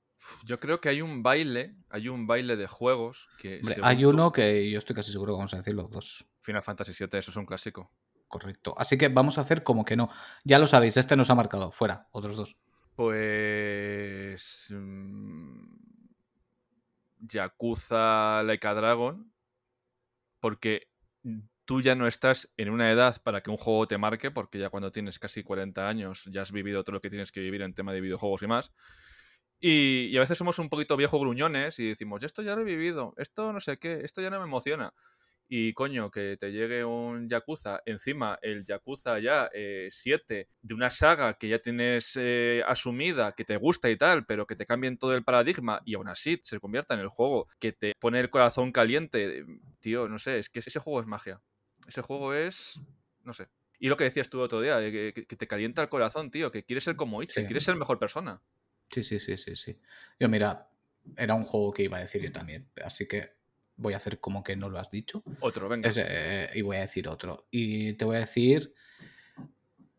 [0.46, 3.58] Yo creo que hay un baile, hay un baile de juegos que...
[3.60, 6.26] Hombre, hay tú- uno que yo estoy casi seguro que vamos a decir los dos.
[6.42, 7.92] Final Fantasy VII, eso es un clásico.
[8.28, 8.74] Correcto.
[8.78, 10.10] Así que vamos a hacer como que no.
[10.44, 11.72] Ya lo sabéis, este nos ha marcado.
[11.72, 12.56] Fuera, otros dos.
[12.96, 14.68] Pues...
[14.70, 15.66] mm,
[17.20, 19.32] Yakuza Like a Dragon.
[20.40, 20.88] Porque
[21.66, 24.70] tú ya no estás en una edad para que un juego te marque, porque ya
[24.70, 27.74] cuando tienes casi 40 años ya has vivido todo lo que tienes que vivir en
[27.74, 28.72] tema de videojuegos y más.
[29.62, 32.66] Y, y a veces somos un poquito viejo gruñones y decimos, esto ya lo he
[32.66, 34.94] vivido, esto no sé qué, esto ya no me emociona.
[35.54, 39.50] Y coño, que te llegue un Yakuza, encima el Yakuza ya
[39.90, 44.48] 7 de una saga que ya tienes eh, asumida, que te gusta y tal, pero
[44.48, 47.74] que te cambien todo el paradigma y aún así se convierta en el juego que
[47.74, 49.46] te pone el corazón caliente.
[49.82, 51.42] Tío, no sé, es que ese juego es magia.
[51.86, 52.80] Ese juego es.
[53.26, 53.50] No sé.
[53.78, 56.50] Y lo que decías tú el otro día, que, que te calienta el corazón, tío,
[56.50, 57.44] que quieres ser como Sí.
[57.46, 58.42] quieres ser mejor persona.
[58.92, 59.80] Sí, sí, sí, sí, sí.
[60.20, 60.70] Yo, mira,
[61.16, 62.70] era un juego que iba a decir yo también.
[62.84, 63.36] Así que
[63.78, 65.24] voy a hacer como que no lo has dicho.
[65.40, 65.90] Otro, venga.
[65.90, 67.48] Es, eh, y voy a decir otro.
[67.52, 68.74] Y te voy a decir.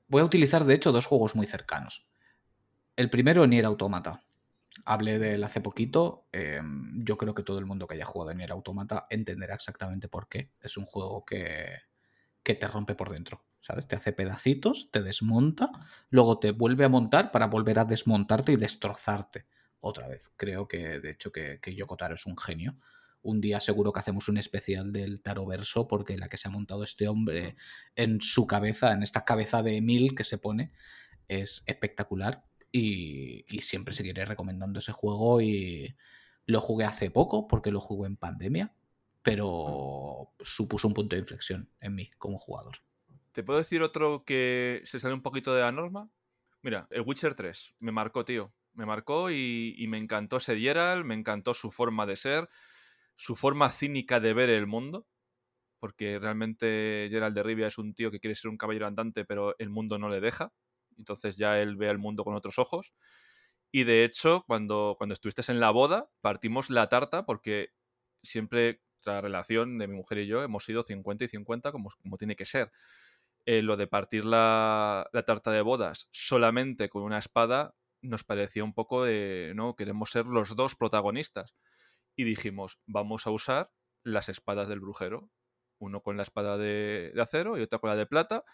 [0.09, 2.11] Voy a utilizar, de hecho, dos juegos muy cercanos.
[2.97, 4.22] El primero, Nier Automata.
[4.84, 6.28] Hablé de él hace poquito.
[6.32, 6.61] eh,
[6.97, 10.28] yo creo que todo el mundo que haya jugado a Nier Automata entenderá exactamente por
[10.28, 10.53] qué.
[10.61, 11.76] Es un juego que,
[12.43, 13.45] que te rompe por dentro.
[13.62, 13.86] ¿Sabes?
[13.86, 15.70] Te hace pedacitos, te desmonta,
[16.10, 19.46] luego te vuelve a montar para volver a desmontarte y destrozarte
[19.78, 20.32] otra vez.
[20.36, 22.76] Creo que, de hecho, que, que Yoko Taro es un genio.
[23.22, 26.82] Un día seguro que hacemos un especial del Taroverso, porque la que se ha montado
[26.82, 27.54] este hombre
[27.94, 30.72] en su cabeza, en esta cabeza de mil que se pone,
[31.28, 32.44] es espectacular.
[32.72, 35.40] Y, y siempre seguiré recomendando ese juego.
[35.40, 35.94] Y
[36.46, 38.74] lo jugué hace poco, porque lo jugué en pandemia,
[39.22, 42.78] pero supuso un punto de inflexión en mí como jugador.
[43.33, 46.11] ¿Te puedo decir otro que se sale un poquito de la norma?
[46.62, 48.53] Mira, el Witcher 3 me marcó, tío.
[48.74, 52.49] Me marcó y, me encantó ese Geralt, me encantó su forma de ser,
[53.16, 55.07] su forma cínica de ver el mundo.
[55.80, 59.57] Porque realmente Geralt de Rivia es un tío que quiere ser un caballero andante, pero
[59.59, 60.53] el mundo no le deja.
[60.99, 62.93] Entonces ya él ve el mundo con otros ojos.
[63.72, 67.70] Y de hecho, cuando, cuando estuviste en la boda, partimos la tarta porque
[68.22, 72.16] siempre la relación de mi mujer y yo hemos sido 50 y 50 como, como
[72.16, 72.70] tiene que ser.
[73.45, 78.62] Eh, lo de partir la, la tarta de bodas solamente con una espada nos parecía
[78.62, 81.55] un poco de, no, queremos ser los dos protagonistas.
[82.16, 83.72] Y dijimos, vamos a usar
[84.05, 85.30] las espadas del brujero.
[85.78, 88.45] Uno con la espada de, de acero y otra con la de plata.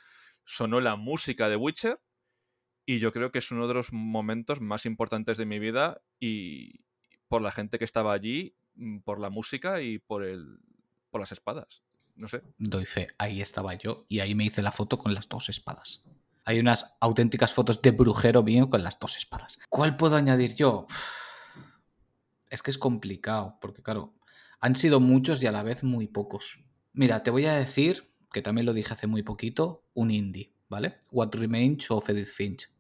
[0.45, 2.01] Sonó la música de Witcher
[2.87, 6.81] y yo creo que es uno de los momentos más importantes de mi vida y
[7.29, 10.59] por la gente que estaba allí, mm, por la música y por, el,
[11.11, 11.83] por las espadas.
[12.19, 12.43] No sé.
[12.59, 16.05] Doy fe, ahí estaba yo y ahí me hice la foto con las dos espadas.
[16.45, 19.61] Hay unas auténticas fotos de brujero mío con las dos espadas.
[19.69, 20.87] ¿Cuál puedo añadir yo?
[22.51, 24.15] Es que es complicado, porque claro,
[24.59, 26.65] han sido muchos y a la vez muy pocos.
[26.95, 30.99] Mira, te voy a decir, que también lo dije hace muy poquito, un indie, ¿vale?
[31.11, 32.73] What Remains of Edith Finch.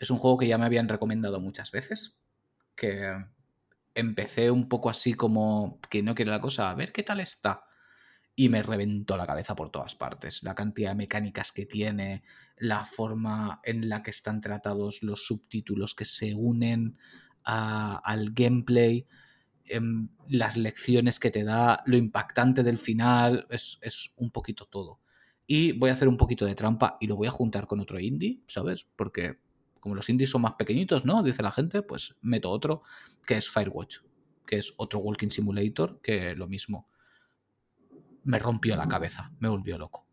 [0.00, 2.18] Es un juego que ya me habían recomendado muchas veces,
[2.74, 3.24] que
[3.94, 7.68] empecé un poco así como que no quiere la cosa, a ver qué tal está
[8.36, 10.42] y me reventó la cabeza por todas partes.
[10.42, 12.22] La cantidad de mecánicas que tiene,
[12.56, 16.98] la forma en la que están tratados los subtítulos que se unen
[17.44, 19.06] al gameplay,
[19.66, 25.00] em, las lecciones que te da, lo impactante del final, es, es un poquito todo.
[25.46, 28.00] Y voy a hacer un poquito de trampa y lo voy a juntar con otro
[28.00, 28.86] indie, ¿sabes?
[28.96, 29.38] Porque
[29.78, 31.22] como los indies son más pequeñitos, ¿no?
[31.22, 32.82] Dice la gente, pues meto otro,
[33.26, 33.98] que es Firewatch,
[34.46, 36.88] que es otro Walking Simulator, que lo mismo
[38.24, 40.06] me rompió la cabeza, me volvió loco.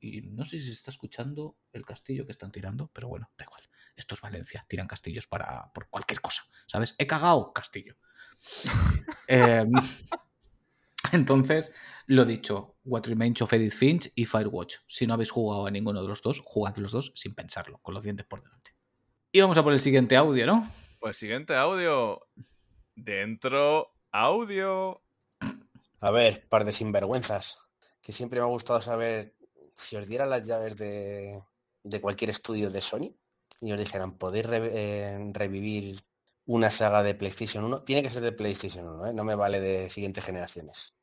[0.00, 3.44] Y no sé si se está escuchando el castillo que están tirando, pero bueno, da
[3.44, 3.62] igual.
[3.96, 6.94] Esto es Valencia, tiran castillos para por cualquier cosa, ¿sabes?
[6.98, 7.96] He cagado, castillo.
[9.28, 9.64] Eh,
[11.12, 11.74] Entonces,
[12.06, 14.76] lo dicho, What Remains of Edith Finch y Firewatch.
[14.86, 17.94] Si no habéis jugado a ninguno de los dos, jugad los dos sin pensarlo, con
[17.94, 18.74] los dientes por delante.
[19.32, 20.68] Y vamos a por el siguiente audio, ¿no?
[20.98, 22.26] Pues siguiente audio.
[22.94, 25.02] Dentro audio.
[26.00, 27.58] A ver, par de sinvergüenzas.
[28.00, 29.34] Que siempre me ha gustado saber
[29.74, 31.42] si os dieran las llaves de,
[31.82, 33.14] de cualquier estudio de Sony
[33.60, 36.00] y os dijeran, podéis re- eh, revivir
[36.46, 37.82] una saga de PlayStation 1.
[37.82, 39.12] Tiene que ser de PlayStation 1, ¿eh?
[39.12, 40.94] no me vale de siguientes generaciones.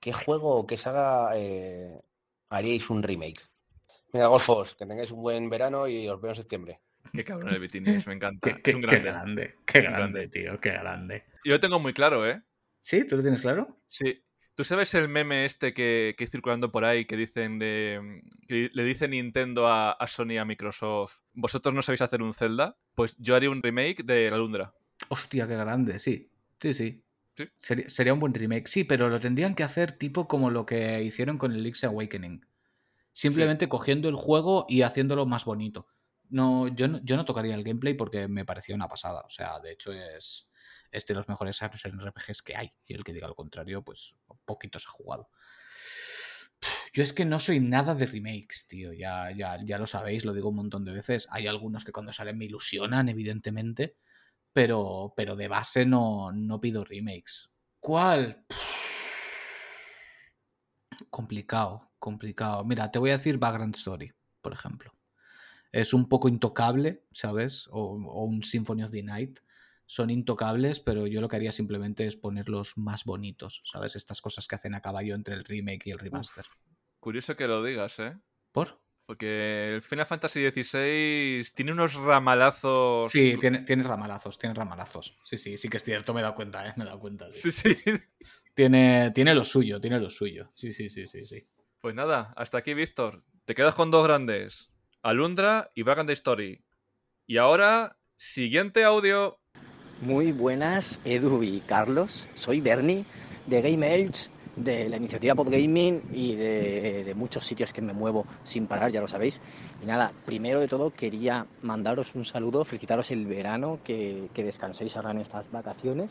[0.00, 2.00] ¿Qué juego o qué saga eh,
[2.48, 3.40] haríais un remake?
[4.12, 6.80] Venga, golfos, que tengáis un buen verano y os veo en septiembre.
[7.12, 8.58] Qué cabrón el Bitinies, me encanta.
[8.62, 9.10] Qué, es un qué grande.
[9.10, 11.24] grande, qué Un grande, tío, qué grande.
[11.44, 12.42] Yo lo tengo muy claro, ¿eh?
[12.82, 13.06] ¿Sí?
[13.06, 13.80] ¿Tú lo tienes claro?
[13.88, 14.22] Sí.
[14.60, 18.22] ¿Tú sabes el meme este que, que circulando por ahí que dicen de.
[18.46, 21.20] que le dice Nintendo a, a Sony y a Microsoft.
[21.32, 22.76] ¿Vosotros no sabéis hacer un Zelda?
[22.94, 24.74] Pues yo haría un remake de la Lundra.
[25.08, 26.30] Hostia, qué grande, sí.
[26.60, 27.02] Sí, sí.
[27.38, 27.48] Sí.
[27.58, 31.02] Sería, sería un buen remake, sí, pero lo tendrían que hacer tipo como lo que
[31.02, 32.44] hicieron con el Link's Awakening.
[33.14, 35.86] Simplemente cogiendo el juego y haciéndolo más bonito.
[36.28, 39.22] No, yo, no, yo no tocaría el gameplay porque me parecía una pasada.
[39.22, 40.49] O sea, de hecho es,
[40.90, 42.72] es de los mejores action RPGs que hay.
[42.86, 45.30] Y el que diga lo contrario, pues poquitos ha jugado.
[46.92, 48.92] Yo es que no soy nada de remakes, tío.
[48.92, 51.28] Ya, ya, ya lo sabéis, lo digo un montón de veces.
[51.30, 53.96] Hay algunos que cuando salen me ilusionan, evidentemente.
[54.52, 57.50] Pero, pero de base no, no pido remakes.
[57.78, 58.44] ¿Cuál?
[61.08, 62.64] Complicado, complicado.
[62.64, 64.12] Mira, te voy a decir Background Story,
[64.42, 64.92] por ejemplo.
[65.72, 67.68] Es un poco intocable, ¿sabes?
[67.68, 69.38] O, o un Symphony of the Night.
[69.90, 73.96] Son intocables, pero yo lo que haría simplemente es ponerlos más bonitos, ¿sabes?
[73.96, 76.44] Estas cosas que hacen a caballo entre el remake y el remaster.
[77.00, 78.16] Curioso que lo digas, ¿eh?
[78.52, 78.80] ¿Por?
[79.04, 83.10] Porque el Final Fantasy XVI tiene unos ramalazos.
[83.10, 85.18] Sí, tiene, tiene ramalazos, tiene ramalazos.
[85.24, 86.72] Sí, sí, sí que es cierto, me he dado cuenta, ¿eh?
[86.76, 87.26] Me he dado cuenta.
[87.32, 87.76] Sí, sí.
[88.54, 90.50] Tiene, tiene lo suyo, tiene lo suyo.
[90.52, 91.48] Sí, sí, sí, sí, sí.
[91.80, 93.24] Pues nada, hasta aquí, Víctor.
[93.44, 94.70] Te quedas con dos grandes:
[95.02, 96.64] Alundra y Back Story.
[97.26, 99.40] Y ahora, siguiente audio.
[100.00, 102.26] Muy buenas, Edu y Carlos.
[102.34, 103.04] Soy Bernie
[103.46, 108.66] de Game Age, de la iniciativa Podgaming y de, muchos sitios que me muevo sin
[108.66, 109.38] parar, ya lo sabéis.
[109.82, 114.96] Y nada, primero de todo quería mandaros un saludo, felicitaros el verano, que, que descanséis
[114.96, 116.10] ahora en estas vacaciones,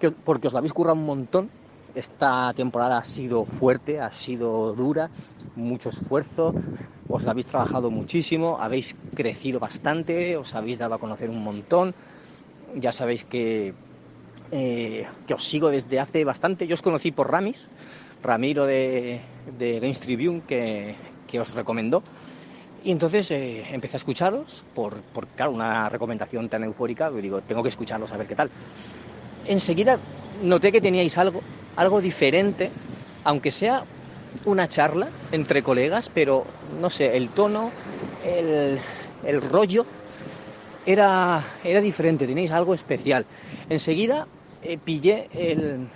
[0.00, 1.50] que, porque os lo habéis currado un montón.
[1.94, 5.10] Esta temporada ha sido fuerte, ha sido dura,
[5.54, 6.54] mucho esfuerzo,
[7.10, 11.94] os la habéis trabajado muchísimo, habéis crecido bastante, os habéis dado a conocer un montón
[12.76, 13.74] ya sabéis que,
[14.52, 16.66] eh, que os sigo desde hace bastante.
[16.66, 17.66] Yo os conocí por Ramis,
[18.22, 19.20] Ramiro de,
[19.58, 20.94] de Games Tribune, que,
[21.26, 22.02] que, os recomendó.
[22.84, 27.10] Y entonces eh, empecé a escucharos por, por, claro, una recomendación tan eufórica.
[27.10, 28.50] Digo, tengo que escucharlos a ver qué tal.
[29.46, 29.98] Enseguida
[30.42, 31.40] noté que teníais algo,
[31.76, 32.70] algo diferente,
[33.24, 33.84] aunque sea
[34.44, 36.44] una charla entre colegas, pero
[36.80, 37.70] no sé, el tono,
[38.24, 38.78] el,
[39.24, 39.86] el rollo
[40.86, 43.26] era, era diferente, tenéis algo especial.
[43.68, 44.26] Enseguida
[44.62, 45.88] eh, pillé el,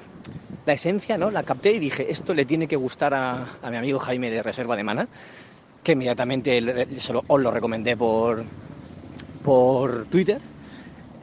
[0.67, 1.31] la esencia, ¿no?
[1.31, 4.43] La capté y dije, esto le tiene que gustar a, a mi amigo Jaime de
[4.43, 5.09] Reserva de Mana,
[5.83, 8.45] que inmediatamente le, lo, os lo recomendé por,
[9.43, 10.41] por Twitter.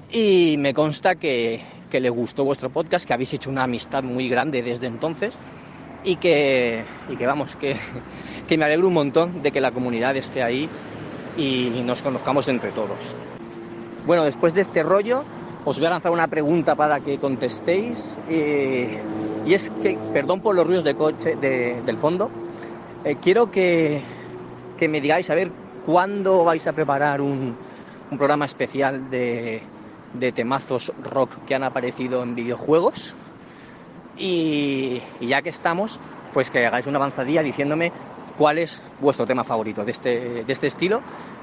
[0.10, 1.62] Y me consta que,
[1.92, 5.38] que le gustó vuestro podcast, que habéis hecho una amistad muy grande desde entonces
[6.06, 7.76] y que, y que vamos, que,
[8.48, 10.70] que me alegro un montón de que la comunidad esté ahí
[11.38, 13.16] y nos conozcamos entre todos.
[14.08, 15.26] Bueno, después de este rollo,
[15.66, 18.18] os voy a lanzar una pregunta para que contestéis.
[18.30, 18.98] Eh,
[19.46, 22.32] y es que, perdón por los ruidos de coche de, del fondo,
[23.04, 24.02] eh, quiero que,
[24.80, 25.52] me digáis a ver
[25.86, 27.58] cuándo vais a preparar un,
[28.18, 29.62] programa especial de,
[30.14, 33.14] de, temazos rock que han aparecido en videojuegos.
[34.18, 36.00] Y, y, ya que estamos,
[36.34, 37.92] pues que hagáis una avanzadilla diciéndome
[38.38, 41.02] cuál es vuestro tema favorito de este, de este estilo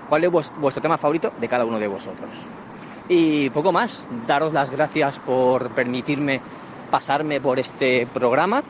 [0.08, 2.30] cuál es vuestro tema favorito de cada uno de vosotros.
[3.08, 6.40] Y poco más, daros las gracias por permitirme
[6.90, 8.62] pasarme por este programa.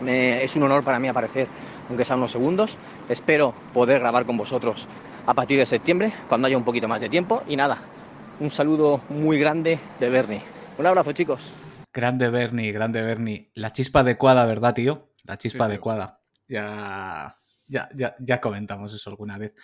[0.00, 1.46] Me, es un honor para mí aparecer,
[1.88, 2.76] aunque sean unos segundos.
[3.08, 4.88] Espero poder grabar con vosotros
[5.26, 7.42] a partir de septiembre, cuando haya un poquito más de tiempo.
[7.46, 7.78] Y nada,
[8.40, 10.42] un saludo muy grande de Bernie.
[10.78, 11.52] Un abrazo, chicos.
[11.92, 13.50] Grande Bernie, grande Bernie.
[13.54, 15.10] La chispa adecuada, ¿verdad, tío?
[15.24, 16.20] La chispa sí, adecuada.
[16.48, 17.36] Ya,
[17.66, 19.54] ya, ya, ya comentamos eso alguna vez.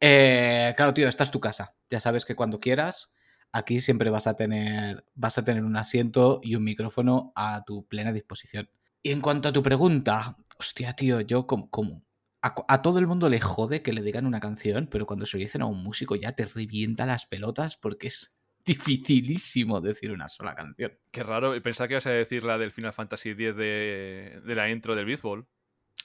[0.00, 1.76] Eh, claro, tío, esta es tu casa.
[1.88, 3.14] Ya sabes que cuando quieras,
[3.52, 7.86] aquí siempre vas a tener, vas a tener un asiento y un micrófono a tu
[7.86, 8.70] plena disposición.
[9.02, 12.04] Y en cuanto a tu pregunta, hostia, tío, yo como, como
[12.42, 15.36] a, a, todo el mundo le jode que le digan una canción, pero cuando se
[15.36, 18.34] lo dicen a un músico ya te revienta las pelotas porque es
[18.64, 20.98] dificilísimo decir una sola canción.
[21.10, 24.70] Qué raro, pensaba que ibas a decir la del Final Fantasy X de, de la
[24.70, 25.46] intro del Beatball.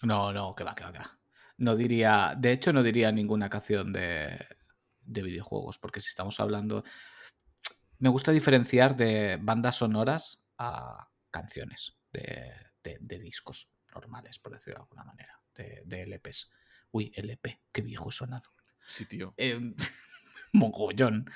[0.01, 1.17] No, no, que va, que va, que va.
[1.57, 4.37] No diría, de hecho no diría ninguna canción de,
[5.01, 6.83] de videojuegos, porque si estamos hablando...
[7.99, 12.51] Me gusta diferenciar de bandas sonoras a canciones de,
[12.83, 16.51] de- de discos normales, por decirlo de alguna manera, de, de LPs.
[16.91, 18.51] Uy, LP, qué viejo he sonado.
[18.87, 19.33] Sí, tío.
[19.37, 19.59] Eh,
[20.53, 21.29] mogollón.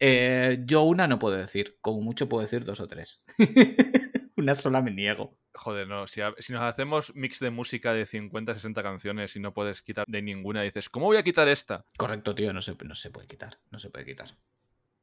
[0.00, 3.24] Eh, yo una no puedo decir, como mucho puedo decir dos o tres.
[4.36, 5.37] una sola me niego.
[5.54, 6.06] Joder, no.
[6.06, 10.04] Si, si nos hacemos mix de música de 50, 60 canciones y no puedes quitar
[10.06, 11.84] de ninguna, dices, ¿cómo voy a quitar esta?
[11.96, 14.36] Correcto, tío, no se, no se puede quitar, no se puede quitar.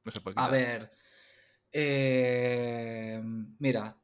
[0.04, 0.52] No se puede A quitar.
[0.52, 0.92] ver.
[1.72, 3.22] eh,
[3.60, 3.98] mira.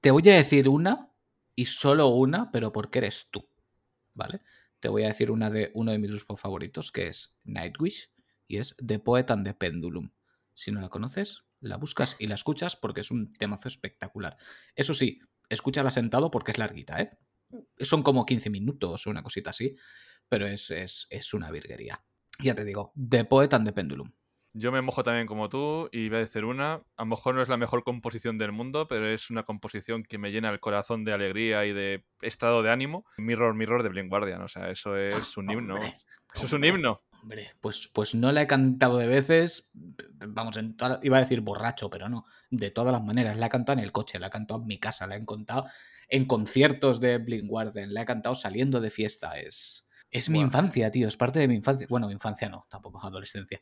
[0.00, 1.12] Te voy a decir una
[1.54, 3.46] y solo una, pero porque eres tú.
[4.14, 4.40] ¿Vale?
[4.80, 8.10] Te voy a decir una de uno de mis grupos favoritos, que es Nightwish,
[8.48, 10.10] y es The Poet and the Pendulum.
[10.54, 14.36] Si no la conoces, la buscas y la escuchas porque es un temazo espectacular.
[14.74, 15.20] Eso sí,
[15.50, 17.10] escúchala sentado porque es larguita, ¿eh?
[17.78, 19.76] Son como 15 minutos o una cosita así,
[20.28, 22.02] pero es, es, es una virguería.
[22.38, 24.12] Ya te digo, The Poet and the Pendulum.
[24.52, 26.74] Yo me mojo también como tú y voy a decir una.
[26.96, 30.18] A lo mejor no es la mejor composición del mundo, pero es una composición que
[30.18, 33.04] me llena el corazón de alegría y de estado de ánimo.
[33.16, 34.42] Mirror, Mirror de Blind Guardian.
[34.42, 35.74] O sea, eso es un himno.
[35.74, 35.96] Hombre,
[36.34, 37.00] Eso es un himno.
[37.22, 39.70] Hombre, pues, pues no la he cantado de veces,
[40.26, 43.36] vamos, en toda- iba a decir borracho, pero no, de todas las maneras.
[43.36, 45.66] La he cantado en el coche, la he cantado en mi casa, la he cantado
[46.08, 49.38] en conciertos de Blink Warden, la he cantado saliendo de fiesta.
[49.38, 51.86] Es, es mi infancia, tío, es parte de mi infancia.
[51.90, 53.60] Bueno, infancia no, tampoco adolescencia.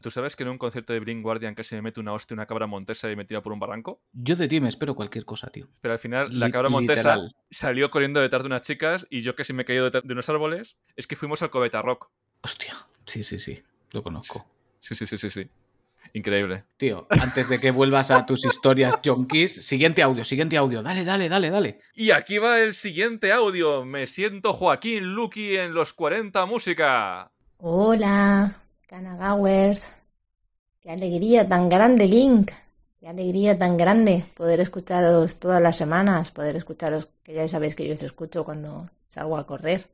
[0.00, 2.46] ¿Tú sabes que en un concierto de Blind Guardian casi me mete una hostia una
[2.46, 4.00] cabra montesa y me tira por un barranco?
[4.14, 5.68] Yo de ti me espero cualquier cosa, tío.
[5.82, 7.34] Pero al final la cabra montesa literal.
[7.50, 10.26] salió corriendo detrás de unas chicas y yo casi me he caído detrás de unos
[10.30, 10.78] árboles.
[10.96, 12.10] Es que fuimos al Cobeta Rock.
[12.42, 12.74] Hostia,
[13.06, 13.62] sí, sí, sí,
[13.92, 14.46] lo conozco.
[14.80, 15.48] Sí, sí, sí, sí, sí.
[16.12, 16.64] Increíble.
[16.76, 21.28] Tío, antes de que vuelvas a tus historias junkies, siguiente audio, siguiente audio, dale, dale,
[21.28, 21.80] dale, dale.
[21.94, 23.84] Y aquí va el siguiente audio.
[23.84, 27.30] Me siento Joaquín Luqui en los 40 Música.
[27.58, 29.98] Hola, Canagawers.
[30.80, 32.50] Qué alegría tan grande, Link.
[32.98, 37.86] Qué alegría tan grande poder escucharos todas las semanas, poder escucharos, que ya sabéis que
[37.86, 39.88] yo os escucho cuando salgo a correr,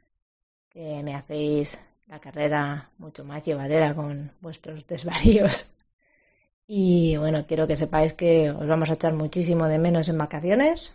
[0.70, 5.72] que me hacéis la carrera mucho más llevadera con vuestros desvaríos.
[6.68, 10.94] Y bueno, quiero que sepáis que os vamos a echar muchísimo de menos en vacaciones.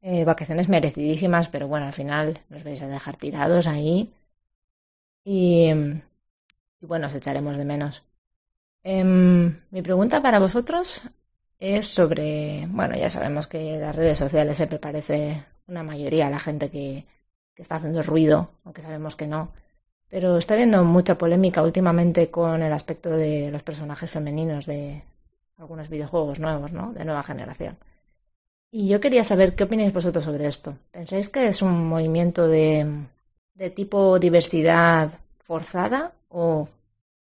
[0.00, 4.10] Eh, vacaciones merecidísimas, pero bueno, al final nos vais a dejar tirados ahí.
[5.24, 5.70] Y,
[6.80, 8.02] bueno, os echaremos de menos.
[8.82, 11.02] Em, mi pregunta para vosotros
[11.58, 16.70] es sobre, bueno, ya sabemos que las redes sociales siempre parece una mayoría la gente
[16.70, 17.04] que,
[17.54, 19.52] que está haciendo ruido, aunque sabemos que no.
[20.08, 25.02] Pero está habiendo mucha polémica últimamente con el aspecto de los personajes femeninos de
[25.58, 26.92] algunos videojuegos nuevos, ¿no?
[26.92, 27.76] De nueva generación.
[28.70, 30.76] Y yo quería saber qué opináis vosotros sobre esto.
[30.90, 32.86] ¿Pensáis que es un movimiento de,
[33.54, 36.68] de tipo diversidad forzada o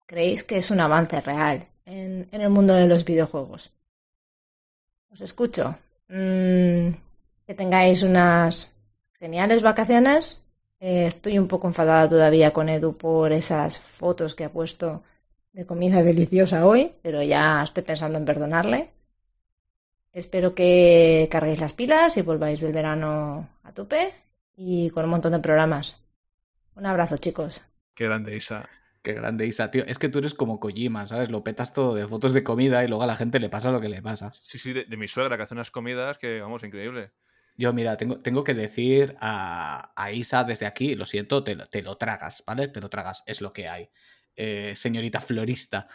[0.05, 3.71] creéis que es un avance real en, el mundo de los videojuegos?
[5.11, 5.78] Os escucho.
[6.09, 6.89] Mm,
[7.45, 8.71] que tengáis unas
[9.19, 10.39] geniales vacaciones.
[10.80, 15.03] Eh, estoy un poco enfadada todavía con Edu por esas fotos que ha puesto
[15.53, 18.89] de comida deliciosa hoy, pero ya estoy pensando en perdonarle.
[20.21, 24.13] Espero que carguéis las pilas y volváis del verano a tope
[24.55, 25.86] y con un montón de programas.
[26.75, 27.61] Un abrazo, chicos.
[27.95, 28.69] Qué grande, Isa.
[29.01, 29.84] Qué grande, Isa, tío.
[29.86, 31.30] Es que tú eres como Kojima, ¿sabes?
[31.30, 33.82] Lo petas todo de fotos de comida y luego a la gente le pasa lo
[33.82, 34.32] que le pasa.
[34.41, 37.11] Sí, sí, de, de mi suegra que hace unas comidas que, vamos, increíble.
[37.58, 41.82] Yo, mira, tengo, tengo que decir a, a Isa desde aquí, lo siento, te, te
[41.82, 42.68] lo tragas, ¿vale?
[42.68, 43.89] Te lo tragas, es lo que hay.
[44.36, 45.88] Eh, señorita florista.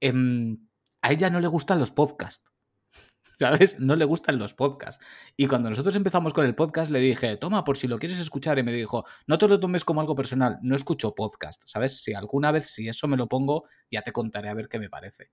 [0.00, 0.68] Em,
[1.00, 2.52] a ella no le gustan los podcasts.
[3.38, 3.80] ¿Sabes?
[3.80, 5.02] No le gustan los podcasts.
[5.36, 8.58] Y cuando nosotros empezamos con el podcast, le dije, toma, por si lo quieres escuchar.
[8.58, 11.62] Y me dijo, no te lo tomes como algo personal, no escucho podcast.
[11.64, 12.02] ¿Sabes?
[12.02, 14.90] Si alguna vez, si eso me lo pongo, ya te contaré a ver qué me
[14.90, 15.30] parece.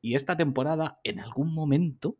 [0.00, 2.18] Y esta temporada, en algún momento,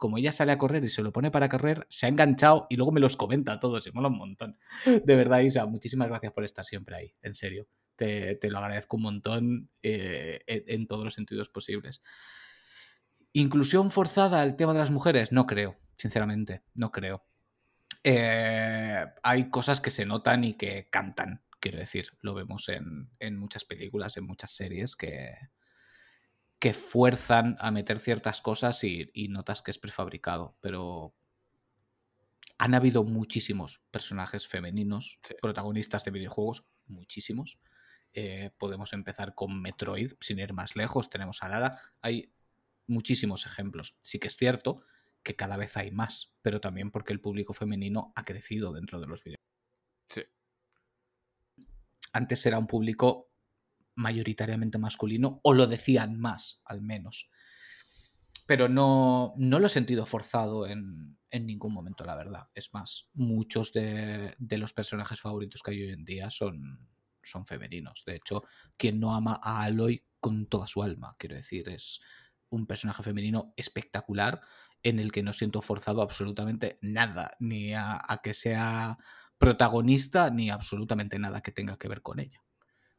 [0.00, 2.76] como ella sale a correr y se lo pone para correr, se ha enganchado y
[2.76, 4.58] luego me los comenta a todos y mola un montón.
[5.04, 7.68] De verdad, Isa, muchísimas gracias por estar siempre ahí, en serio.
[7.94, 12.02] Te, lo agradezco un montón eh, en, en todos los sentidos posibles.
[13.34, 15.32] ¿Inclusión forzada al tema de las mujeres?
[15.32, 17.22] No creo, sinceramente, no creo.
[18.02, 22.06] Eh, hay cosas que se notan y que cantan, quiero decir.
[22.22, 25.34] Lo vemos en, en muchas películas, en muchas series que,
[26.60, 31.14] que fuerzan a meter ciertas cosas y, y notas que es prefabricado, pero
[32.58, 35.34] han habido muchísimos personajes femeninos, Sí.
[35.40, 37.60] protagonistas de videojuegos, muchísimos,
[38.12, 42.30] eh, podemos empezar con Metroid, sin ir más lejos, tenemos a Lara, hay
[42.86, 43.98] muchísimos ejemplos.
[44.02, 44.82] Sí que es cierto
[45.22, 49.06] que cada vez hay más, pero también porque el público femenino ha crecido dentro de
[49.06, 49.48] los videojuegos.
[50.08, 50.22] Sí.
[52.12, 53.29] Antes era un público
[54.00, 57.30] mayoritariamente masculino, o lo decían más, al menos.
[58.46, 62.48] Pero no, no lo he sentido forzado en, en ningún momento, la verdad.
[62.54, 66.88] Es más, muchos de, de los personajes favoritos que hay hoy en día son,
[67.22, 68.02] son femeninos.
[68.06, 68.42] De hecho,
[68.76, 72.00] quien no ama a Aloy con toda su alma, quiero decir, es
[72.48, 74.40] un personaje femenino espectacular
[74.82, 78.98] en el que no siento forzado absolutamente nada, ni a, a que sea
[79.38, 82.42] protagonista, ni absolutamente nada que tenga que ver con ella.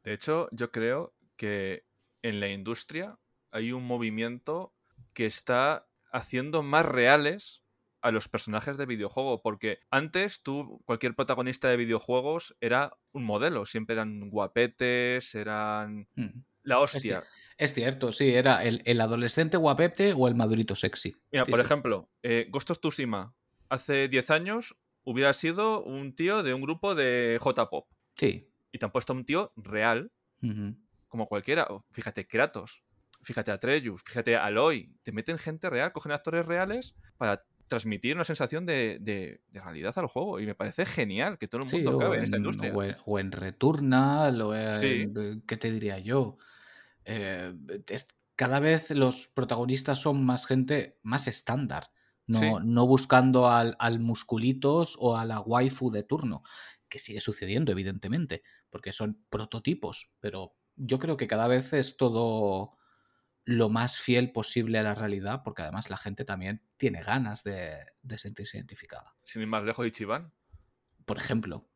[0.04, 1.86] De hecho, yo creo que
[2.22, 3.18] en la industria
[3.52, 4.74] hay un movimiento
[5.14, 7.64] que está haciendo más reales
[8.02, 13.66] a los personajes de videojuego, porque antes tú, cualquier protagonista de videojuegos era un modelo,
[13.66, 16.42] siempre eran guapetes, eran Mm.
[16.64, 17.24] la hostia.
[17.58, 21.16] es cierto, sí, era el, el adolescente guapete o el madurito sexy.
[21.32, 21.66] Mira, Sí, por sí.
[21.66, 23.36] ejemplo, eh, Ghost of Tsushima,
[23.70, 27.88] hace 10 años hubiera sido un tío de un grupo de J-pop.
[28.16, 28.51] Sí.
[28.72, 30.12] Y te han puesto un tío real,
[31.08, 31.68] como cualquiera.
[31.92, 32.84] Fíjate, Kratos,
[33.22, 34.94] fíjate Atreus, fíjate Aloy.
[35.04, 39.94] Te meten gente real, cogen actores reales para transmitir una sensación de, de- de realidad
[39.98, 40.40] al juego.
[40.40, 42.74] Y me parece genial que todo el Sí, mundo o cabe en esta industria.
[42.74, 45.42] o en- o en Returnal, o en, Sí.
[45.48, 46.38] ¿qué te diría yo?
[47.06, 47.54] Eh,
[47.88, 51.92] es- cada vez los protagonistas son más gente más estándar,
[52.28, 52.52] no, Sí.
[52.64, 56.44] no buscando al, al musculitos o a la waifu de turno,
[56.92, 62.78] que sigue sucediendo evidentemente, porque son prototipos, pero yo creo que cada vez es todo
[63.44, 67.78] lo más fiel posible a la realidad, porque además la gente también tiene ganas de,
[68.04, 70.32] de sentirse identificada Sin ir más lejos, Ichiban.
[71.06, 71.72] por ejemplo,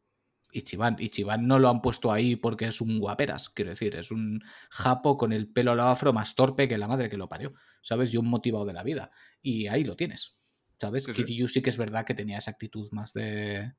[0.51, 0.97] Ichiban.
[0.99, 5.18] Ichiban no lo han puesto ahí porque es un guaperas, quiero decir, es un japo
[5.18, 8.13] con el pelo al afro más torpe que la madre que lo parió, ¿sabes?
[8.13, 9.11] Y un motivado de la vida.
[9.41, 10.38] Y ahí lo tienes,
[10.80, 11.05] ¿sabes?
[11.05, 11.26] Sí, sí.
[11.26, 13.74] Kiryu sí que es verdad que tenía esa actitud más de,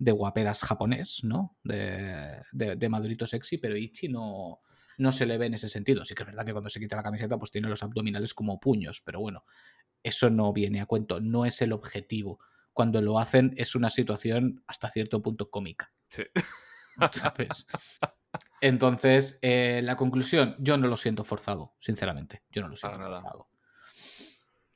[0.00, 1.58] de guaperas japonés, ¿no?
[1.62, 4.60] De, de, de madurito sexy, pero Ichi no,
[4.98, 6.04] no se le ve en ese sentido.
[6.04, 8.58] Sí que es verdad que cuando se quita la camiseta pues tiene los abdominales como
[8.58, 9.44] puños, pero bueno,
[10.02, 12.40] eso no viene a cuento, no es el objetivo.
[12.72, 16.22] Cuando lo hacen es una situación hasta cierto punto cómica, Sí.
[17.12, 17.66] ¿sabes?
[18.62, 23.08] Entonces, eh, la conclusión, yo no lo siento forzado, sinceramente, yo no lo siento Para
[23.10, 23.20] nada.
[23.22, 23.50] forzado.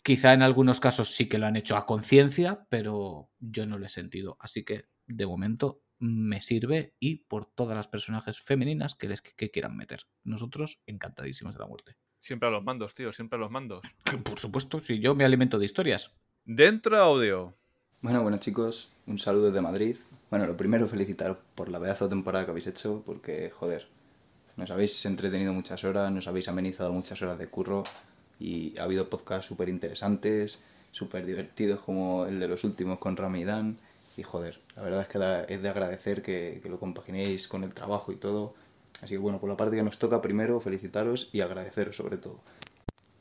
[0.02, 3.86] Quizá en algunos casos sí que lo han hecho a conciencia, pero yo no lo
[3.86, 4.36] he sentido.
[4.38, 9.50] Así que, de momento, me sirve y por todas las personajes femeninas que les que
[9.50, 10.02] quieran meter.
[10.22, 11.96] Nosotros encantadísimos de la muerte.
[12.20, 13.82] Siempre a los mandos, tío, siempre a los mandos.
[14.24, 16.14] Por supuesto, si yo me alimento de historias.
[16.44, 17.54] Dentro audio.
[18.00, 19.96] Bueno, bueno chicos, un saludo desde Madrid.
[20.30, 23.86] Bueno, lo primero felicitaros por la pedazo de temporada que habéis hecho, porque joder,
[24.56, 27.84] nos habéis entretenido muchas horas, nos habéis amenizado muchas horas de curro
[28.38, 33.40] y ha habido podcasts súper interesantes, súper divertidos como el de los últimos con Rami
[33.40, 33.78] y Dan.
[34.16, 37.74] Y joder, la verdad es que es de agradecer que, que lo compaginéis con el
[37.74, 38.54] trabajo y todo.
[39.02, 42.38] Así que bueno, por la parte que nos toca, primero felicitaros y agradeceros sobre todo.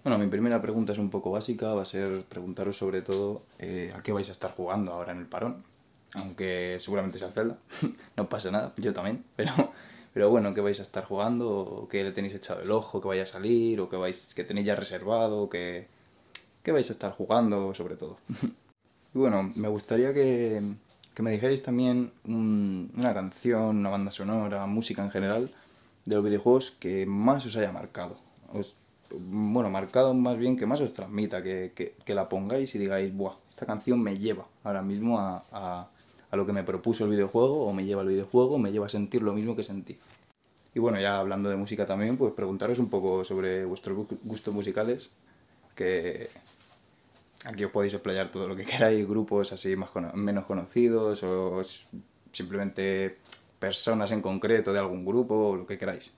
[0.03, 3.93] Bueno, mi primera pregunta es un poco básica, va a ser preguntaros sobre todo eh,
[3.95, 5.63] a qué vais a estar jugando ahora en el parón,
[6.15, 7.57] aunque seguramente sea Zelda,
[8.17, 9.53] no pasa nada, yo también, pero,
[10.13, 11.49] pero bueno, ¿qué vais a estar jugando?
[11.49, 12.99] ¿O ¿Qué le tenéis echado el ojo?
[12.99, 13.79] ¿Qué vaya a salir?
[13.79, 15.49] ¿O qué, vais, que tenéis ya reservado?
[15.49, 15.87] ¿Qué,
[16.63, 18.17] ¿Qué vais a estar jugando sobre todo?
[19.15, 20.61] y bueno, me gustaría que,
[21.14, 25.49] que me dijerais también un- una canción, una banda sonora, música en general
[26.05, 28.18] de los videojuegos que más os haya marcado.
[28.51, 28.76] Os-
[29.11, 33.36] bueno, marcado más bien que más os transmita, que, que- la pongáis y digáis, Buah,
[33.49, 35.88] esta canción me lleva ahora mismo a, a-
[36.32, 38.88] a lo que me propuso el videojuego, o me lleva al videojuego, o me lleva
[38.88, 39.97] a sentir lo mismo que sentí.
[40.74, 44.51] Y bueno, ya hablando de música también, pues preguntaros un poco sobre vuestros gu- gustos
[44.51, 45.11] musicales,
[45.76, 46.30] que
[47.45, 51.61] aquí os podéis explayar todo lo que queráis, grupos así más cono- menos conocidos, o
[52.31, 53.17] simplemente
[53.59, 56.11] personas en concreto de algún grupo, o lo que queráis.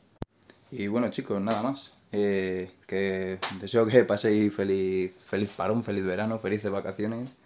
[0.71, 1.97] Y bueno chicos, nada más.
[2.11, 7.38] Eh, que deseo que paséis feliz, feliz parón, feliz verano, felices vacaciones.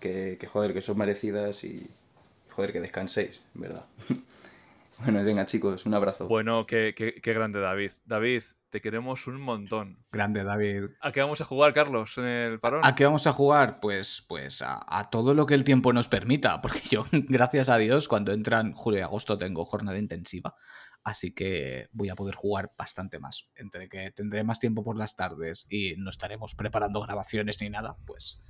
[0.00, 1.88] Que, que joder, que son merecidas y
[2.50, 3.84] joder, que descanséis, ¿verdad?
[5.02, 6.28] bueno, venga chicos, un abrazo.
[6.28, 7.92] Bueno, qué, qué- qué grande David.
[8.06, 10.04] David, te queremos un montón.
[10.12, 10.90] Grande, David.
[11.00, 12.80] ¿A qué vamos a jugar, Carlos, en el parón?
[12.84, 13.80] ¿A qué vamos a jugar?
[13.80, 17.78] Pues, pues a, a todo lo que el tiempo nos permita, porque yo, gracias a
[17.78, 20.54] Dios, cuando entran julio y agosto tengo jornada intensiva,
[21.04, 23.48] así que voy a poder jugar bastante más.
[23.54, 27.96] Entre que tendré más tiempo por las tardes y no estaremos preparando grabaciones ni nada,
[28.06, 28.44] pues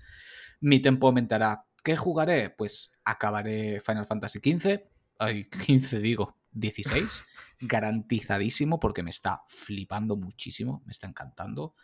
[0.61, 1.64] mi tiempo aumentará.
[1.85, 2.51] ¿Qué jugaré?
[2.51, 4.81] Pues acabaré Final Fantasy XV.
[5.19, 6.39] Ay, 15 digo.
[6.53, 7.25] 16,
[7.61, 11.75] garantizadísimo porque me está flipando muchísimo, me está encantando.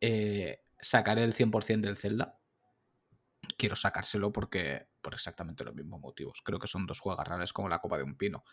[0.00, 2.38] Eh, sacaré el 100% del Zelda.
[3.56, 6.42] Quiero sacárselo porque por exactamente los mismos motivos.
[6.44, 8.44] Creo que son dos juegos reales como la copa de un pino.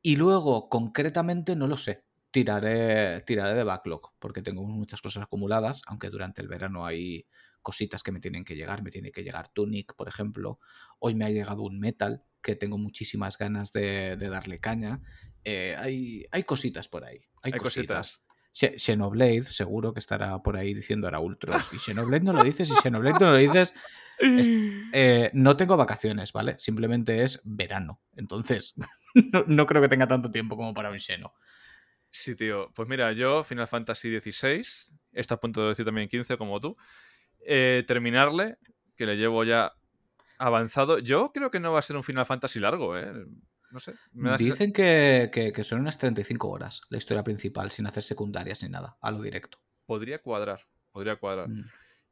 [0.00, 2.04] Y luego, concretamente, no lo sé.
[2.30, 7.26] Tiraré, tiraré de backlog porque tengo muchas cosas acumuladas, aunque durante el verano hay
[7.60, 8.82] cositas que me tienen que llegar.
[8.82, 10.58] Me tiene que llegar Tunic, por ejemplo.
[10.98, 15.00] Hoy me ha llegado un Metal que tengo muchísimas ganas de, de darle caña.
[15.44, 17.18] Eh, hay, hay cositas por ahí.
[17.42, 18.12] Hay, Hay cositas.
[18.12, 18.22] cositas.
[18.54, 21.72] Xe- Xenoblade, seguro que estará por ahí diciendo ahora Ultros.
[21.72, 23.74] Y Xenoblade no lo dices, y Xenoblade no lo dices.
[24.18, 24.48] es-
[24.92, 26.58] eh, no tengo vacaciones, ¿vale?
[26.58, 28.00] Simplemente es verano.
[28.14, 28.74] Entonces,
[29.32, 31.32] no, no creo que tenga tanto tiempo como para un Xeno.
[32.10, 32.70] Sí, tío.
[32.74, 34.62] Pues mira, yo, Final Fantasy XVI,
[35.12, 36.76] está a punto de decir también 15 como tú,
[37.46, 38.58] eh, terminarle,
[38.96, 39.72] que le llevo ya
[40.38, 40.98] avanzado.
[40.98, 43.10] Yo creo que no va a ser un Final Fantasy largo, ¿eh?
[43.72, 43.94] No sé.
[44.12, 48.62] me Dicen que, que- que son unas 35 horas la historia principal, sin hacer secundarias
[48.62, 49.58] ni nada, a lo directo.
[49.86, 51.48] Podría cuadrar, podría cuadrar.
[51.48, 51.64] Mm.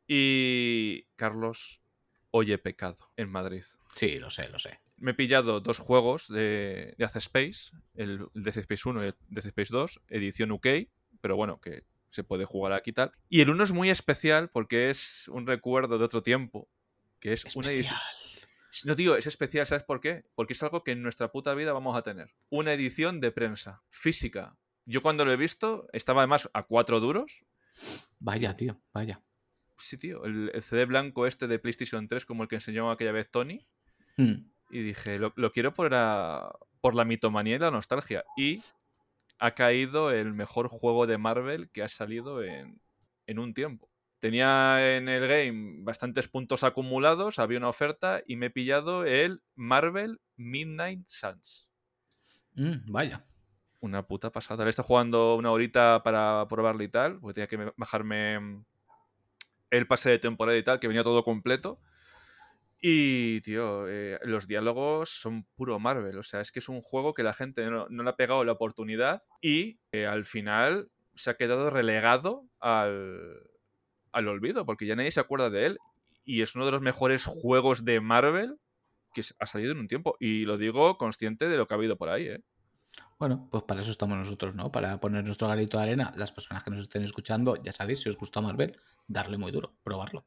[0.09, 1.81] Y Carlos,
[2.31, 3.63] oye pecado en Madrid.
[3.95, 4.81] Sí, lo sé, lo sé.
[4.97, 9.07] Me he pillado dos juegos de, de Ace Space, el, el Death Space 1 y
[9.09, 10.67] el Death Space 2, edición UK,
[11.21, 13.13] pero bueno, que se puede jugar aquí tal.
[13.29, 16.69] Y el uno es muy especial porque es un recuerdo de otro tiempo,
[17.21, 17.95] que es una edición...
[18.85, 20.23] No, tío, es especial, ¿sabes por qué?
[20.35, 22.35] Porque es algo que en nuestra puta vida vamos a tener.
[22.51, 24.57] Una edición de prensa, física.
[24.85, 27.45] Yo cuando lo he visto, estaba además a cuatro duros.
[28.19, 29.23] Vaya, tío, vaya.
[29.79, 33.13] Sí, tío, el, el CD blanco este de PlayStation 3, como el que enseñó aquella
[33.13, 33.67] vez Tony.
[34.17, 34.51] Hmm.
[34.71, 38.25] Y dije, lo, lo quiero por la, por la mitomanía y la nostalgia.
[38.37, 38.63] Y
[39.39, 42.81] ha caído el mejor juego de Marvel que ha salido en,
[43.27, 43.90] en un tiempo.
[44.21, 49.43] Tenía en el game bastantes puntos acumulados, había una oferta y me he pillado el
[49.55, 51.71] Marvel Midnight Suns.
[52.55, 53.25] Mm, vaya.
[53.81, 54.65] Una puta pasada.
[54.65, 58.65] Le estado jugando una horita para probarlo y tal, porque tenía que me- bajarme mm,
[59.71, 61.81] el pase de temporada y tal, que venía todo completo.
[62.83, 66.19] Y, tío, eh, los diálogos son puro Marvel.
[66.19, 68.45] O sea, es que es un juego que la gente no, no le ha pegado
[68.45, 73.50] la oportunidad y eh, al final se ha quedado relegado al,
[74.13, 75.79] al olvido, porque ya nadie se acuerda de él.
[76.25, 78.57] Y es uno de los mejores juegos de Marvel
[79.15, 80.17] que ha salido en un tiempo.
[80.21, 82.43] Y lo digo consciente de lo que ha habido por ahí, ¿eh?
[83.19, 84.73] Bueno, pues para eso estamos nosotros, ¿no?
[84.73, 86.13] Para poner nuestro granito de arena.
[86.17, 89.75] Las personas que nos estén escuchando, ya sabéis, si os gusta Marvel, darle muy duro,
[89.83, 90.25] probarlo.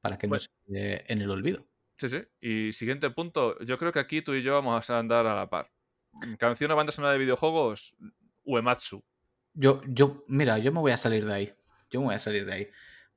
[0.00, 1.66] Para que no Pues- se quede en el olvido.
[1.96, 2.20] Sí, sí.
[2.40, 5.48] Y siguiente punto, yo creo que aquí tú y yo vamos a andar a la
[5.50, 5.70] par.
[6.38, 7.94] Canción o banda sonora de videojuegos,
[8.44, 9.04] Uematsu.
[9.54, 11.52] Yo, yo, mira, yo me voy a salir de ahí.
[11.90, 12.68] Yo me voy a salir de ahí.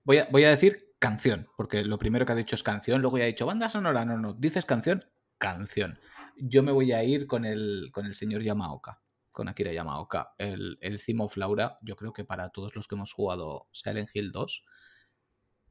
[0.04, 3.18] Voy a, voy a decir canción, porque lo primero que ha dicho es canción, luego
[3.18, 5.02] ya ha dicho banda sonora, no, no, dices canción,
[5.38, 6.00] canción.
[6.38, 10.34] Yo me voy a ir con el, con el señor Yamaoka, con Akira Yamaoka.
[10.38, 14.10] El, el Theme of Laura, yo creo que para todos los que hemos jugado Silent
[14.14, 14.64] Hill 2,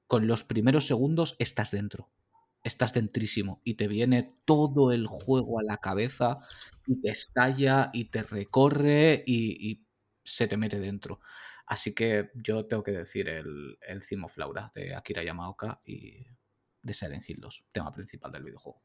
[0.07, 2.11] con los primeros segundos estás dentro.
[2.63, 6.39] Estás dentrísimo y te viene todo el juego a la cabeza
[6.87, 9.87] y te estalla y te recorre y
[10.25, 11.21] se te mete dentro.
[11.71, 16.27] Así que yo tengo que decir el, el Theme of Laura de Akira Yamaoka y
[16.83, 18.83] de Silent Hill 2, tema principal del videojuego.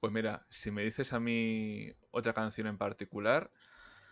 [0.00, 3.50] Pues mira, si me dices a mí otra canción en particular,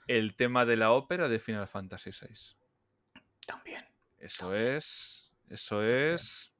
[0.06, 3.20] el tema de la ópera de Final Fantasy VI.
[3.46, 3.84] También.
[4.16, 5.36] Eso es.
[5.50, 6.50] Eso es.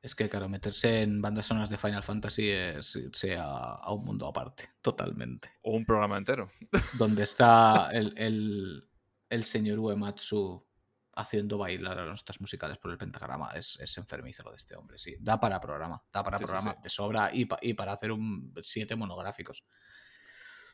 [0.00, 4.04] Es que, claro, meterse en bandas sonoras de Final Fantasy es irse a, a un
[4.04, 5.50] mundo aparte, totalmente.
[5.62, 6.52] O un programa entero.
[6.98, 8.91] Donde está el, el,
[9.32, 10.66] el señor Uematsu
[11.14, 13.50] haciendo bailar a nuestras musicales por el pentagrama.
[13.52, 15.16] Es, es enfermizo lo de este hombre, sí.
[15.20, 16.78] Da para programa, da para Sí, sí, programa sí.
[16.82, 19.64] de sobra y, pa- y para hacer un siete monográficos.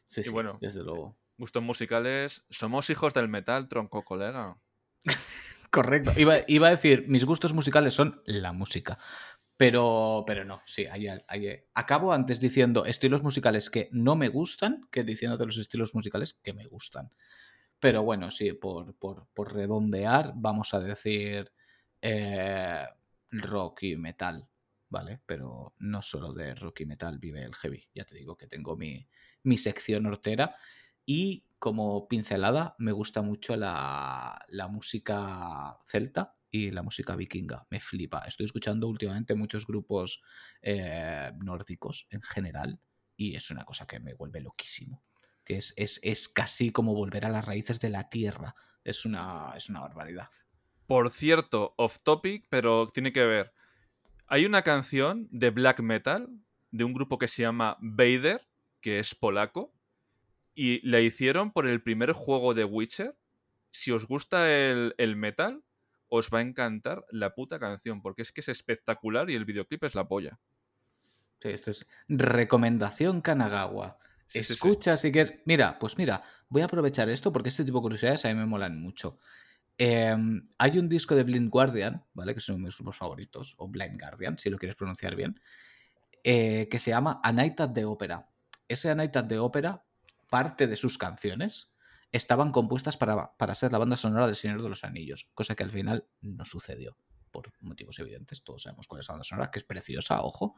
[0.04, 1.18] Sí, Y sí, bueno, desde luego.
[1.36, 2.44] Gustos musicales.
[2.50, 4.58] Somos hijos del metal, tronco colega.
[5.70, 6.12] Correcto.
[6.16, 8.98] Iba, iba a decir, mis gustos musicales son la música.
[9.56, 14.88] Pero, pero no, sí, ahí, ahí- acabo antes diciendo estilos musicales que no me gustan
[14.92, 17.12] que diciéndote los estilos musicales que me gustan.
[17.80, 21.52] Pero bueno, sí, por, por, por redondear, vamos a decir
[22.02, 22.84] eh,
[23.30, 24.48] rock y metal,
[24.88, 25.20] ¿vale?
[25.26, 27.88] Pero no solo de rock y metal vive el heavy.
[27.94, 29.08] Ya te digo que tengo mi,
[29.44, 30.56] mi sección hortera.
[31.06, 37.66] Y como pincelada, me gusta mucho la, la música celta y la música vikinga.
[37.70, 38.24] Me flipa.
[38.26, 40.22] Estoy escuchando últimamente muchos grupos
[40.62, 42.80] eh, nórdicos en general
[43.16, 45.02] y es una cosa que me vuelve loquísimo.
[45.48, 48.54] Que es, es, es casi como volver a las raíces de la tierra.
[48.84, 50.28] Es una, es una barbaridad.
[50.86, 53.54] Por cierto, off topic, pero tiene que ver.
[54.26, 56.28] Hay una canción de black metal
[56.70, 58.46] de un grupo que se llama Vader,
[58.82, 59.72] que es polaco,
[60.54, 63.16] Y la hicieron por el primer juego de Witcher.
[63.70, 65.62] Si os gusta el, el metal,
[66.08, 69.84] os va a encantar la puta canción, porque es que es espectacular y el videoclip
[69.84, 70.40] es la polla.
[71.40, 73.98] Sí, esto es recomendación Kanagawa.
[74.28, 74.52] Sí, sí, sí.
[74.52, 75.34] Escucha si quieres.
[75.46, 78.46] Mira, pues mira, voy a aprovechar esto porque este tipo de curiosidades a mí me
[78.46, 79.18] molan mucho.
[79.78, 82.34] Em, hay un disco de Blind Guardian, ¿vale?
[82.34, 85.40] Que son mis grupos favoritos, o Blind Guardian, si lo quieres pronunciar bien,
[86.24, 88.28] eh, que se llama A Night at the Opera.
[88.66, 89.84] Ese A Night at Opera,
[90.28, 91.74] parte de sus canciones
[92.10, 95.62] estaban compuestas para, para ser la banda sonora del Señor de los Anillos, cosa que
[95.62, 96.96] al final no sucedió,
[97.30, 98.42] por motivos evidentes.
[98.42, 100.56] Todos sabemos cuál es la banda sonora, que es preciosa, ojo,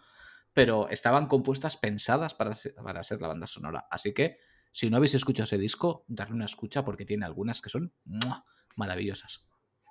[0.53, 3.87] pero estaban compuestas pensadas para ser, para ser la banda sonora.
[3.91, 4.39] Así que,
[4.73, 8.45] si no habéis escuchado ese disco, darle una escucha porque tiene algunas que son ¡mua!
[8.77, 9.47] maravillosas.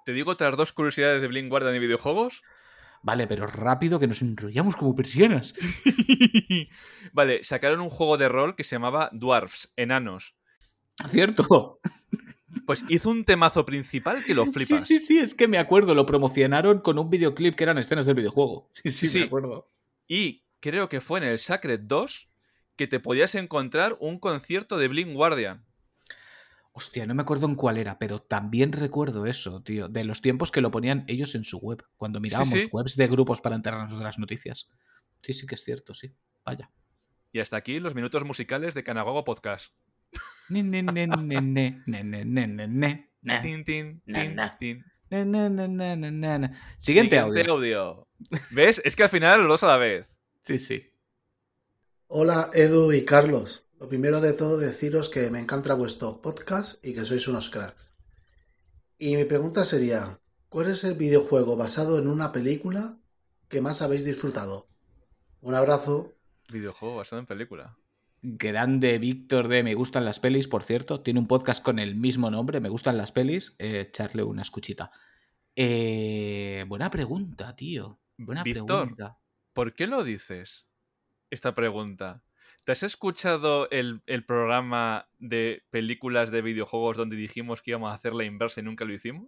[0.06, 2.42] ¿Te digo otras dos curiosidades de Blind Guardian y videojuegos?
[3.02, 5.54] Vale, pero rápido que nos enrollamos como persianas.
[7.14, 10.36] Vale, sacaron un juego de rol que se llamaba Dwarfs, Enanos.
[11.08, 11.80] Cierto.
[12.66, 14.86] Pues hizo un temazo principal que lo Sí, flipas.
[14.88, 18.16] sí, sí, es que me acuerdo, lo promocionaron con un videoclip que eran escenas del
[18.16, 18.70] videojuego.
[18.72, 19.20] Sí, sí, Sí, sí.
[19.20, 19.70] me acuerdo.
[20.08, 22.30] Y creo que fue en el Sacred 2
[22.76, 25.66] que te podías encontrar un concierto de Blind Guardian.
[26.72, 30.50] Hostia, no me acuerdo en cuál era, pero también recuerdo eso, tío, de los tiempos
[30.52, 32.70] que lo ponían ellos en su web, cuando mirábamos sí.
[32.72, 34.70] webs de grupos para enterarnos de las noticias.
[35.22, 36.14] Sí, sí que es cierto, sí.
[36.46, 36.72] Vaya.
[37.34, 39.74] Y hasta aquí los minutos musicales de Kanagogo Podcast.
[46.78, 48.08] Siguiente audio.
[48.52, 48.82] ¿Ves?
[48.84, 50.18] Es que al final los dos a la vez.
[50.44, 50.92] Sí, sí.
[52.08, 53.68] Hola, Edu y Carlos.
[53.80, 57.94] Lo primero de todo, deciros que me encanta vuestro podcast y que sois unos cracks.
[58.98, 60.20] Y mi pregunta sería:
[60.50, 62.98] ¿Cuál es el videojuego basado en una película
[63.48, 64.66] que más habéis disfrutado?
[65.42, 66.14] Un abrazo.
[66.50, 67.78] Videojuego basado en película.
[68.22, 71.02] Grande Víctor de Me gustan las pelis, por cierto.
[71.02, 73.56] Tiene un podcast con el mismo nombre, Me gustan las pelis.
[73.60, 74.92] Eh, echarle una escuchita.
[75.56, 78.00] Eh, buena pregunta, tío.
[78.18, 79.18] Buena Víctor, pregunta.
[79.54, 80.68] ¿por qué lo dices?
[81.30, 82.24] Esta pregunta.
[82.66, 87.96] ¿Te has escuchado el, el programa de películas de videojuegos donde dijimos que íbamos a
[87.96, 89.28] hacer la inversa y nunca lo hicimos?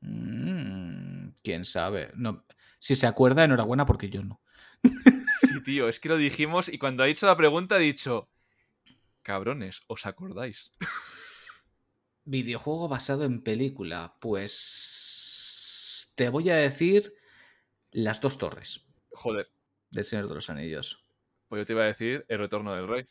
[0.00, 2.10] Mm, Quién sabe.
[2.14, 2.44] No,
[2.78, 4.40] si se acuerda, enhorabuena porque yo no.
[4.82, 8.30] Sí, tío, es que lo dijimos y cuando ha hecho la pregunta ha dicho,
[9.22, 10.72] cabrones, ¿os acordáis?
[12.24, 14.16] Videojuego basado en película.
[14.20, 16.12] Pues.
[16.16, 17.14] Te voy a decir
[17.90, 19.50] Las dos torres Joder,
[19.90, 21.04] del Señor de los Anillos.
[21.48, 23.06] pues yo te iba a decir El Retorno del Rey.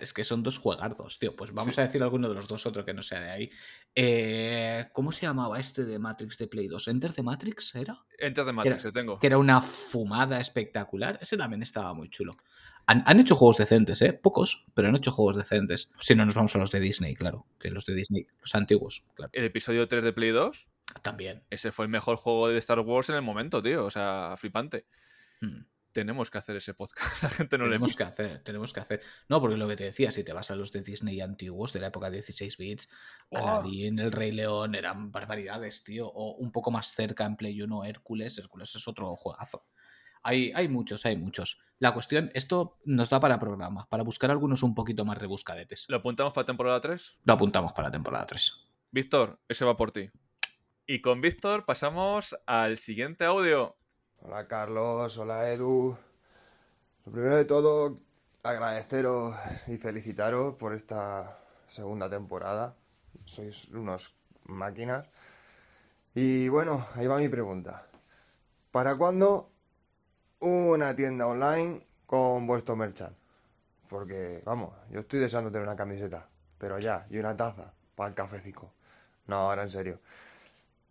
[0.00, 1.36] Es que son dos juegardos, tío.
[1.36, 1.80] Pues vamos Sí.
[1.80, 3.50] a decir alguno de los dos, otro que no sea de ahí.
[3.94, 6.88] Eh, ¿Cómo se llamaba este de Matrix de Play 2?
[6.88, 7.98] ¿Enter the Matrix era?
[8.18, 9.18] Enter the Matrix, era- le tengo.
[9.18, 11.18] Que era una fumada espectacular.
[11.20, 12.32] Ese también estaba muy chulo.
[12.86, 14.12] Han, han hecho juegos decentes, ¿eh?
[14.12, 15.90] Pocos, pero han hecho juegos decentes.
[16.00, 17.46] Si no, nos vamos a los de Disney, claro.
[17.58, 19.30] Que los de Disney, los antiguos, claro.
[19.34, 20.66] El episodio 3 de Play 2,
[21.02, 21.44] También.
[21.50, 23.84] ese fue el mejor juego de Star Wars en el momento, tío.
[23.86, 24.86] O sea, flipante.
[25.40, 25.62] Hmm.
[25.94, 27.22] Tenemos que hacer ese podcast.
[27.22, 29.00] La gente no le tenemos que hacer, tenemos que hacer.
[29.28, 31.80] No, porque lo que te decía, si te vas a los de Disney antiguos, de
[31.80, 32.88] la época de 16 bits,
[33.30, 33.38] Oh.
[33.38, 36.08] Aladdin, El Rey León, eran barbaridades, tío.
[36.08, 38.36] O un poco más cerca en Play 1, Hércules.
[38.38, 39.64] Hércules es otro juegazo.
[40.24, 41.62] Hay, hay muchos, hay muchos.
[41.78, 45.86] La cuestión, esto nos da para programa, para buscar algunos un poquito más rebuscadetes.
[45.88, 47.18] ¿Lo apuntamos para temporada 3?
[47.24, 48.66] Lo apuntamos para temporada 3.
[48.90, 50.10] Víctor, ese va por ti.
[50.86, 53.76] Y con Víctor pasamos al siguiente audio.
[54.26, 55.98] Hola Carlos, hola Edu.
[57.04, 57.94] Lo primero de todo,
[58.42, 59.36] agradeceros
[59.66, 62.74] y felicitaros por esta segunda temporada.
[63.26, 64.14] Sois unos
[64.44, 65.10] máquinas.
[66.14, 67.86] Y bueno, ahí va mi pregunta.
[68.70, 69.50] ¿Para cuándo
[70.40, 73.14] una tienda online con vuestro merchant?
[73.90, 78.14] Porque, vamos, yo estoy deseando tener una camiseta, pero ya, y una taza para el
[78.14, 78.72] cafecico.
[79.26, 80.00] No, ahora en serio.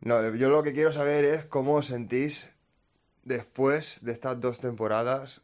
[0.02, 2.53] No, yo lo que quiero saber es cómo os sentís
[3.24, 5.42] después de estas dos temporadas,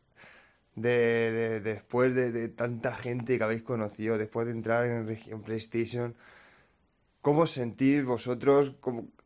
[0.75, 6.15] de, de- después de, tanta gente que habéis conocido, después de entrar en, PlayStation,
[7.21, 8.73] ¿cómo sentís vosotros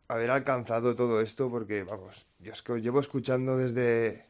[0.07, 1.49] haber alcanzado todo esto?
[1.49, 4.27] Porque, vamos, yo os llevo escuchando desde,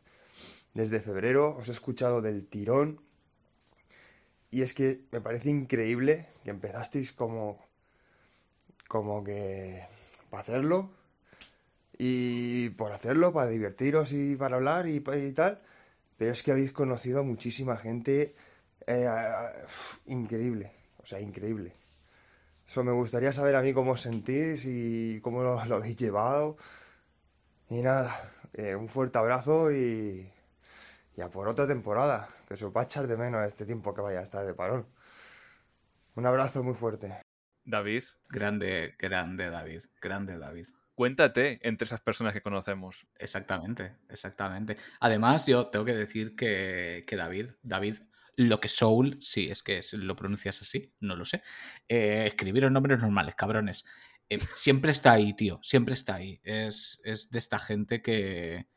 [0.74, 3.02] desde febrero, os he escuchado del tirón,
[4.52, 7.60] y es que me parece increíble que empezasteis como,
[8.88, 9.82] como que
[10.30, 10.92] para hacerlo
[12.06, 15.62] y por hacerlo, para divertiros y para hablar y, tal.
[16.18, 18.36] Pero es que habéis conocido a muchísima gente
[18.88, 19.08] eh,
[20.08, 21.74] increíble, o sea, increíble.
[22.68, 26.58] Eso me gustaría saber a mí cómo os sentís y cómo lo, lo habéis llevado.
[27.70, 28.14] Y nada,
[28.54, 30.30] eh, un fuerte abrazo y,
[31.16, 33.94] y a por otra temporada, que se os va a echar de menos este tiempo
[33.94, 34.86] que vaya a estar de parón.
[36.16, 37.14] Un abrazo muy fuerte.
[37.64, 38.04] David.
[38.30, 40.68] Grande, grande David, grande David.
[40.96, 43.08] Cuéntate entre esas personas que conocemos.
[43.18, 44.78] Exactamente, exactamente.
[45.00, 47.98] Además, yo tengo que decir que, que David, David,
[48.36, 51.42] lo que Soul, sí, es que lo pronuncias así, no lo sé.
[51.88, 53.86] Eh, escribieron nombres normales, cabrones.
[54.30, 56.40] Eh, siempre está ahí, tío, siempre está ahí.
[56.44, 58.68] Es, es de esta gente que,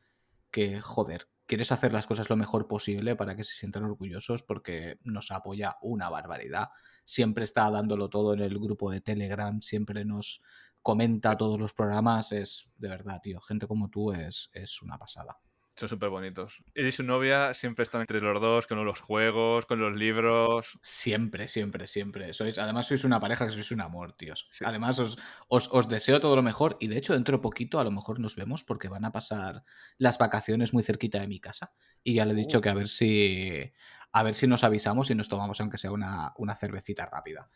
[0.50, 4.98] que, joder, quieres hacer las cosas lo mejor posible para que se sientan orgullosos porque
[5.04, 6.68] nos apoya una barbaridad.
[7.04, 10.42] Siempre está dándolo todo en el grupo de Telegram, siempre nos
[10.86, 12.30] comenta todos los programas.
[12.30, 13.40] Es de verdad, tío.
[13.40, 15.36] Gente como tú es, es una pasada.
[15.74, 16.62] Son súper bonitos.
[16.74, 20.78] Él y su novia siempre están entre los dos, con los juegos, con los libros.
[20.82, 22.32] Siempre, siempre, siempre.
[22.32, 24.48] Sois, además, sois una pareja que sois un amor, tíos.
[24.64, 25.18] Además, os,
[25.48, 26.76] os, os, deseo todo lo mejor.
[26.78, 29.64] Y de hecho, dentro de poquito, a lo mejor nos vemos porque van a pasar
[29.98, 31.74] las vacaciones muy cerquita de mi casa.
[32.04, 33.72] Y ya le he dicho que a ver si.
[34.12, 37.50] A ver si nos avisamos y nos tomamos, aunque sea una, una cervecita rápida.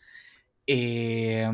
[0.66, 1.48] Eh,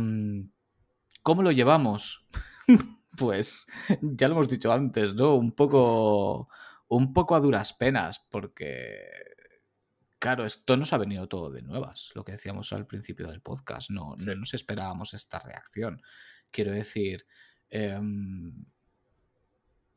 [1.27, 2.29] ¿Cómo lo llevamos?
[3.19, 3.67] pues
[4.01, 5.35] ya lo hemos dicho antes, ¿no?
[5.35, 6.49] Un poco,
[6.87, 9.09] un poco a duras penas, porque,
[10.21, 13.91] claro, esto nos ha venido todo de nuevas, lo que decíamos al principio del podcast,
[13.91, 14.27] no, sí.
[14.27, 16.01] no nos esperábamos esta reacción.
[16.53, 17.27] Quiero decir,
[17.71, 17.99] eh,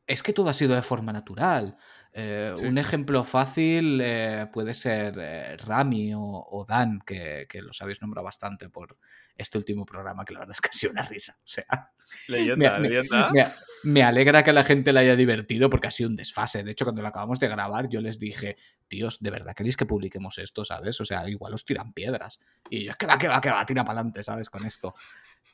[0.08, 1.76] es que todo ha sido de forma natural.
[2.12, 2.66] Eh, sí.
[2.66, 8.02] Un ejemplo fácil eh, puede ser eh, Rami o, o Dan, que, que, los habéis
[8.02, 8.98] nombrado bastante por
[9.42, 11.36] este último programa, que la verdad es que ha sido una risa.
[11.38, 11.64] O sea,
[12.28, 13.30] leyenda, me, leyenda.
[13.30, 13.46] Me,
[13.84, 16.62] me, alegra que la gente la haya divertido porque ha sido un desfase.
[16.62, 18.56] De hecho, cuando lo acabamos de grabar, yo les dije,
[18.88, 21.00] tíos, ¿de verdad queréis que publiquemos esto, sabes?
[21.00, 22.44] O sea, igual os tiran piedras.
[22.68, 24.50] Y yo, que va, que va, que va, tira para adelante, ¿sabes?
[24.50, 24.94] Con esto.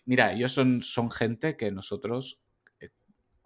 [0.04, 2.46] Mira, ellos son, son gente que nosotros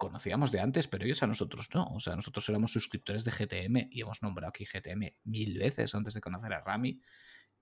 [0.01, 1.85] conocíamos de antes, pero ellos a nosotros no.
[1.93, 6.15] O sea, nosotros éramos suscriptores de GTM y hemos nombrado aquí GTM mil veces antes
[6.15, 6.99] de conocer a Rami.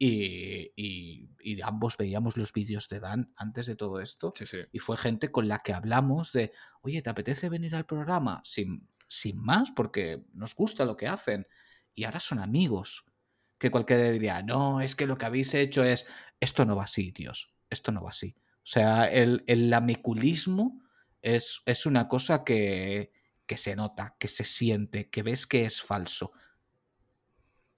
[0.01, 4.33] Y, y, y ambos veíamos los vídeos de Dan antes de todo esto.
[4.37, 4.59] Sí, sí.
[4.71, 8.41] Y fue gente con la que hablamos de, oye, ¿te apetece venir al programa?
[8.45, 11.47] Sin, sin más, porque nos gusta lo que hacen.
[11.93, 13.11] Y ahora son amigos.
[13.57, 16.07] Que cualquiera diría, no, es que lo que habéis hecho es,
[16.39, 17.53] esto no va así, tíos.
[17.69, 18.37] Esto no va así.
[18.39, 20.81] O sea, el, el amiculismo
[21.21, 23.11] es, es una cosa que,
[23.45, 26.31] que, se nota, que se siente, que ves que es falso.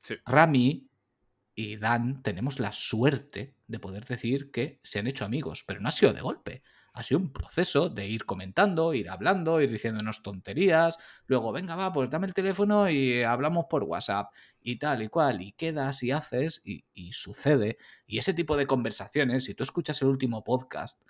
[0.01, 0.15] Sí.
[0.23, 0.90] Rami
[1.61, 5.89] y Dan tenemos la suerte de poder decir que se han hecho amigos, pero no
[5.89, 6.63] ha sido de golpe.
[6.93, 10.97] Ha sido un proceso de ir comentando, ir hablando, ir diciéndonos tonterías.
[11.27, 15.41] Luego, venga, va, pues dame el teléfono y hablamos por WhatsApp y tal y cual.
[15.41, 17.77] Y quedas y haces y, y sucede.
[18.07, 21.03] Y ese tipo de conversaciones, si tú escuchas el último podcast,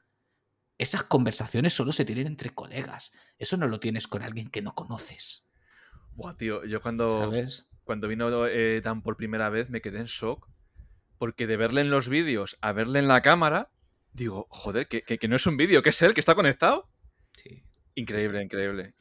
[0.77, 3.13] esas conversaciones solo se tienen entre colegas.
[3.39, 5.47] Eso no lo tienes con alguien que no conoces.
[6.13, 7.70] Buah, tío, yo cuando, ¿Sabes?
[7.91, 10.47] Cuando vino eh, Dan por primera vez me quedé en shock.
[11.17, 13.69] Porque de verle en los vídeos a verle en la cámara,
[14.13, 16.89] digo, joder, que, que, que no es un vídeo, que es él, que está conectado.
[17.43, 17.65] Sí.
[17.95, 18.45] Increíble, sí.
[18.45, 18.93] increíble.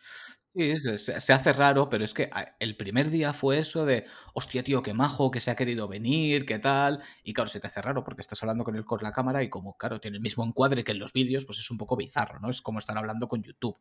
[0.53, 4.65] Sí, se, se, hace raro, pero es que el primer día fue eso de, hostia,
[4.65, 7.01] tío, qué majo, que se ha querido venir, qué tal.
[7.23, 9.49] Y claro, se te hace raro porque estás hablando con él con la cámara y
[9.49, 12.41] como, claro, tiene el mismo encuadre que en los vídeos, pues es un poco bizarro,
[12.41, 12.51] ¿no?
[12.51, 13.79] Es como estar hablando con YouTube.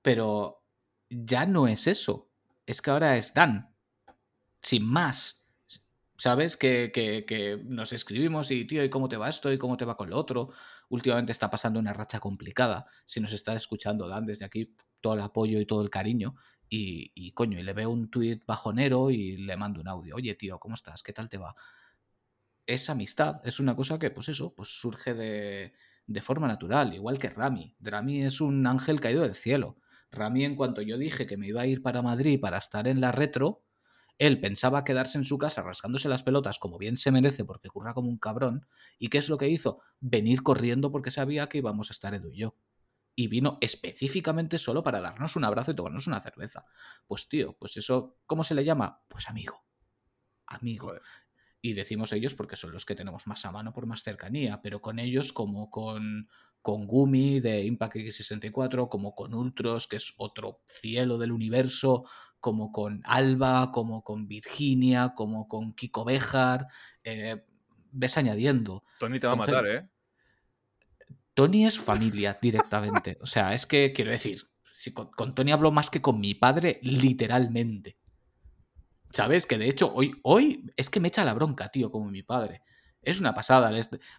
[0.00, 0.64] Pero
[1.10, 2.30] ya no es eso.
[2.64, 3.75] Es que ahora es Dan.
[4.62, 5.48] Sin más.
[6.18, 6.56] ¿Sabes?
[6.56, 9.52] Que, que, que nos escribimos y, tío, ¿y cómo te va esto?
[9.52, 10.50] ¿Y cómo te va con lo otro?
[10.88, 12.86] Últimamente está pasando una racha complicada.
[13.04, 16.36] Si nos está escuchando, Dan, desde aquí, todo el apoyo y todo el cariño.
[16.68, 20.16] Y, y, coño, y le veo un tuit bajonero y le mando un audio.
[20.16, 21.02] Oye, tío, ¿cómo estás?
[21.02, 21.54] ¿Qué tal te va?
[22.66, 25.74] Es amistad, es una cosa que, pues eso, pues surge de,
[26.06, 27.76] de forma natural, igual que Rami.
[27.80, 29.78] Rami es un ángel caído del cielo.
[30.10, 33.00] Rami, en cuanto yo dije que me iba a ir para Madrid para estar en
[33.00, 33.65] la retro,
[34.18, 37.94] él pensaba quedarse en su casa rascándose las pelotas como bien se merece porque curra
[37.94, 38.66] como un cabrón.
[38.98, 39.80] ¿Y qué es lo que hizo?
[40.00, 42.56] Venir corriendo porque sabía que íbamos a estar Edu y yo
[43.18, 46.66] y vino específicamente solo para darnos un abrazo y tomarnos una cerveza.
[47.06, 49.02] Pues tío, pues eso, ¿cómo se le llama?
[49.08, 49.64] Pues amigo.
[50.46, 50.88] Amigo.
[50.88, 51.02] Joder.
[51.62, 54.82] Y decimos ellos porque son los que tenemos más a mano por más cercanía, pero
[54.82, 56.28] con ellos como con,
[56.60, 62.04] con Gumi de Impact X64, como con Ultros, que es otro cielo del universo,
[62.40, 66.68] como con Alba, como con Virginia, como con Kiko Bejar,
[67.04, 67.44] eh,
[67.92, 68.84] ves añadiendo.
[68.98, 69.88] Tony te va a matar, ¿eh?
[71.34, 73.18] Tony es familia directamente.
[73.20, 76.34] O sea, es que quiero decir, si con, con, Tony hablo más que con mi
[76.34, 77.98] padre, literalmente.
[79.10, 79.46] ¿Sabes?
[79.46, 82.62] Que de hecho, hoy, hoy es que me echa la bronca, tío, como mi padre.
[83.06, 83.70] Es una pasada.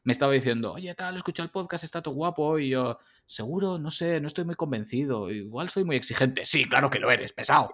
[0.04, 2.58] Me estaba diciendo, oye, tal, escucha el podcast, está todo guapo.
[2.58, 5.30] Y yo, seguro, no sé, no estoy muy convencido.
[5.30, 6.46] Igual soy muy exigente.
[6.46, 7.72] Sí, claro que lo eres, pesado.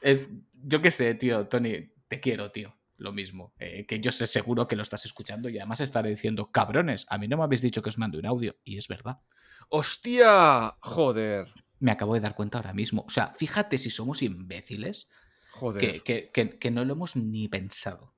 [0.00, 0.28] es,
[0.62, 2.74] yo qué sé, tío, Tony, te quiero, tío.
[2.98, 3.52] lo mismo.
[3.58, 7.18] Eh, que yo sé seguro que lo estás escuchando y además estaré diciendo, cabrones, a
[7.18, 8.56] mí no me habéis dicho que os mande un audio.
[8.64, 9.18] Y es verdad.
[9.68, 10.76] ¡Hostia!
[10.80, 11.52] Joder.
[11.78, 13.04] Me acabo de dar cuenta ahora mismo.
[13.06, 15.10] O sea, fíjate si somos imbéciles
[15.50, 15.80] Joder.
[15.80, 18.14] que, que- que- que no lo hemos ni pensado.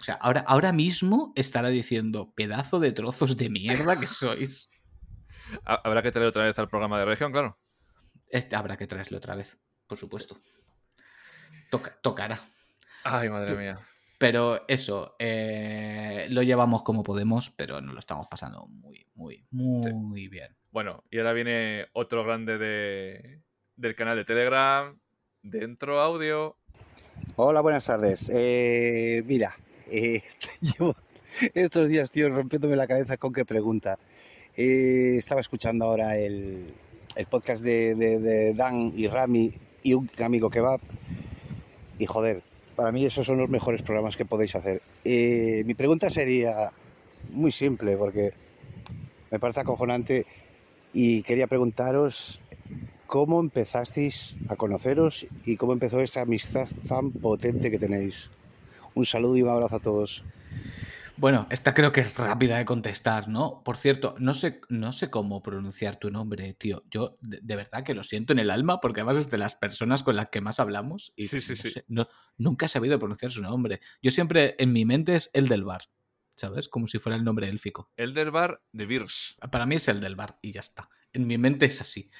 [0.00, 4.68] O sea, ahora, ahora mismo estará diciendo, pedazo de trozos de mierda que sois.
[5.66, 7.58] Ha- Habrá que traer otra vez al programa de región, claro.
[8.28, 10.36] Este habrá que traerlo otra vez, por supuesto.
[11.70, 12.40] Toca- tocará.
[13.04, 13.78] Ay, madre mía.
[14.18, 20.28] Pero eso, eh, lo llevamos como podemos, pero nos lo estamos pasando muy, muy, muy
[20.28, 20.56] bien.
[20.70, 23.42] Bueno, y ahora viene otro grande de,
[23.76, 24.98] del canal de Telegram,
[25.42, 26.56] Dentro Audio.
[27.36, 28.30] Hola, buenas tardes.
[28.34, 29.56] Eh, mira,
[29.90, 30.94] llevo
[31.54, 33.98] estos días, tío, rompiéndome la cabeza con qué pregunta.
[34.56, 36.74] Eh, estaba escuchando ahora el,
[37.28, 39.52] podcast de, Dan y Rami
[39.82, 40.80] y un amigo kebab.
[41.98, 42.42] Y joder,
[42.76, 44.82] para mí esos son los mejores programas que podéis hacer.
[45.04, 46.72] Eh, mi pregunta sería
[47.30, 48.32] muy simple, porque
[49.30, 50.26] me parece acojonante
[50.92, 52.40] y quería preguntaros
[53.06, 58.30] cómo empezasteis a conoceros y cómo empezó esa amistad tan potente que tenéis.
[58.94, 60.22] Un saludo y un abrazo a todos.
[61.16, 63.62] Bueno, esta creo que es rápida de contestar, ¿no?
[63.64, 66.82] Por cierto, no sé, no sé cómo pronunciar tu nombre, tío.
[66.90, 69.54] Yo de, de verdad que lo siento en el alma, porque además es de las
[69.54, 71.68] personas con las que más hablamos y Sí, sí, no sí.
[71.68, 73.80] sé, no- nunca he sabido pronunciar su nombre.
[74.02, 75.82] Yo siempre en mi mente es el del bar,
[76.36, 76.68] ¿sabes?
[76.68, 77.92] Como si fuera el nombre élfico.
[77.96, 79.36] Elderbar de Beers.
[79.52, 80.88] Para mí es el del bar y ya está.
[81.14, 82.10] En mi mente es así.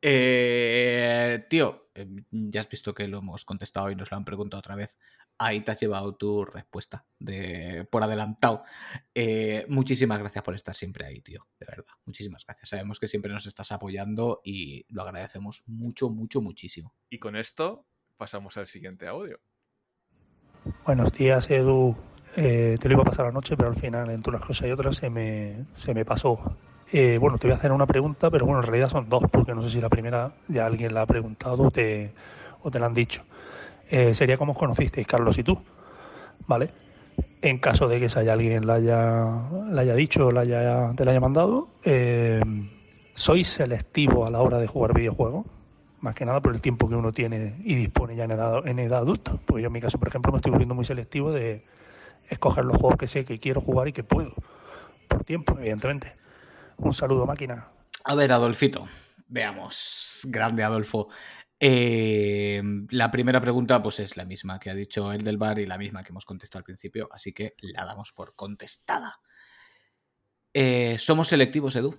[0.00, 4.58] Eh, tío, eh, ya has visto que lo hemos contestado y nos lo han preguntado
[4.58, 4.96] otra vez.
[5.36, 8.64] Ahí te has llevado tu respuesta de, por adelantado.
[9.14, 11.46] Eh, muchísimas gracias por estar siempre ahí, tío.
[11.60, 11.92] De verdad.
[12.06, 12.70] Muchísimas gracias.
[12.70, 16.94] Sabemos que siempre nos estás apoyando y lo agradecemos mucho, mucho, muchísimo.
[17.10, 19.38] Y con esto pasamos al siguiente audio.
[20.86, 21.94] Buenos días, Edu.
[22.34, 24.96] Eh, te lo iba a pasar anoche, pero al final, entre unas cosas y otras,
[24.96, 26.56] se me, se me pasó.
[26.90, 29.54] Eh, bueno, te voy a hacer una pregunta, pero bueno, en realidad son dos, porque
[29.54, 32.12] no sé si la primera ya alguien la ha preguntado o te,
[32.62, 33.22] o te la han dicho.
[33.90, 35.58] Eh, sería cómo os conocisteis, Carlos y tú,
[36.46, 36.70] ¿vale?
[37.42, 38.96] En caso de que haya alguien la haya,
[39.70, 42.40] la haya dicho o la haya, te la haya mandado, eh,
[43.14, 45.46] ¿sois selectivo a la hora de jugar videojuegos?
[46.00, 48.78] Más que nada por el tiempo que uno tiene y dispone ya en edad, en
[48.78, 49.36] edad adulta.
[49.44, 51.64] Porque yo en mi caso, por ejemplo, me estoy volviendo muy selectivo de
[52.28, 54.32] escoger los juegos que sé que quiero jugar y que puedo.
[55.08, 56.17] Por tiempo, evidentemente.
[56.78, 57.70] Un saludo, máquina.
[58.04, 58.86] A ver, Adolfito.
[59.26, 60.22] Veamos.
[60.30, 61.08] Grande Adolfo.
[61.60, 65.66] Eh, la primera pregunta, pues es la misma que ha dicho el del bar y
[65.66, 69.20] la misma que hemos contestado al principio, así que la damos por contestada.
[70.54, 71.98] Eh, ¿Somos selectivos, Edu?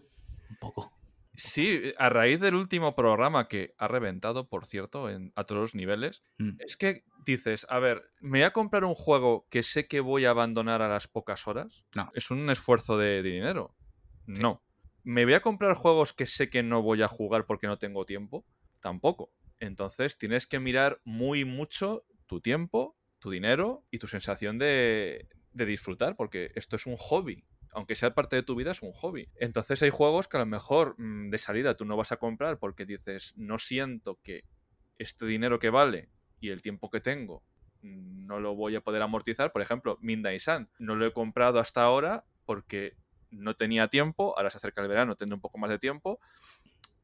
[0.49, 0.91] Un poco.
[1.35, 5.75] Sí, a raíz del último programa que ha reventado, por cierto, en, a todos los
[5.75, 6.51] niveles, Mm.
[6.59, 10.25] es que dices, a ver, ¿me voy a comprar un juego que sé que voy
[10.25, 11.83] a abandonar a las pocas horas?
[11.95, 12.11] No.
[12.13, 13.75] ¿Es un esfuerzo de, de dinero?
[14.25, 14.63] No.
[15.03, 18.05] ¿Me voy a comprar juegos que sé que no voy a jugar porque no tengo
[18.05, 18.45] tiempo?
[18.79, 19.31] Tampoco.
[19.59, 25.65] Entonces tienes que mirar muy mucho tu tiempo, tu dinero y tu sensación de, de
[25.65, 27.45] disfrutar, porque esto es un hobby.
[27.71, 29.29] Aunque sea parte de tu vida, es un hobby.
[29.35, 32.57] Entonces hay juegos que a lo mejor mm, de salida tú no vas a comprar
[32.57, 34.43] porque dices, no siento que
[34.97, 36.09] este dinero que vale
[36.39, 37.43] y el tiempo que tengo
[37.81, 39.51] mm, no lo voy a poder amortizar.
[39.51, 40.69] Por ejemplo, Midnight Sun.
[40.79, 42.95] No lo he comprado hasta ahora porque
[43.31, 44.37] no tenía tiempo.
[44.37, 46.19] Ahora se acerca el verano, tendré un poco más de tiempo.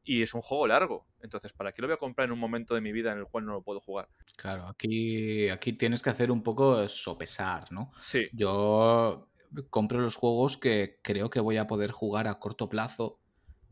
[0.04, 1.06] Y es un juego largo.
[1.20, 3.26] Entonces, ¿para qué lo voy a comprar en un momento de mi vida en el
[3.26, 4.08] cual no lo puedo jugar?
[4.36, 7.92] Claro, aquí, aquí tienes que hacer un poco sopesar, ¿no?
[8.00, 8.28] Sí.
[8.32, 9.32] Yo
[9.70, 13.20] compro los juegos que creo que voy a poder jugar a corto plazo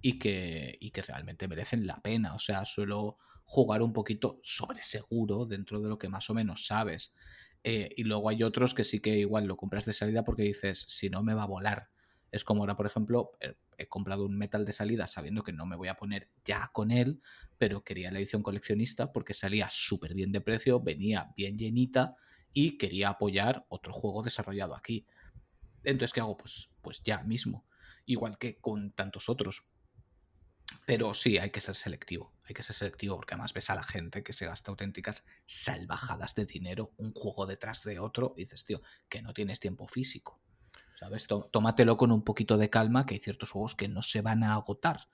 [0.01, 2.35] y que, y que realmente merecen la pena.
[2.35, 6.67] O sea, suelo jugar un poquito sobre seguro dentro de lo que más o menos
[6.67, 7.15] sabes.
[7.63, 10.85] Eh, y luego hay otros que sí que igual lo compras de salida porque dices,
[10.89, 11.91] si no me va a volar.
[12.35, 15.67] Es como ahora, por ejemplo, he, he comprado un metal de salida sabiendo que no
[15.67, 17.23] me voy a poner ya con él,
[17.59, 22.17] pero quería la edición coleccionista porque salía súper bien de precio, venía bien llenita
[22.53, 25.07] y quería apoyar otro juego desarrollado aquí.
[25.85, 26.37] Entonces, ¿qué hago?
[26.37, 27.67] Pues, pues ya mismo.
[28.05, 29.69] Igual que con tantos otros.
[30.87, 32.33] Pero sí, hay que ser selectivo.
[32.45, 36.35] Hay que ser selectivo porque además ves a la gente que se gasta auténticas salvajadas
[36.35, 40.41] de dinero, un juego detrás de otro, y dices, tío, que no tienes tiempo físico.
[41.05, 41.27] ¿Sabes?
[41.27, 44.43] Tó- Tómatelo con un poquito de calma, que hay ciertos juegos que no se van
[44.43, 45.09] a agotar.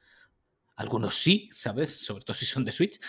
[0.76, 2.04] Algunos sí, ¿sabes?
[2.04, 3.00] Sobre todo si son de Switch,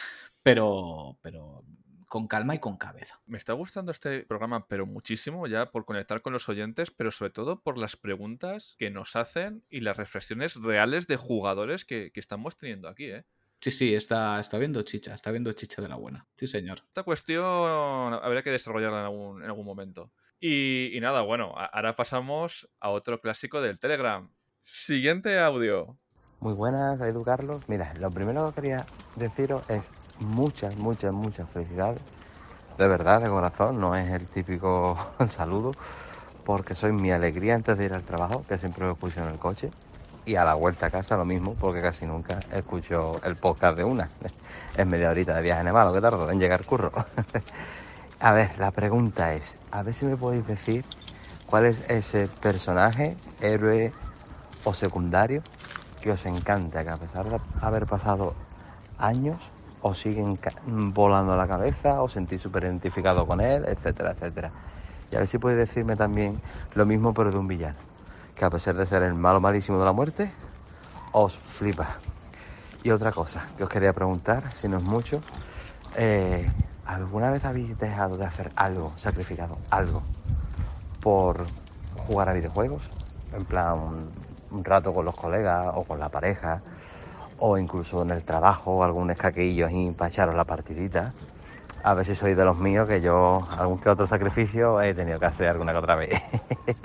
[0.41, 1.63] pero, pero
[2.07, 3.21] con calma y con cabeza.
[3.27, 7.29] Me está gustando este programa, pero muchísimo ya por conectar con los oyentes, pero sobre
[7.29, 12.19] todo por las preguntas que nos hacen y las reflexiones reales de jugadores que, que
[12.19, 13.25] estamos teniendo aquí, ¿eh?
[13.61, 16.27] Sí, sí, está, está viendo chicha, está viendo chicha de la buena.
[16.35, 16.81] Sí, señor.
[16.87, 20.11] Esta cuestión habría que desarrollarla en algún, en algún momento.
[20.43, 24.27] Y, nada, bueno, ahora pasamos a otro clásico del Telegram.
[24.63, 25.99] Siguiente audio.
[26.39, 27.61] Muy buenas, Edu Carlos.
[27.67, 28.83] Mira, lo primero que quería
[29.17, 29.87] deciros es
[30.19, 32.03] muchas, muchas, muchas felicidades.
[32.79, 34.97] De verdad, de corazón, no es el típico
[35.27, 35.73] saludo,
[36.43, 39.37] porque sois mi alegría antes de ir al trabajo, que siempre lo escucho en el
[39.37, 39.69] coche.
[40.25, 43.83] Y a la vuelta a casa lo mismo, porque casi nunca escucho el podcast de
[43.83, 44.09] una.
[44.75, 46.91] Es media horita de viaje en malo que tardo en llegar curro.
[48.23, 50.85] A ver, la pregunta es, a ver si me podéis decir
[51.47, 53.91] cuál es ese personaje, héroe
[54.63, 55.41] o secundario
[56.01, 58.35] que os encanta, que a pesar de haber pasado
[58.99, 59.49] años,
[59.81, 60.37] os siguen
[60.93, 64.51] volando la cabeza, os sentís súper identificado con él, etcétera, etcétera.
[65.11, 66.39] Y a ver si podéis decirme también
[66.75, 67.79] lo mismo pero de un villano,
[68.35, 70.31] que a pesar de ser el malo malísimo de la muerte,
[71.11, 71.87] os flipa.
[72.83, 75.21] Y otra cosa que os quería preguntar, si no es mucho,
[75.95, 76.47] eh,
[76.91, 80.03] ¿alguna vez habéis dejado de hacer algo, sacrificado algo,
[80.99, 81.45] por
[81.95, 82.91] jugar a videojuegos?
[83.33, 84.11] En plan,
[84.51, 86.61] un, rato con los colegas o con la pareja,
[87.39, 91.13] o incluso en el trabajo, algún escaqueillo ahí para la partidita.
[91.83, 95.17] A ver si sois de los míos, que yo algún que otro sacrificio he tenido
[95.17, 96.21] que hacer alguna que otra vez.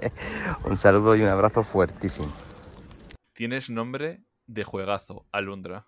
[0.65, 2.33] un saludo y un abrazo fuertísimo.
[3.35, 5.87] Tienes nombre de juegazo, Alundra.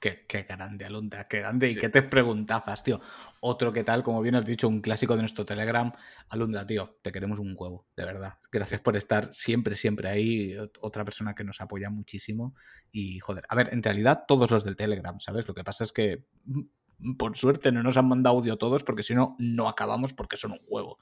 [0.00, 1.70] Qué, qué grande, Alundra, qué grande.
[1.70, 3.00] ¿Y qué te preguntazas, tío?
[3.40, 5.90] Otro que tal, como bien has dicho, un clásico de nuestro Telegram.
[6.28, 8.34] Alundra, tío, te queremos un huevo, de verdad.
[8.52, 10.52] Gracias por estar siempre, siempre ahí.
[10.54, 12.54] Ot- Otra persona que nos apoya muchísimo.
[12.92, 15.48] Y, joder, a ver, en realidad todos los del Telegram, ¿sabes?
[15.48, 19.02] Lo que pasa es que, mm, por suerte, no nos han mandado audio todos, porque
[19.02, 20.98] si no, no acabamos porque son un huevo.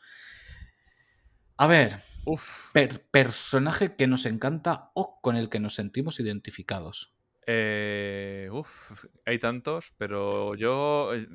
[1.57, 2.01] A ver,
[2.73, 7.15] per- personaje que nos encanta o con el que nos sentimos identificados.
[7.47, 11.15] Eh, uf, hay tantos, pero yo.
[11.15, 11.27] eh,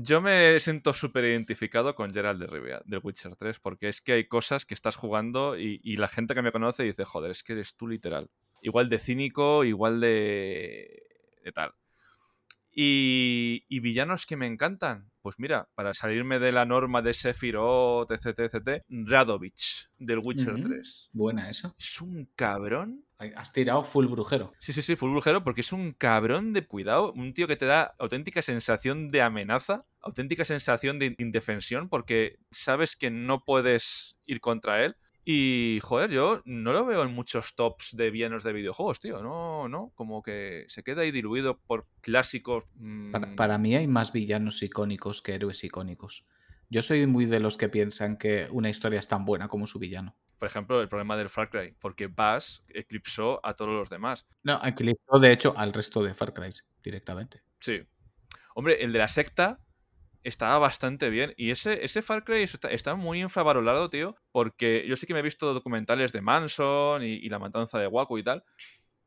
[0.00, 4.14] Yo me siento súper identificado con Gerald de Rivia, del Witcher 3, porque es que
[4.14, 7.44] hay cosas que estás jugando y, y la gente que me conoce dice, joder, es
[7.44, 8.28] que eres tú literal.
[8.62, 11.02] Igual de cínico, igual de.
[11.44, 11.72] de tal.
[12.72, 15.10] Y, y villanos que me encantan.
[15.22, 20.62] Pues mira, para salirme de la norma de Sephiroth, etc, etc, Radovich, del Witcher Ujú,
[20.68, 21.10] 3.
[21.12, 21.74] Buena eso.
[21.78, 23.05] Es un cabrón.
[23.18, 24.52] Has tirado full brujero.
[24.58, 27.64] Sí, sí, sí, full brujero, porque es un cabrón de cuidado, un tío que te
[27.64, 34.40] da auténtica sensación de amenaza, auténtica sensación de indefensión, porque sabes que no puedes ir
[34.40, 34.96] contra él.
[35.24, 39.22] Y, joder, yo no lo veo en muchos tops de villanos de videojuegos, tío.
[39.22, 42.64] No, no, como que se queda ahí diluido por clásicos.
[42.74, 46.26] mm, Para, para mí hay más villanos icónicos que héroes icónicos.
[46.68, 49.78] Yo soy muy de los que piensan que una historia es tan buena como su
[49.78, 50.16] villano.
[50.38, 54.26] Por ejemplo, el problema del Far Cry, porque Bass eclipsó a todos los demás.
[54.42, 56.50] No, equilibró de hecho al resto de Far Cry
[56.82, 57.42] directamente.
[57.60, 57.82] Sí.
[58.54, 59.60] Hombre, el de la secta
[60.22, 61.32] estaba bastante bien.
[61.36, 64.16] Y ese, ese Far Cry está, está muy infravalorado, tío.
[64.32, 67.86] Porque yo sí que me he visto documentales de Manson y, y la matanza de
[67.86, 68.44] Waco y tal.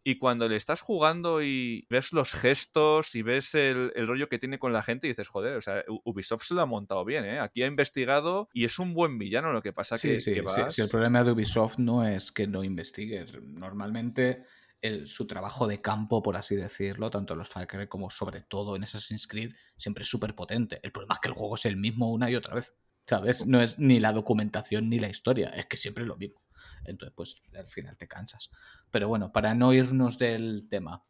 [0.04, 4.40] Y cuando le estás jugando y ves los gestos y ves el, el rollo que
[4.40, 7.40] tiene con la gente, dices, joder, o sea, Ubisoft se lo ha montado bien, ¿eh?
[7.40, 9.52] Aquí ha investigado y es un buen villano.
[9.52, 12.08] Lo que pasa Sí, que, sí, que sí, Bass- sí, el problema de Ubisoft no
[12.08, 13.26] es que no investigue.
[13.42, 14.46] Normalmente
[14.82, 18.42] el- su trabajo de campo, por así decirlo, tanto en los Far Cry como sobre
[18.42, 20.80] todo en Assassin's Creed, siempre es súper potente.
[20.84, 22.74] El problema es que el juego es el mismo una y otra vez.
[23.08, 23.48] ¿Sabes?
[23.48, 26.42] No es ni la documentación ni la historia, es que siempre es lo mismo.
[26.86, 28.50] Entonces, pues al final te cansas.
[28.92, 31.04] Pero bueno, para no irnos del tema.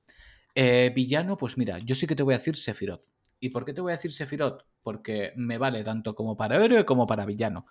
[0.55, 3.05] Eh, villano, pues mira, yo sí que te voy a decir Sephiroth.
[3.39, 4.65] ¿Y por qué te voy a decir Sephiroth?
[4.81, 7.65] Porque me vale tanto como para héroe como para villano.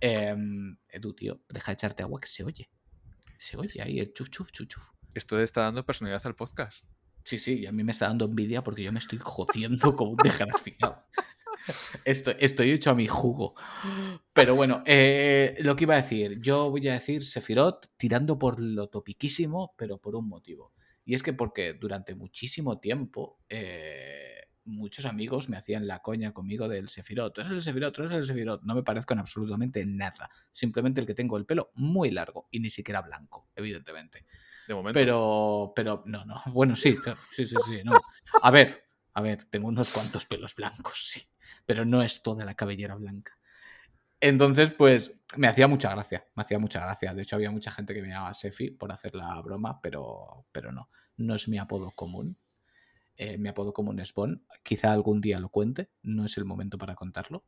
[0.00, 2.70] Em, Edu, tío, deja de echarte agua que se oye.
[3.38, 4.90] Se oye ahí el chuf chuf chuf chuf.
[5.14, 6.84] Esto está dando personalidad al podcast.
[7.24, 10.12] Sí, sí, y a mí me está dando envidia porque yo me estoy jodiendo como
[10.12, 11.04] un desgraciado.
[12.04, 13.54] Estoy, estoy hecho a mi jugo.
[14.32, 18.60] Pero bueno, eh, lo que iba a decir, yo voy a decir Sephiroth tirando por
[18.60, 20.72] lo topiquísimo, pero por un motivo.
[21.04, 26.68] Y es que porque durante muchísimo tiempo eh, muchos amigos me hacían la coña conmigo
[26.68, 27.32] del Sephiroth.
[27.32, 28.62] Tú eres el Sephiroth, tú eres el Sephiroth.
[28.64, 30.28] No me parezco en absolutamente nada.
[30.50, 34.26] Simplemente el que tengo el pelo muy largo y ni siquiera blanco, evidentemente.
[34.66, 34.98] De momento.
[34.98, 36.42] Pero, pero, no, no.
[36.46, 36.96] Bueno, sí,
[37.30, 37.80] sí, sí, sí.
[37.84, 37.92] No.
[38.42, 38.84] A ver,
[39.14, 41.22] a ver, tengo unos cuantos pelos blancos, sí.
[41.66, 43.38] Pero no es toda la cabellera blanca.
[44.20, 46.26] Entonces, pues, me hacía mucha gracia.
[46.34, 47.12] Me hacía mucha gracia.
[47.14, 50.72] De hecho, había mucha gente que me llamaba Sefi por hacer la broma, pero, pero
[50.72, 50.88] no.
[51.16, 52.38] No es mi apodo común.
[53.16, 54.46] Eh, mi apodo común es Bon.
[54.62, 55.90] Quizá algún día lo cuente.
[56.02, 57.44] No es el momento para contarlo.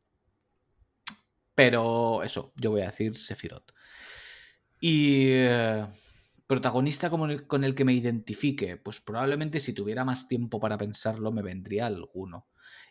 [1.55, 3.73] Pero eso, yo voy a decir Sephiroth.
[4.81, 5.27] Y.
[5.31, 5.87] eh,
[6.49, 8.79] Protagonista con el que me identifique.
[8.79, 12.49] Pues probablemente si tuviera más tiempo para pensarlo me vendría alguno.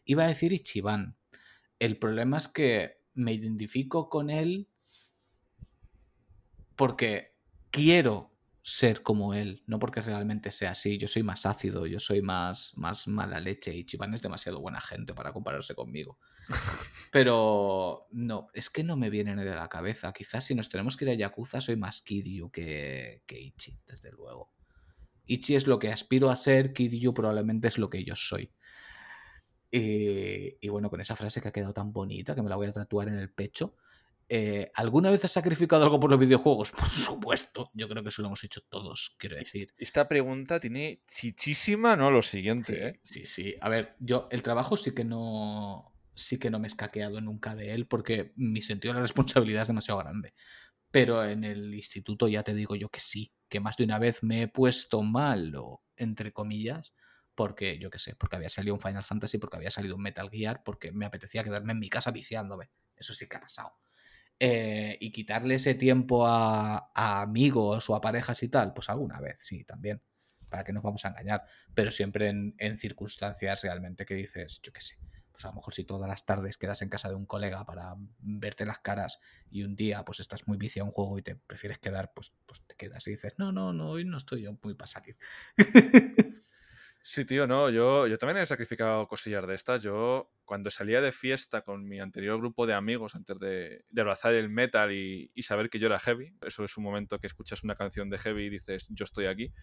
[0.08, 1.18] Iba a decir Ichiban.
[1.80, 4.70] El problema es que me identifico con él
[6.78, 7.36] porque
[7.72, 8.32] quiero
[8.62, 10.98] ser como él, no porque realmente sea así.
[10.98, 14.80] Yo soy más ácido, yo soy más, más mala leche y Chiván es demasiado buena
[14.80, 16.18] gente para compararse conmigo.
[17.12, 20.14] Pero no, es que no me viene de la cabeza.
[20.14, 24.12] Quizás si nos tenemos que ir a Yakuza soy más Kiryu que, que Ichi, desde
[24.12, 24.54] luego.
[25.26, 28.54] Ichi es lo que aspiro a ser, Kiryu probablemente es lo que yo soy.
[29.72, 32.68] Y, y bueno, con esa frase que ha quedado tan bonita, que me la voy
[32.68, 33.76] a tatuar en el pecho.
[34.30, 36.72] eh, ¿Alguna vez has sacrificado algo por los videojuegos?
[36.72, 39.74] Por supuesto, yo creo que eso lo hemos hecho todos, quiero decir.
[39.78, 42.12] Esta pregunta tiene chichísima, ¿no?
[42.12, 43.00] Lo siguiente, ¿eh?
[43.04, 43.56] Sí, sí.
[43.62, 47.54] A ver, yo el trabajo sí que no sí que no me he escaqueado nunca
[47.56, 50.34] de él porque mi sentido de la responsabilidad es demasiado grande.
[50.92, 54.24] Pero en el instituto ya te digo yo que sí, que más de una vez
[54.24, 56.94] me he puesto malo, entre comillas,
[57.38, 60.28] porque yo qué sé, porque había salido un Final Fantasy, porque había salido un Metal
[60.32, 62.72] Gear, porque me apetecía quedarme en mi casa viciándome.
[62.96, 63.78] Eso sí que ha pasado.
[64.40, 69.20] Eh, y quitarle ese tiempo a, a amigos o a parejas y tal, pues alguna
[69.22, 70.02] vez, sí, también.
[70.50, 71.44] Para que nos vamos a engañar.
[71.76, 74.96] Pero siempre en, en circunstancias realmente que dices, yo qué sé.
[75.32, 77.94] Pues a lo mejor si todas las tardes quedas en casa de un colega para
[78.18, 79.20] verte las caras
[79.52, 82.34] y un día pues estás muy viciado a un juego y te prefieres quedar, pues,
[82.48, 85.18] pues te quedas y dices, no, no, no, hoy no estoy yo muy para salir.
[87.10, 89.82] Sí, tío, no, yo, yo también he sacrificado cosillas de estas.
[89.82, 94.34] Yo, cuando salía de fiesta con mi anterior grupo de amigos, antes de, de abrazar
[94.34, 97.64] el metal y, y saber que yo era heavy, eso es un momento que escuchas
[97.64, 99.54] una canción de heavy y dices, yo estoy aquí,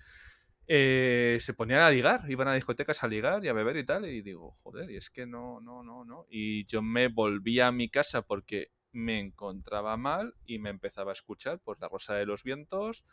[0.68, 4.06] eh, se ponían a ligar, iban a discotecas a ligar y a beber y tal,
[4.06, 6.26] y digo, joder, y es que no, no, no, no.
[6.30, 11.14] Y yo me volvía a mi casa porque me encontraba mal y me empezaba a
[11.14, 13.04] escuchar pues La Rosa de los Vientos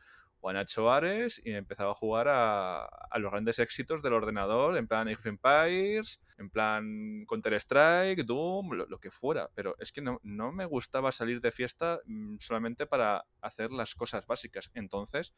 [0.42, 0.66] o a
[1.44, 2.90] y empezaba a jugar a,
[3.20, 9.12] los grandes éxitos del ordenador, en plan Age of en plan Counter-Strike, Doom, lo, que
[9.12, 9.50] fuera.
[9.54, 14.26] Pero es que no, me gustaba salir de fiesta mm, solamente para hacer las cosas
[14.26, 14.72] básicas.
[14.74, 15.34] Entonces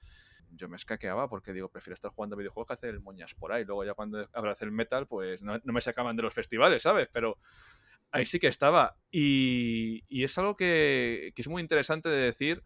[0.50, 3.66] yo me escaqueaba porque digo, prefiero estar jugando videojuegos que hacer el moñas por ahí.
[3.66, 7.10] Luego ya cuando abracé el metal, pues no, me sacaban de los festivales, ¿sabes?
[7.12, 7.38] Pero
[8.12, 8.96] ahí sí que estaba.
[9.12, 12.64] Y, y es algo que, que es muy interesante de decir.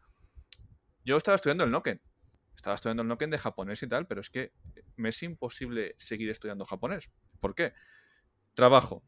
[1.04, 2.02] Yo estaba estudiando el Noken
[2.58, 4.52] estaba estudiando el Noken de japonés y tal, pero es que
[4.96, 7.10] me es imposible seguir estudiando japonés.
[7.40, 7.74] ¿Por qué?
[8.56, 9.04] Trabajo.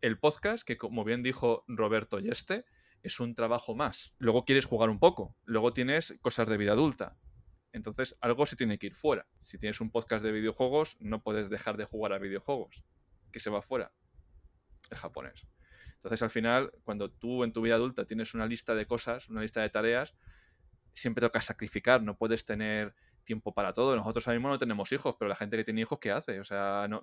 [0.00, 2.64] El podcast, que como bien dijo Roberto Yeste,
[3.02, 4.14] es un trabajo más.
[4.18, 5.36] Luego quieres jugar un poco.
[5.44, 7.18] Luego tienes cosas de vida adulta.
[7.72, 9.26] Entonces, algo se tiene que ir fuera.
[9.42, 12.84] Si tienes un podcast de videojuegos, no puedes dejar de jugar a videojuegos.
[13.32, 13.92] Que se va fuera.
[14.90, 15.46] El japonés.
[15.94, 19.42] Entonces, al final, cuando tú en tu vida adulta tienes una lista de cosas, una
[19.42, 20.14] lista de tareas,
[20.96, 22.94] siempre toca sacrificar, no puedes tener
[23.24, 23.94] tiempo para todo.
[23.94, 26.40] Nosotros ahora mismo no tenemos hijos, pero la gente que tiene hijos, ¿qué hace?
[26.40, 27.02] O sea, no...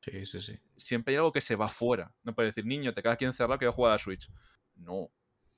[0.00, 0.58] Sí, sí, sí.
[0.76, 2.14] Siempre hay algo que se va fuera.
[2.22, 4.30] No puedes decir, niño, te quedas aquí encerrado que voy a jugar a la Switch.
[4.76, 5.10] No,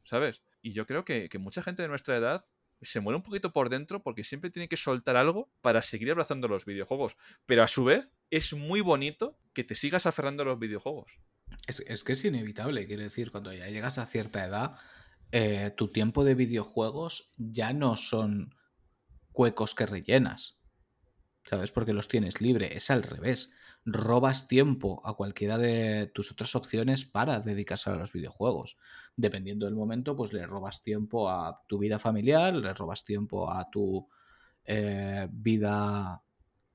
[0.04, 0.42] ¿sabes?
[0.62, 2.44] Y yo creo que, que mucha gente de nuestra edad
[2.82, 6.48] se muere un poquito por dentro porque siempre tiene que soltar algo para seguir abrazando
[6.48, 7.16] los videojuegos.
[7.46, 11.18] Pero a su vez, es muy bonito que te sigas aferrando a los videojuegos.
[11.66, 14.78] Es, es que es inevitable, quiero decir, cuando ya llegas a cierta edad,
[15.38, 18.54] eh, tu tiempo de videojuegos ya no son
[19.34, 20.62] huecos que rellenas.
[21.44, 21.70] ¿Sabes?
[21.70, 22.74] Porque los tienes libre.
[22.74, 23.54] Es al revés.
[23.84, 28.78] Robas tiempo a cualquiera de tus otras opciones para dedicarse a los videojuegos.
[29.14, 33.68] Dependiendo del momento, pues le robas tiempo a tu vida familiar, le robas tiempo a
[33.68, 34.08] tu
[34.64, 36.24] eh, vida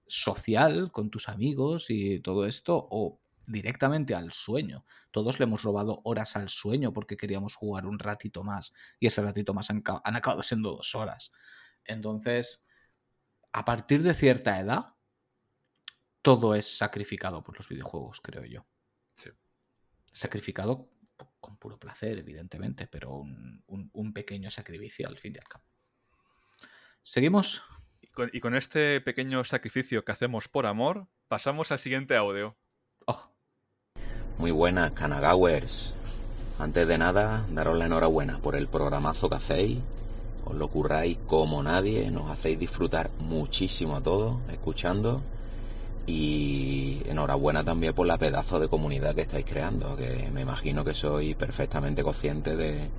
[0.06, 4.86] social con tus amigos y todo esto, o directamente al sueño.
[5.12, 9.22] Todos le hemos robado horas al sueño porque queríamos jugar un ratito más y ese
[9.22, 11.32] ratito más han, han acabado siendo dos horas.
[11.86, 12.68] Entonces,
[13.52, 14.96] a partir de cierta edad,
[16.22, 18.66] todo es sacrificado por los videojuegos, creo yo.
[19.16, 19.30] Sí.
[20.12, 20.90] Sacrificado
[21.40, 25.66] con puro placer, evidentemente, pero un, un, un pequeño sacrificio al fin y al cabo.
[27.02, 27.64] ¿Seguimos?
[28.00, 32.58] Y con, y con este pequeño sacrificio que hacemos por amor, pasamos al siguiente audio.
[34.42, 35.94] Muy buenas, Canagawers.
[36.58, 39.78] Antes de nada, daros la enhorabuena por el programazo que hacéis.
[40.46, 45.22] Os lo curráis como nadie, nos hacéis disfrutar muchísimo a todos, escuchando.
[46.08, 50.96] Y enhorabuena también por la pedazo de comunidad que estáis creando, que me imagino que
[50.96, 52.90] sois perfectamente conscientes de,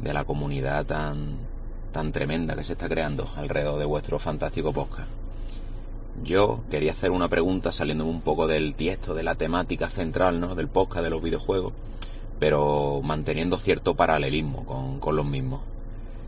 [0.00, 1.36] de la comunidad tan,
[1.92, 5.21] tan tremenda que se está creando alrededor de vuestro fantástico podcast.
[6.22, 10.54] Yo quería hacer una pregunta saliendo un poco del tiesto de la temática central ¿no?
[10.54, 11.72] del podcast de los videojuegos,
[12.38, 15.60] pero manteniendo cierto paralelismo con, con los mismos.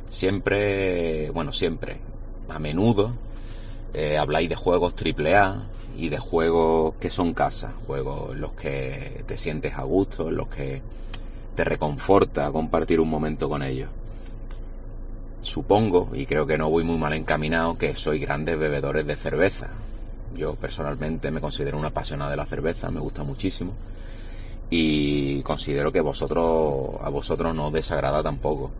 [0.08, 1.98] Siempre, bueno, siempre,
[2.48, 3.12] a menudo
[3.92, 5.62] eh, habláis de juegos AAA
[5.96, 10.36] y de juegos que son casa, juegos en los que te sientes a gusto, en
[10.36, 10.82] los que
[11.54, 13.88] te reconforta compartir un momento con ellos.
[15.44, 19.68] Supongo, y creo que no voy muy mal encaminado, que sois grandes bebedores de cerveza.
[20.34, 23.74] Yo personalmente me considero una apasionada de la cerveza, me gusta muchísimo.
[24.70, 28.70] Y considero que vosotros, a vosotros no desagrada tampoco.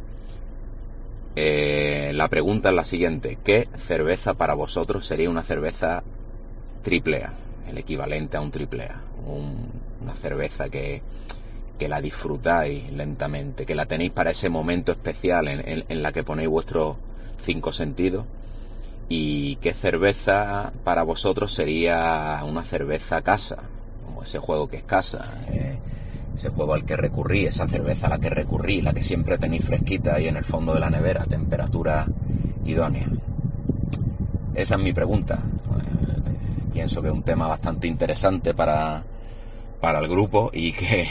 [1.36, 3.36] Eh, la pregunta es la siguiente.
[3.45, 6.03] ¿Qué cerveza para vosotros sería una cerveza
[6.82, 7.35] triple A?
[7.69, 9.03] El equivalente a un triple A.
[10.01, 11.03] una cerveza que,
[11.78, 16.22] que la disfrutáis lentamente, que la tenéis para ese momento especial en, en, la que
[16.22, 16.96] ponéis vuestros
[17.38, 18.24] cinco sentidos.
[19.09, 23.59] ¿Y qué cerveza para vosotros sería una cerveza casa?
[24.06, 25.38] Como ese juego que es casa.
[25.51, 25.78] Eh,
[26.34, 29.64] ese juego al que recurrí, esa cerveza a la que recurrí, la que siempre tenéis
[29.64, 32.06] fresquita ahí en el fondo de la nevera, temperatura
[32.64, 33.09] idónea.
[34.55, 35.42] Esa es mi pregunta.
[36.72, 39.05] pienso que es un tema bastante interesante para,
[39.80, 41.09] para el grupo y que,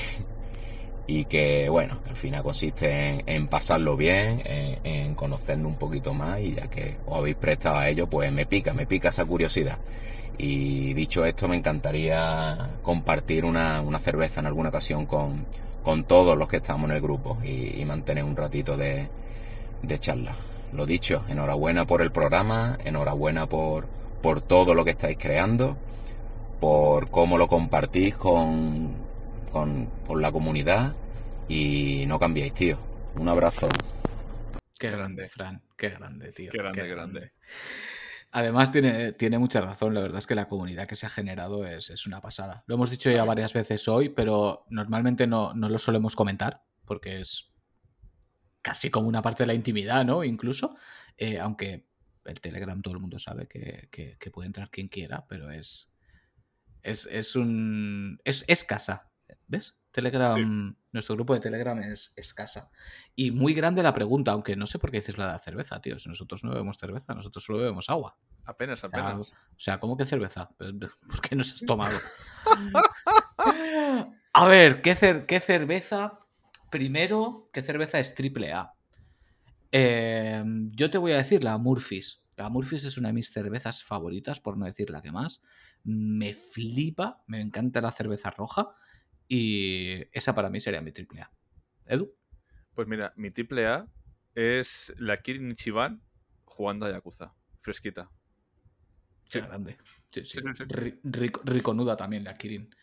[1.06, 6.54] y que bueno, al final consiste en, pasarlo bien, en, en, un poquito más y
[6.54, 9.80] ya que os habéis prestado a ello, pues me pica, me pica esa curiosidad.
[10.38, 15.46] Y dicho esto, me encantaría compartir una, una cerveza en alguna ocasión con,
[15.84, 19.10] con, todos los que estamos en el grupo y, mantener un ratito de,
[19.84, 20.36] de, charla.
[20.72, 23.88] Lo dicho, enhorabuena por el programa, enhorabuena por,
[24.24, 25.78] por todo lo que estáis creando,
[26.60, 29.03] por cómo lo compartís con,
[29.54, 30.96] con, con la comunidad
[31.48, 32.80] y no cambiéis, tío.
[33.16, 33.70] Un abrazo.
[34.78, 35.62] Qué grande, Fran.
[35.78, 36.52] Qué grande, tío.
[36.52, 37.34] Qué grande, qué grande.
[38.32, 39.94] Además, tiene, tiene, mucha razón.
[39.94, 42.64] La verdad es que la comunidad que se ha generado es, es, una pasada.
[42.66, 47.22] Lo hemos dicho ya varias veces hoy, pero normalmente no, no, lo solemos comentar porque
[47.22, 47.54] es
[48.64, 50.24] casi como una parte de la intimidad, ¿no?
[50.24, 50.76] Incluso,
[51.18, 51.88] eh, aunque
[52.26, 55.92] el Telegram todo el mundo sabe que, que, que puede entrar quien quiera, pero es.
[56.82, 58.20] Es, es un.
[58.26, 59.13] Es, es casa.
[59.54, 59.80] ¿Ves?
[59.92, 60.76] Telegram, sí.
[60.92, 62.72] nuestro grupo de Telegram es escasa.
[63.16, 65.80] Y muy grande la pregunta, aunque no sé por qué dices la de la cerveza,
[65.80, 66.00] tío.
[66.00, 68.18] Si nosotros no bebemos cerveza, nosotros solo bebemos agua.
[68.46, 69.20] Apenas, apenas.
[69.20, 70.50] O sea, ¿cómo que cerveza?
[70.58, 71.96] ¿Por qué nos has tomado?
[74.34, 76.20] A ver, ¿qué, cer ¿qué, cerveza?
[76.72, 78.74] Primero, ¿qué cerveza es triple A?
[79.72, 82.26] Eh, yo te voy a decir la Murphys.
[82.38, 85.44] La Murphys es una de mis cervezas favoritas, por no decir la que más.
[85.84, 88.76] Me flipa, me encanta la cerveza roja.
[89.36, 91.32] Y esa para mí sería mi triple A.
[91.88, 92.16] ¿Edu?
[92.76, 93.88] Pues mira, mi triple A
[94.36, 96.04] es la Kirin Ichiban
[96.46, 97.34] jugando a Yakuza.
[97.60, 98.12] Fresquita.
[99.28, 99.40] Sí.
[99.40, 99.78] grande.
[100.12, 100.38] Sí, sí.
[100.38, 101.00] sí, sí.
[101.04, 102.76] Rico, riconuda también la Kirin.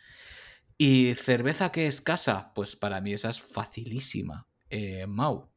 [0.76, 2.52] ¿Y cerveza que es casa?
[2.52, 4.48] Pues para mí esa es facilísima.
[4.70, 5.52] Eh, Mau,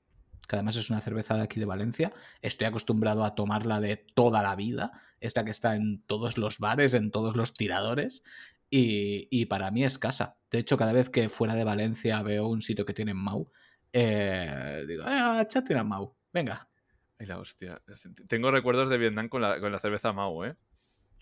[0.48, 2.14] que además es una cerveza de aquí de Valencia.
[2.44, 4.92] Estoy acostumbrado a tomarla de toda la vida.
[5.22, 8.22] Esta que está en todos los bares, en todos los tiradores.
[8.70, 10.38] Y, y, para mí es casa.
[10.54, 13.52] De hecho, cada vez que fuera de Valencia veo un sitio que tiene Mau,
[13.92, 16.70] eh, digo, ah, échate una Mau, venga.
[17.18, 17.82] Ay, la hostia.
[18.28, 20.56] Tengo recuerdos de Vietnam con la, con la cerveza Mau, ¿eh?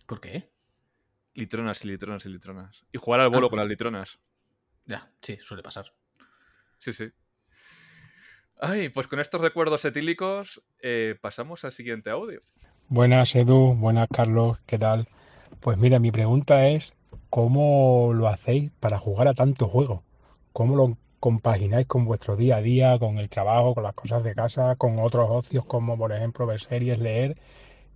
[0.06, 0.52] ¿Por qué?
[1.34, 2.86] Litronas y litronas y litronas.
[2.92, 4.20] Y jugar al bolo ah, con las litronas.
[4.86, 5.94] Ya, sí, suele pasar.
[6.78, 7.06] Sí, sí.
[8.60, 12.42] Ay, pues con estos recuerdos etílicos eh, pasamos al siguiente audio.
[12.90, 13.76] Buenas, Edu.
[13.76, 14.60] Buenas, Carlos.
[14.66, 15.08] ¿Qué tal?
[15.62, 16.94] Pues mira, mi pregunta es,
[17.30, 20.04] ¿cómo lo hacéis para jugar a tanto juego?
[20.54, 24.34] ¿Cómo lo compagináis con vuestro día a día, con el trabajo, con las cosas de
[24.36, 27.38] casa, con otros ocios como por ejemplo ver series, leer,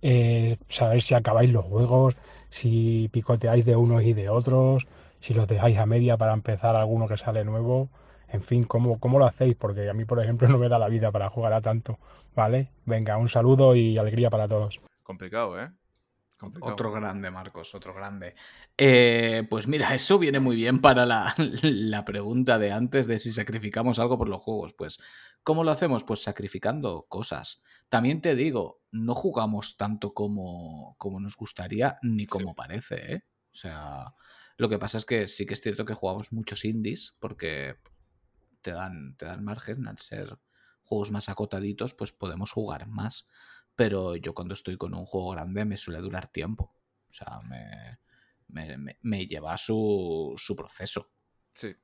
[0.02, 2.16] eh, saber si acabáis los juegos,
[2.50, 4.86] si picoteáis de unos y de otros,
[5.20, 7.88] si los dejáis a media para empezar alguno que sale nuevo,
[8.28, 9.56] en fin, ¿cómo, cómo lo hacéis?
[9.56, 11.98] Porque a mí, por ejemplo, no me da la vida para jugar a tanto,
[12.34, 12.68] ¿vale?
[12.84, 14.80] Venga, un saludo y alegría para todos.
[15.02, 15.70] Complicado, ¿eh?
[16.36, 16.74] Complicado.
[16.74, 18.34] Otro grande, Marcos, otro grande.
[18.76, 23.32] Eh, pues mira, eso viene muy bien para la, la, pregunta de antes de si
[23.32, 24.74] sacrificamos algo por los juegos.
[24.74, 24.98] Pues,
[25.42, 26.04] ¿cómo lo hacemos?
[26.04, 27.62] Pues sacrificando cosas.
[27.88, 32.54] También te digo, no jugamos tanto como, como nos gustaría ni como sí.
[32.54, 33.24] parece, ¿eh?
[33.52, 34.14] O sea,
[34.58, 37.76] lo que pasa es que sí que es cierto que jugamos muchos indies porque
[38.60, 40.38] te dan, te dan margen al ser
[40.82, 43.30] juegos más acotaditos, pues podemos jugar más
[43.76, 46.74] pero yo cuando estoy con un juego grande me suele durar tiempo.
[47.08, 47.98] O sea, me,
[48.48, 51.12] me, me, me lleva su, su, proceso.
[51.52, 51.74] Sí.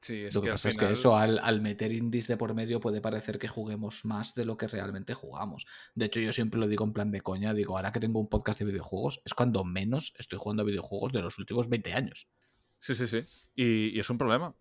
[0.00, 0.84] Sí, es lo que, que pasa final...
[0.84, 4.34] es que eso, al, al, meter indies de por medio, puede parecer que juguemos más
[4.34, 5.66] de lo que realmente jugamos.
[5.94, 8.30] De hecho, yo siempre lo digo en plan de coña, digo, ahora que tengo un
[8.30, 12.30] podcast de videojuegos, es cuando menos estoy jugando a videojuegos de los últimos 20 años.
[12.78, 13.24] Sí, sí, sí.
[13.54, 14.56] Y, y es un problema.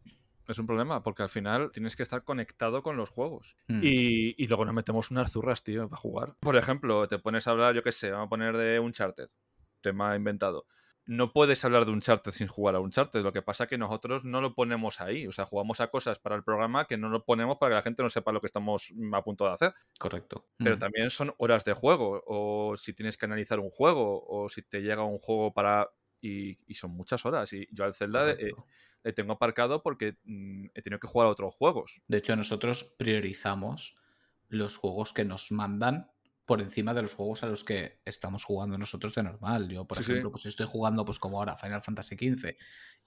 [0.50, 3.56] Es un problema, porque al final tienes que estar conectado con los juegos.
[3.68, 3.82] Mm.
[3.84, 6.36] Y, y luego nos metemos unas zurras, tío, para jugar.
[6.40, 9.30] Por ejemplo, te pones a hablar, yo qué sé, vamos a poner de Uncharted,
[9.82, 10.66] tema inventado.
[11.06, 13.22] No puedes hablar de Uncharted sin jugar a Uncharted.
[13.24, 15.26] Lo que pasa es que nosotros no lo ponemos ahí.
[15.26, 17.82] O sea, jugamos a cosas para el programa que no lo ponemos para que la
[17.82, 19.74] gente no sepa lo que estamos a punto de hacer.
[19.98, 20.46] Correcto.
[20.58, 20.80] Pero Mm.
[20.80, 22.24] también son horas de juego.
[22.28, 24.24] O si tienes que analizar un juego.
[24.28, 25.90] O si te llega un juego para.
[26.22, 27.52] Y, y son muchas horas.
[27.54, 28.52] Y yo al Zelda eh,
[29.04, 32.02] le tengo aparcado porque mm, he tenido que jugar a otros juegos.
[32.08, 33.98] De hecho, nosotros priorizamos
[34.48, 36.12] los juegos que nos mandan
[36.46, 39.70] por encima de los juegos a los que estamos jugando nosotros de normal.
[39.70, 40.16] Yo, por Sí, sí.
[40.18, 42.58] ejemplo, pues estoy jugando, pues como ahora, Final Fantasy XV,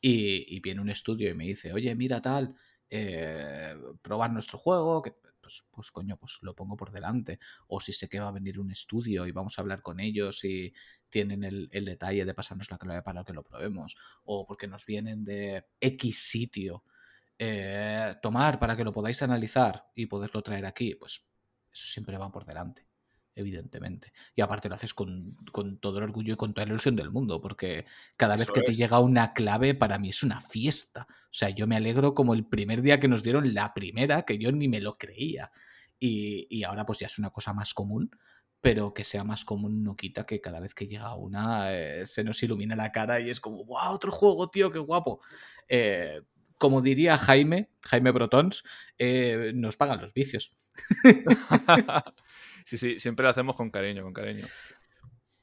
[0.01, 2.55] y, y viene un estudio y me dice, oye, mira tal,
[2.95, 7.39] eh, probar nuestro juego, que pues, pues coño, pues lo pongo por delante.
[7.67, 10.45] O si sé que va a venir un estudio y vamos a hablar con ellos
[10.45, 10.73] y
[11.11, 13.97] tienen el, el detalle de pasarnos la clave para que lo probemos.
[14.25, 16.85] O porque nos vienen de X sitio
[17.39, 21.27] eh, tomar para que lo podáis analizar y poderlo traer aquí, pues
[21.73, 22.87] eso siempre va por delante,
[23.35, 24.13] evidentemente.
[24.35, 27.11] Y aparte lo haces con, con todo el orgullo y con toda la ilusión del
[27.11, 27.87] mundo, porque
[28.17, 31.07] cada vez que te llega una clave, para mí es una fiesta.
[31.09, 34.39] O sea, yo me alegro como el primer día que nos dieron la primera, que
[34.39, 35.51] yo ni me lo creía.
[35.99, 38.11] Y, y ahora pues ya es una cosa más común,
[38.63, 42.23] pero que sea más común no quita que cada vez que llega una eh, se
[42.23, 43.91] nos ilumina la cara y es como, ¡wow!
[43.91, 45.21] Otro juego, tío, qué guapo.
[45.69, 46.23] Eh,
[46.59, 48.63] como diría Jaime, Jaime Brotons,
[48.97, 50.57] eh, nos pagan los vicios.
[52.65, 54.47] Sí, sí, siempre lo hacemos con cariño, con cariño.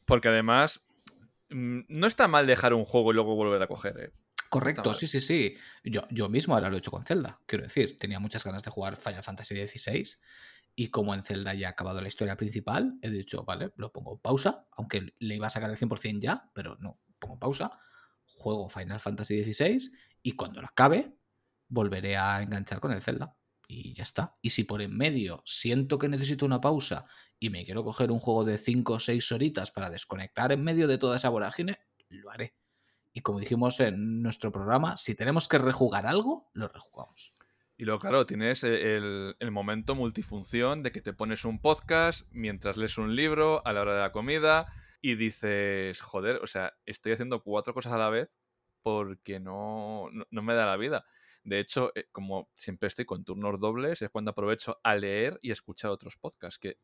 [0.05, 0.81] Porque además,
[1.49, 4.11] mm, no está mal dejar un juego y luego volver a coger, ¿eh?
[4.49, 5.55] Correcto, sí, sí, sí.
[5.83, 7.99] Yo, yo mismo ahora lo he hecho con Zelda, quiero decir.
[7.99, 10.17] Tenía muchas ganas de jugar Final Fantasy XVI
[10.75, 14.13] y como en Zelda ya ha acabado la historia principal, he dicho, vale, lo pongo
[14.13, 17.79] en pausa, aunque le iba a sacar el 100% ya, pero no, pongo en pausa,
[18.25, 19.91] juego Final Fantasy XVI
[20.23, 21.15] y cuando lo acabe,
[21.67, 23.35] volveré a enganchar con el Zelda.
[23.71, 24.35] Y ya está.
[24.41, 27.05] Y si por en medio siento que necesito una pausa
[27.39, 30.87] y me quiero coger un juego de 5 o 6 horitas para desconectar en medio
[30.87, 31.77] de toda esa vorágine,
[32.09, 32.55] lo haré.
[33.13, 37.35] Y como dijimos en nuestro programa, si tenemos que rejugar algo, lo rejugamos.
[37.77, 42.27] Y luego, claro, tienes e- el, el momento multifunción de que te pones un podcast
[42.31, 44.65] mientras lees un libro a la hora de la comida
[44.99, 48.39] y dices, joder, o sea, estoy haciendo cuatro cosas a la vez
[48.81, 51.05] porque no, no, no me da la vida.
[51.43, 55.51] De hecho, eh, como siempre estoy con turnos dobles, es cuando aprovecho a leer y
[55.51, 56.59] escuchar otros podcasts.
[56.59, 56.75] Que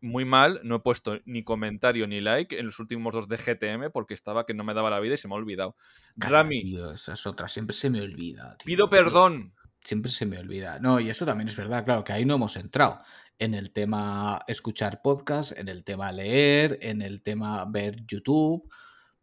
[0.00, 3.90] muy mal, no he puesto ni comentario ni like en los últimos dos de GTM
[3.92, 5.76] porque estaba que no me daba la vida y se me ha olvidado.
[6.16, 8.56] Rami, Tío, esa es otra, siempre se me olvida.
[8.58, 8.66] tío.
[8.66, 9.54] pido perdón.
[9.84, 10.78] Siempre se me olvida.
[10.78, 13.00] No, y eso también es verdad, claro, que ahí no hemos entrado.
[13.38, 18.68] En el tema escuchar podcast, en el tema leer, en el tema ver YouTube.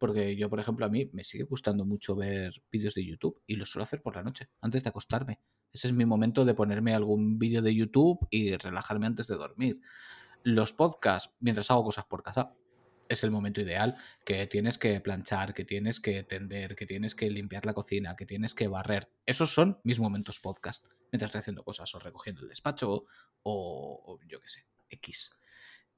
[0.00, 3.56] Porque yo, por ejemplo, a mí me sigue gustando mucho ver vídeos de YouTube y
[3.56, 5.40] lo suelo hacer por la noche, antes de acostarme.
[5.74, 9.82] Ese es mi momento de ponerme algún vídeo de YouTube y relajarme antes de dormir.
[10.42, 12.54] Los podcasts, mientras hago cosas por casa,
[13.10, 17.28] es el momento ideal que tienes que planchar, que tienes que tender, que tienes que
[17.28, 19.12] limpiar la cocina, que tienes que barrer.
[19.26, 23.04] Esos son mis momentos podcast, mientras estoy haciendo cosas o recogiendo el despacho
[23.42, 25.38] o, yo qué sé, X.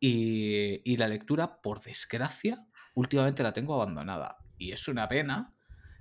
[0.00, 4.38] Y, y la lectura, por desgracia, últimamente la tengo abandonada.
[4.58, 5.54] Y es una pena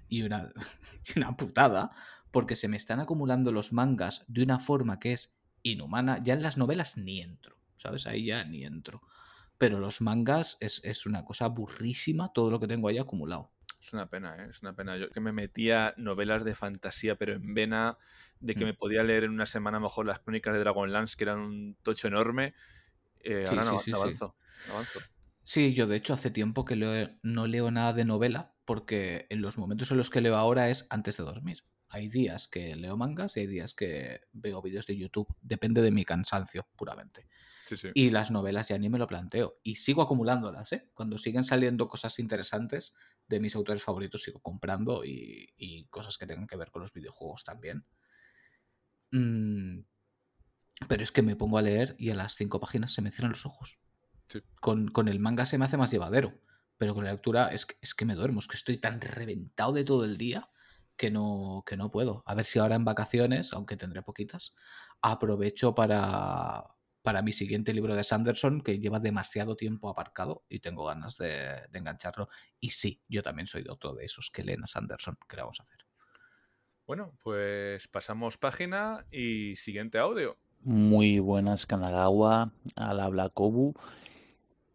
[0.07, 0.49] y una,
[1.15, 1.91] y una putada,
[2.31, 6.19] porque se me están acumulando los mangas de una forma que es inhumana.
[6.23, 8.07] Ya en las novelas ni entro, ¿sabes?
[8.07, 9.01] Ahí ya ni entro.
[9.57, 13.53] Pero los mangas es, es una cosa burrísima todo lo que tengo ahí acumulado.
[13.80, 14.49] Es una pena, ¿eh?
[14.49, 14.97] es una pena.
[14.97, 17.97] Yo que me metía novelas de fantasía, pero en vena,
[18.39, 18.65] de que Mm.
[18.65, 22.07] me podía leer en una semana mejor las crónicas de Dragonlance, que eran un tocho
[22.07, 22.53] enorme.
[23.22, 23.97] eh, Sí, ahora no, sí, sí, no sí.
[23.97, 25.07] avanzo, no avanzo.
[25.43, 29.41] Sí, yo de hecho hace tiempo que leo- no leo nada de novela porque en
[29.41, 31.65] los momentos en los que leo ahora es antes de dormir.
[31.89, 35.27] Hay días que leo mangas y hay días que veo vídeos de YouTube.
[35.41, 37.27] Depende de mi cansancio, puramente.
[37.65, 37.93] Sí, sí.
[37.93, 39.59] Y las novelas ya ni me lo planteo.
[39.63, 40.91] Y sigo acumulándolas, ¿eh?
[40.93, 42.93] Cuando siguen saliendo cosas interesantes
[43.27, 46.93] de mis autores favoritos, sigo comprando y, y cosas que tengan que ver con los
[46.93, 47.85] videojuegos también.
[49.13, 49.84] Mm,
[50.88, 53.31] pero es que me pongo a leer y a las cinco páginas se me cierran
[53.31, 53.80] los ojos.
[54.32, 54.41] Sí.
[54.60, 56.40] Con, con el manga se me hace más llevadero.
[56.78, 59.72] Pero con la lectura es que, es que me duermo, es que estoy tan reventado
[59.72, 60.49] de todo el día
[60.98, 62.24] que no, que no puedo.
[62.26, 64.56] A ver si ahora en vacaciones, aunque tendré poquitas,
[65.02, 70.86] aprovecho para, para mi siguiente libro de Sanderson, que lleva demasiado tiempo aparcado y tengo
[70.86, 72.30] ganas de, de engancharlo.
[72.60, 75.18] Y sí, yo también soy de otro de esos que leen a Sanderson.
[75.30, 75.86] ¿Qué le vamos a hacer?
[76.88, 80.38] Bueno, pues pasamos página y siguiente audio.
[80.64, 83.74] Muy buenas, Kanagawa, al habla Kobu.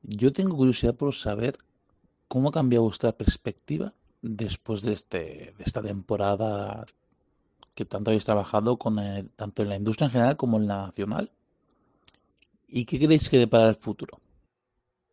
[0.09, 1.59] Yo tengo curiosidad por saber
[2.29, 3.93] cómo ha cambiado vuestra perspectiva
[4.23, 6.87] después de, este, de esta temporada
[7.75, 8.99] que tanto habéis trabajado con
[9.35, 11.33] tanto en la industria en general como en la nacional.
[12.69, 14.21] ¿Y qué creéis que depara el futuro?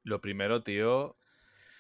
[0.03, 1.15] Lo primero, tío,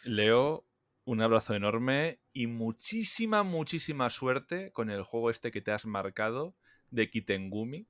[0.03, 0.65] Leo,
[1.05, 6.55] un abrazo enorme y muchísima, muchísima suerte con el juego este que te has marcado
[6.89, 7.85] de Kitengumi,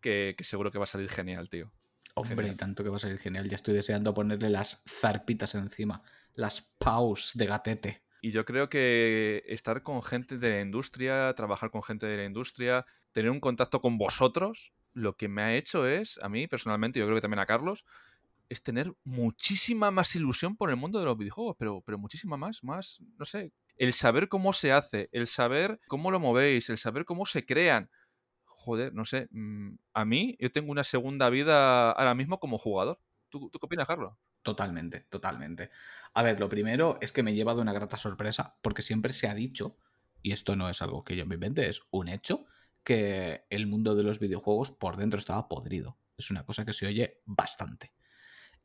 [0.00, 1.72] que, que seguro que va a salir genial, tío.
[2.20, 2.56] Hombre, Genial.
[2.56, 3.48] tanto que va a salir genial.
[3.48, 6.02] Ya estoy deseando ponerle las zarpitas encima.
[6.34, 8.02] Las paus de gatete.
[8.20, 12.24] Y yo creo que estar con gente de la industria, trabajar con gente de la
[12.24, 16.98] industria, tener un contacto con vosotros, lo que me ha hecho es, a mí personalmente,
[16.98, 17.84] yo creo que también a Carlos,
[18.48, 22.64] es tener muchísima más ilusión por el mundo de los videojuegos, pero, pero muchísima más,
[22.64, 27.04] más, no sé, el saber cómo se hace, el saber cómo lo movéis, el saber
[27.04, 27.90] cómo se crean.
[28.68, 33.00] Joder, no sé, mm, a mí yo tengo una segunda vida ahora mismo como jugador.
[33.30, 34.12] ¿Tú, tú qué opinas, Carlos?
[34.42, 35.70] Totalmente, totalmente.
[36.12, 39.26] A ver, lo primero es que me he llevado una grata sorpresa, porque siempre se
[39.26, 39.78] ha dicho,
[40.20, 42.44] y esto no es algo que yo me invente, es un hecho,
[42.84, 45.96] que el mundo de los videojuegos por dentro estaba podrido.
[46.18, 47.94] Es una cosa que se oye bastante.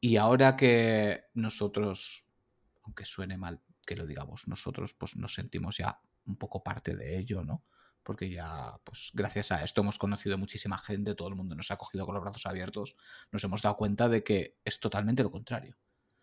[0.01, 2.29] Y ahora que nosotros,
[2.83, 7.17] aunque suene mal que lo digamos, nosotros pues nos sentimos ya un poco parte de
[7.17, 7.63] ello, ¿no?
[8.03, 11.77] Porque ya, pues gracias a esto hemos conocido muchísima gente, todo el mundo nos ha
[11.77, 12.97] cogido con los brazos abiertos,
[13.31, 15.77] nos hemos dado cuenta de que es totalmente lo contrario.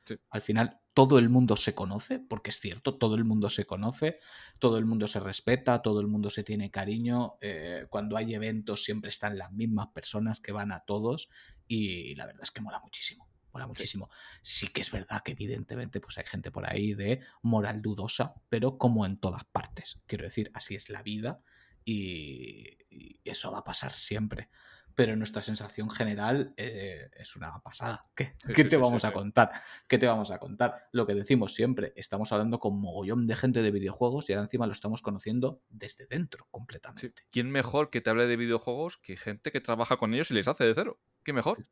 [0.05, 0.19] Sí.
[0.31, 4.19] Al final todo el mundo se conoce, porque es cierto, todo el mundo se conoce,
[4.59, 7.37] todo el mundo se respeta, todo el mundo se tiene cariño.
[7.41, 11.29] eh, cuando hay eventos siempre están las mismas personas que van a todos
[11.67, 13.29] y la verdad es que mola muchísimo.
[13.53, 14.11] Mola muchísimo.
[14.43, 18.79] Sí que es verdad que evidentemente pues hay gente por ahí de moral dudosa, pero
[18.79, 20.01] como en todas partes.
[20.07, 21.43] Quiero decir, así es la vida
[21.85, 24.51] y, y eso va a pasar siempre.
[24.95, 28.11] Pero nuestra sensación general eh, es una pasada.
[28.17, 29.51] ¿Qué, Sí, qué sí, te sí, vamos a contar?
[29.89, 30.89] ¿Qué te vamos a contar?
[30.93, 34.67] Lo que decimos siempre, estamos hablando con mogollón de gente de videojuegos y ahora encima
[34.67, 37.23] lo estamos conociendo desde dentro completamente.
[37.33, 40.47] ¿Quién mejor que te hable de videojuegos que gente que trabaja con ellos y les
[40.47, 41.01] hace de cero?
[41.25, 41.65] ¿Qué mejor?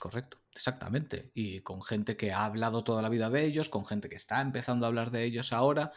[0.00, 1.30] Correcto, exactamente.
[1.34, 4.40] Y con gente que ha hablado toda la vida de ellos, con gente que está
[4.40, 5.92] empezando a hablar de ellos ahora.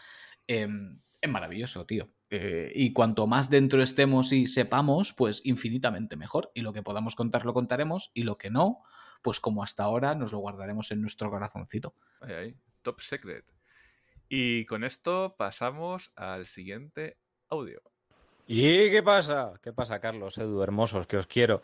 [0.48, 2.14] em, es maravilloso, tío.
[2.37, 6.51] Eh, y cuanto más dentro estemos y sepamos, pues infinitamente mejor.
[6.53, 8.83] Y lo que podamos contar lo contaremos y lo que no,
[9.21, 11.95] pues como hasta ahora nos lo guardaremos en nuestro corazoncito.
[12.19, 12.55] Ahí, ahí.
[12.81, 13.45] Top Secret.
[14.27, 17.17] Y con esto pasamos al siguiente
[17.47, 17.81] audio.
[18.47, 19.53] ¿Y qué pasa?
[19.63, 21.61] ¿Qué pasa, Carlos, Edu, hermosos, que os quiero?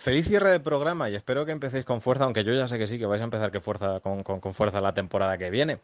[0.00, 2.86] Feliz cierre de programa y espero que empecéis con fuerza, aunque yo ya sé que
[2.86, 5.80] sí, que vais a empezar que fuerza, con, con- fuerza la temporada que viene.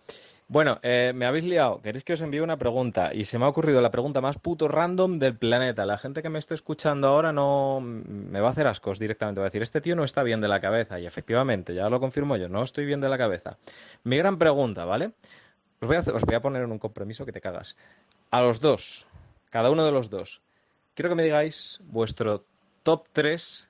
[0.46, 3.48] Bueno, eh, me habéis liado, queréis que os envíe una pregunta y se me ha
[3.48, 5.84] ocurrido la pregunta más puto random del planeta.
[5.84, 9.46] La gente que me esté escuchando ahora no me va a hacer ascos directamente, va
[9.46, 12.36] a decir, este tío no está bien de la cabeza y efectivamente, ya lo confirmo
[12.36, 13.58] yo, no estoy bien de la cabeza.
[14.04, 15.10] Mi gran pregunta, ¿vale?
[15.80, 17.76] Os voy a, os voy a poner en un compromiso que te cagas.
[18.30, 19.08] A los dos,
[19.50, 20.40] cada uno de los dos,
[20.94, 22.44] quiero que me digáis vuestro
[22.84, 23.68] top 3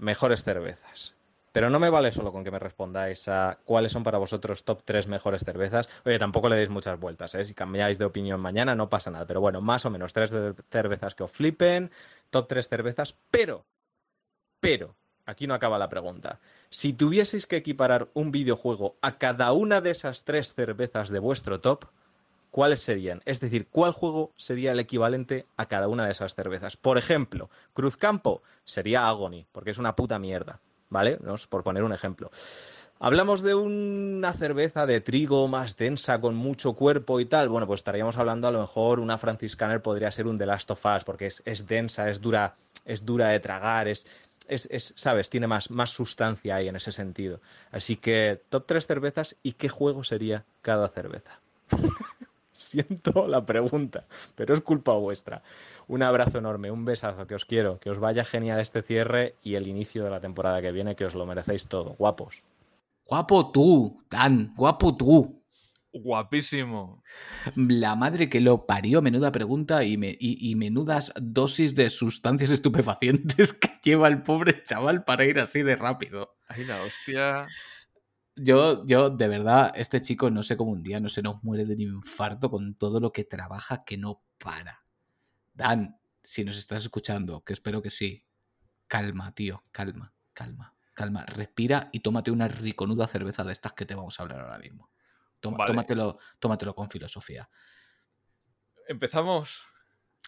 [0.00, 1.14] mejores cervezas.
[1.52, 4.82] Pero no me vale solo con que me respondáis a cuáles son para vosotros top
[4.84, 5.88] 3 mejores cervezas.
[6.04, 7.44] Oye, tampoco le deis muchas vueltas, ¿eh?
[7.44, 9.26] Si cambiáis de opinión mañana no pasa nada.
[9.26, 10.32] Pero bueno, más o menos tres
[10.70, 11.90] cervezas que os flipen,
[12.30, 13.66] top 3 cervezas, pero,
[14.60, 14.94] pero,
[15.26, 16.38] aquí no acaba la pregunta.
[16.68, 21.60] Si tuvieseis que equiparar un videojuego a cada una de esas tres cervezas de vuestro
[21.60, 21.86] top,
[22.50, 23.22] ¿cuáles serían?
[23.24, 26.76] Es decir, ¿cuál juego sería el equivalente a cada una de esas cervezas?
[26.76, 31.18] Por ejemplo, Cruzcampo sería Agony, porque es una puta mierda, ¿vale?
[31.22, 32.30] No es por poner un ejemplo.
[33.02, 37.48] Hablamos de una cerveza de trigo más densa, con mucho cuerpo y tal.
[37.48, 40.84] Bueno, pues estaríamos hablando a lo mejor una franciscaner podría ser un The Last of
[40.84, 44.04] Us, porque es, es densa, es dura, es dura de tragar, es,
[44.48, 45.30] es, es, ¿sabes?
[45.30, 47.40] Tiene más, más sustancia ahí en ese sentido.
[47.70, 51.40] Así que, top 3 cervezas y qué juego sería cada cerveza.
[52.60, 54.04] Siento la pregunta,
[54.34, 55.42] pero es culpa vuestra.
[55.88, 59.54] Un abrazo enorme, un besazo, que os quiero, que os vaya genial este cierre y
[59.54, 62.42] el inicio de la temporada que viene, que os lo merecéis todo, guapos.
[63.06, 65.42] Guapo tú, Dan, guapo tú.
[65.92, 67.02] Guapísimo.
[67.56, 72.50] La madre que lo parió, menuda pregunta y, me- y- y menudas dosis de sustancias
[72.50, 76.36] estupefacientes que lleva el pobre chaval para ir así de rápido.
[76.46, 77.48] Ahí la hostia.
[78.42, 81.64] Yo, yo, de verdad, este chico no sé cómo un día no se nos muere
[81.64, 84.84] de un infarto con todo lo que trabaja que no para.
[85.52, 88.24] Dan, si nos estás escuchando, que espero que sí,
[88.86, 91.24] calma, tío, calma, calma, calma.
[91.26, 94.90] Respira y tómate una riconuda cerveza de estas que te vamos a hablar ahora mismo.
[95.40, 95.72] Toma- Vale.
[95.72, 97.48] tómatelo, tómatelo con filosofía.
[98.88, 99.62] Empezamos.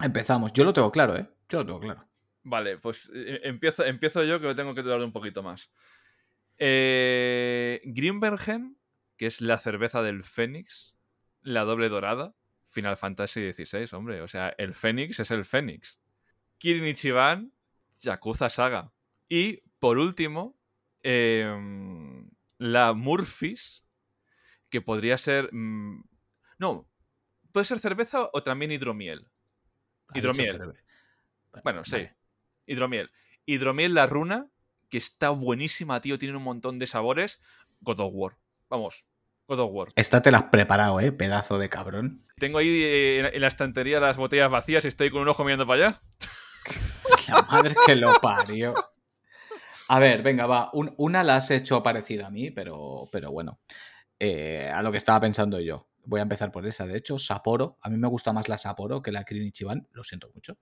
[0.01, 0.53] Empezamos.
[0.53, 1.29] Yo lo tengo claro, ¿eh?
[1.49, 2.09] Yo lo tengo claro.
[2.45, 5.71] Vale, pues eh, empiezo, empiezo yo que me tengo que dudar un poquito más.
[6.65, 8.79] Eh, Grimbergen,
[9.17, 10.95] que es la cerveza del Fénix,
[11.41, 12.37] la doble dorada,
[12.67, 14.21] Final Fantasy XVI, hombre.
[14.21, 15.99] O sea, el Fénix es el Fénix.
[16.59, 17.53] Kirin Ichiban,
[18.01, 18.93] Yakuza Saga.
[19.29, 20.57] Y, por último,
[21.03, 23.85] em, la Murphys,
[24.71, 25.53] que podría ser...
[25.53, 26.05] mm,
[26.59, 26.89] no,
[27.51, 29.29] puede ser cerveza o también hidromiel.
[30.15, 30.75] Hidromiel.
[31.65, 31.97] Bueno, sí.
[31.97, 32.17] vale.
[32.67, 33.11] Hidromiel.
[33.47, 34.49] Hidromiel la runa,
[34.93, 36.19] que está buenísima, tío.
[36.19, 37.41] Tiene un montón de sabores.
[37.81, 38.37] God of War.
[38.69, 39.07] Vamos,
[39.49, 39.89] God of War.
[39.97, 41.13] Esta te la has preparado, ¿eh?
[41.13, 42.27] Pedazo de cabrón.
[42.37, 45.67] Tengo ahí eh, en- la estantería las botellas vacías y estoy con un ojo mirando
[45.67, 46.03] para allá.
[47.29, 48.75] La madre que lo parió.
[49.89, 50.69] A ver, venga, va.
[50.75, 53.61] un- una la has hecho parecida a mí, pero, pero bueno.
[54.19, 55.89] Eh, a lo que estaba pensando yo.
[56.05, 56.87] Voy a empezar por esa.
[56.87, 57.79] De hecho, Sapporo.
[57.81, 59.89] A mí me gusta más la Sapporo que la Kirin Ichiban.
[59.93, 60.59] Lo siento mucho.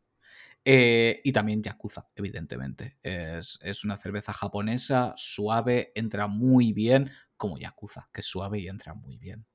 [0.64, 2.98] Eh, y también Yakuza, evidentemente.
[3.02, 8.68] Es, es una cerveza japonesa, suave, entra muy bien, como Yakuza, que es suave y
[8.68, 9.46] entra muy bien.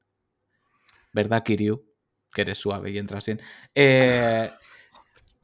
[1.13, 1.85] ¿Verdad, Kiryu?
[2.33, 3.39] Que eres suave y entras bien.
[3.73, 4.51] Eh,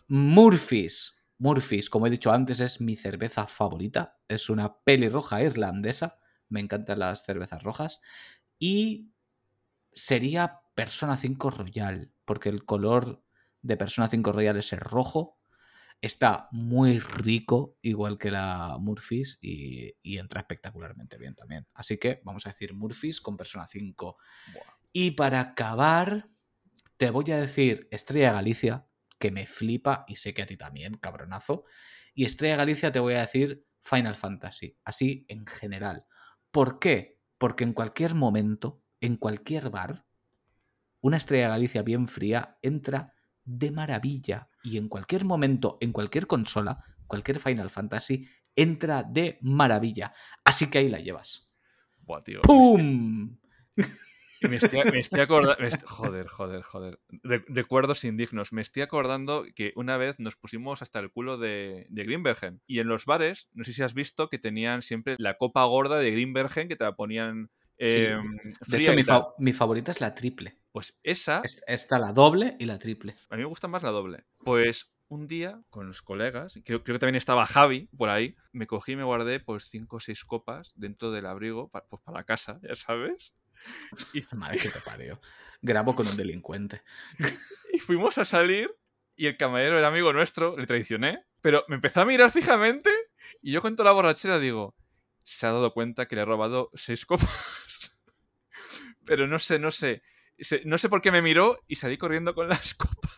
[0.08, 1.24] Murphys.
[1.38, 4.20] Murphys, como he dicho antes, es mi cerveza favorita.
[4.28, 6.20] Es una pelirroja irlandesa.
[6.50, 8.02] Me encantan las cervezas rojas.
[8.60, 9.14] Y
[9.94, 13.24] sería Persona 5 Royal, porque el color
[13.62, 15.40] de Persona 5 Royal es el rojo.
[16.02, 21.68] Está muy rico, igual que la Murphys, y, y entra espectacularmente bien también.
[21.74, 24.18] Así que vamos a decir Murphys con Persona 5.
[24.92, 26.30] Y para acabar,
[26.98, 28.88] te voy a decir Estrella Galicia,
[29.20, 31.64] que me flipa y sé que a ti también, cabronazo.
[32.14, 36.06] Y Estrella Galicia te voy a decir Final Fantasy, así en general.
[36.50, 37.20] ¿Por qué?
[37.38, 40.06] Porque en cualquier momento, en cualquier bar,
[41.00, 44.50] una Estrella Galicia bien fría entra de maravilla.
[44.64, 50.14] Y en cualquier momento, en cualquier consola, cualquier Final Fantasy, entra de maravilla.
[50.44, 51.54] Así que ahí la llevas.
[52.00, 52.42] Buah, tío.
[52.42, 53.38] ¡Pum!
[54.42, 55.56] Me estoy, me estoy acordando.
[55.86, 57.00] Joder, joder, joder.
[57.22, 58.54] Re- recuerdos indignos.
[58.54, 62.60] Me estoy acordando que una vez nos pusimos hasta el culo de, de Greenbergen.
[62.66, 66.00] Y en los bares, no sé si has visto que tenían siempre la copa gorda
[66.00, 67.52] de Greenbergen que te la ponían.
[67.88, 68.06] Sí.
[68.06, 68.38] em,
[68.68, 70.58] De hecho, mi, fa- mi favorita es la triple.
[70.72, 71.42] Pues esa.
[71.68, 73.16] Está la doble y la triple.
[73.30, 74.26] A mí me gusta más la doble.
[74.44, 78.66] Pues un día con los colegas, creo, creo que también estaba Javi por ahí, me
[78.68, 82.20] cogí y me guardé pues cinco o seis copas dentro del abrigo pa- pues para
[82.20, 83.34] la casa, ya sabes.
[84.14, 85.20] Y, Madre que te parió.
[85.62, 86.82] Grabo con un delincuente.
[87.74, 88.74] y fuimos a salir
[89.18, 92.90] y el camarero era amigo nuestro, le traicioné, pero me empezó a mirar fijamente
[93.42, 94.74] y yo con toda la borrachera digo,
[95.24, 97.30] se ha dado cuenta que le he robado seis copas.
[99.06, 100.04] pero no sé, no sé.
[100.66, 103.12] No sé por qué me miró y salí corriendo con las copas.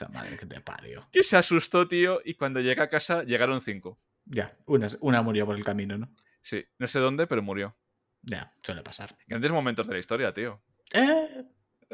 [0.00, 1.08] La madre que te parió.
[1.12, 3.98] Que se asustó, tío, y cuando llegué a casa llegaron cinco.
[4.24, 6.14] Ya, una, una murió por el camino, ¿no?
[6.40, 7.76] Sí, no sé dónde, pero murió.
[8.22, 9.16] Ya, suele pasar.
[9.26, 10.62] Grandes momentos de la historia, tío.
[10.92, 11.44] Eh,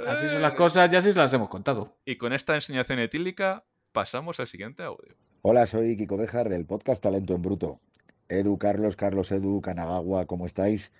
[0.06, 1.98] así son las cosas, ya sí se las hemos contado.
[2.05, 5.16] Y con esta enseñación etílica pasamos al siguiente audio.
[5.43, 7.81] Hola, soy Kiko Bejar del podcast Talento en Bruto.
[8.28, 10.93] Edu, Carlos, Carlos Edu, Kanagawa, ¿cómo estáis?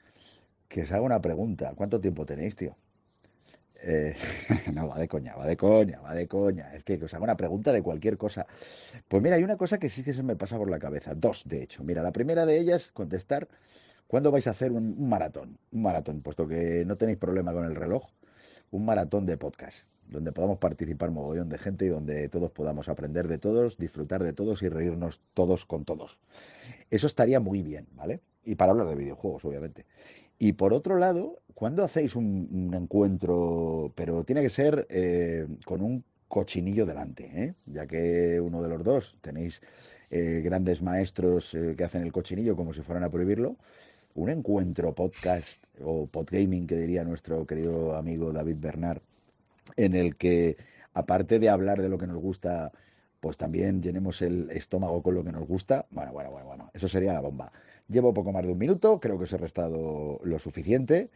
[0.69, 1.75] Que os haga una pregunta.
[1.77, 2.77] ¿Cuánto tiempo tenéis, tío?
[3.83, 4.17] Eh,
[4.75, 6.75] no, va de coña, va de coña, va de coña.
[6.75, 8.47] Es que, que os haga una pregunta de cualquier cosa.
[9.09, 11.15] Pues mira, hay una cosa que sí que se me pasa por la cabeza.
[11.15, 11.85] Dos, de hecho.
[11.85, 13.49] Mira, la primera de ellas, contestar,
[14.07, 15.59] ¿cuándo vais a hacer un, un maratón?
[15.73, 18.05] Un maratón, puesto que no tenéis problema con el reloj.
[18.71, 23.29] Un maratón de podcast, donde podamos participar mogollón de gente y donde todos podamos aprender
[23.29, 26.19] de todos, disfrutar de todos y reírnos todos con todos.
[26.91, 28.21] Eso estaría muy bien, ¿vale?
[28.45, 29.87] Y para hablar de videojuegos, obviamente.
[30.39, 33.93] Y por otro lado, ¿cuándo hacéis un, encuentro?
[33.95, 37.55] Pero tiene que ser eh, con un cochinillo delante, ¿eh?
[37.67, 39.63] Ya que uno de los dos tenéis
[40.11, 43.57] eh, grandes maestros eh, que hacen el cochinillo como si fueran a prohibirlo.
[44.15, 49.03] Un encuentro podcast o podgaming, que diría nuestro querido amigo David Bernard,
[49.77, 50.57] en el que,
[50.95, 52.73] aparte de hablar de lo que nos gusta,
[53.21, 55.87] pues también llenemos el estómago con lo que nos gusta.
[55.91, 57.53] Bueno, bueno, bueno, bueno, eso sería la bomba.
[57.89, 61.11] Llevo poco más de un minuto, creo que os he restado lo suficiente.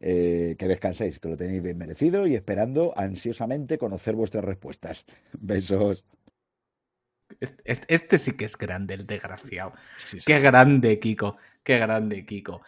[0.00, 5.06] Eh, que descanséis, que lo tenéis bien merecido y esperando ansiosamente conocer vuestras respuestas.
[5.32, 6.04] Besos.
[7.64, 9.72] Este, sí que es grande, el desgraciado.
[9.98, 11.36] Sí, sí, Qué grande, Kiko.
[11.62, 12.60] Qué grande, Kiko.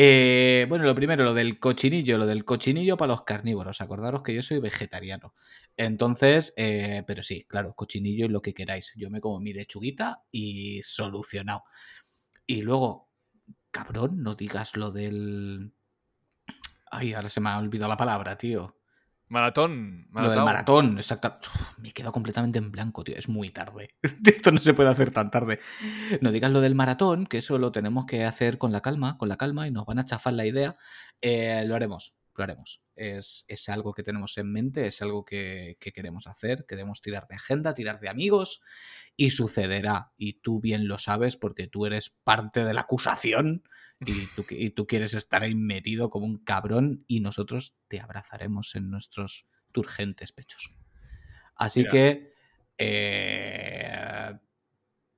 [0.00, 3.80] Eh, bueno, lo primero, lo del cochinillo, lo del cochinillo para los carnívoros.
[3.80, 5.34] Acordaros que yo soy vegetariano.
[5.76, 8.92] Entonces, eh, pero sí, claro, cochinillo y lo que queráis.
[8.96, 11.64] Yo me como mi lechuguita y solucionado.
[12.46, 13.10] Y luego,
[13.72, 15.72] cabrón, no digas lo del.
[16.90, 18.77] Ay, ahora se me ha olvidado la palabra, tío.
[19.28, 20.08] Maratón.
[20.14, 21.48] Lo del maratón, exacto.
[21.76, 23.14] Me quedo completamente en blanco, tío.
[23.16, 23.90] Es muy tarde.
[24.24, 25.60] Esto no se puede hacer tan tarde.
[26.20, 29.28] No digas lo del maratón, que eso lo tenemos que hacer con la calma, con
[29.28, 30.76] la calma, y nos van a chafar la idea.
[31.20, 32.17] Eh, lo haremos.
[32.38, 32.82] Lo haremos.
[32.94, 37.28] Es, es algo que tenemos en mente, es algo que, que queremos hacer, queremos tirar
[37.28, 38.62] de agenda, tirar de amigos
[39.16, 40.12] y sucederá.
[40.16, 43.64] Y tú bien lo sabes porque tú eres parte de la acusación
[44.06, 48.74] y tú, y tú quieres estar ahí metido como un cabrón y nosotros te abrazaremos
[48.76, 50.74] en nuestros turgentes pechos.
[51.56, 51.90] Así Mira.
[51.90, 52.34] que,
[52.78, 54.38] eh,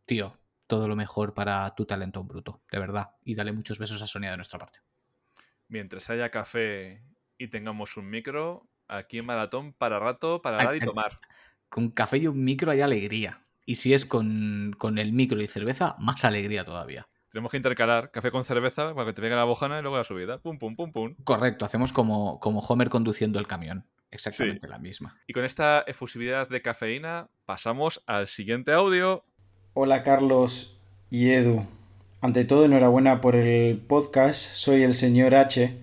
[0.06, 3.10] tío, todo lo mejor para tu talento bruto, de verdad.
[3.22, 4.78] Y dale muchos besos a Sonia de nuestra parte.
[5.70, 7.00] Mientras haya café
[7.38, 11.20] y tengamos un micro, aquí en Maratón para rato, para dar y tomar.
[11.68, 13.46] Con café y un micro hay alegría.
[13.64, 17.06] Y si es con, con el micro y cerveza, más alegría todavía.
[17.30, 20.02] Tenemos que intercalar café con cerveza para que te venga la bojana y luego la
[20.02, 20.38] subida.
[20.38, 21.14] Pum, pum, pum, pum.
[21.22, 23.86] Correcto, hacemos como, como Homer conduciendo el camión.
[24.10, 25.20] Exactamente la misma.
[25.28, 29.24] Y con esta efusividad de cafeína, pasamos al siguiente audio.
[29.74, 31.64] Hola Carlos y Edu.
[32.22, 34.42] Ante todo, enhorabuena por el podcast.
[34.54, 35.74] Soy el señor H.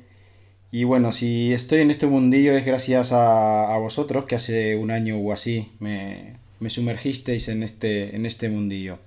[0.72, 5.18] Y bueno, si estoy en este mundillo es gracias a, vosotros, que hace un año
[5.18, 9.00] o así me, me sumergisteis en este, en este mundillo.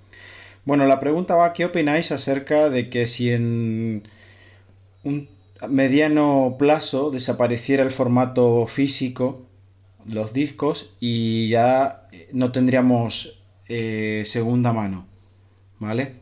[0.64, 4.02] Bueno, la pregunta va, ¿qué opináis acerca de que si en
[5.04, 5.28] un
[5.68, 9.46] mediano plazo desapareciera el formato físico,
[10.04, 15.06] los discos, y ya no tendríamos eh, segunda mano?
[15.78, 16.19] ¿Vale?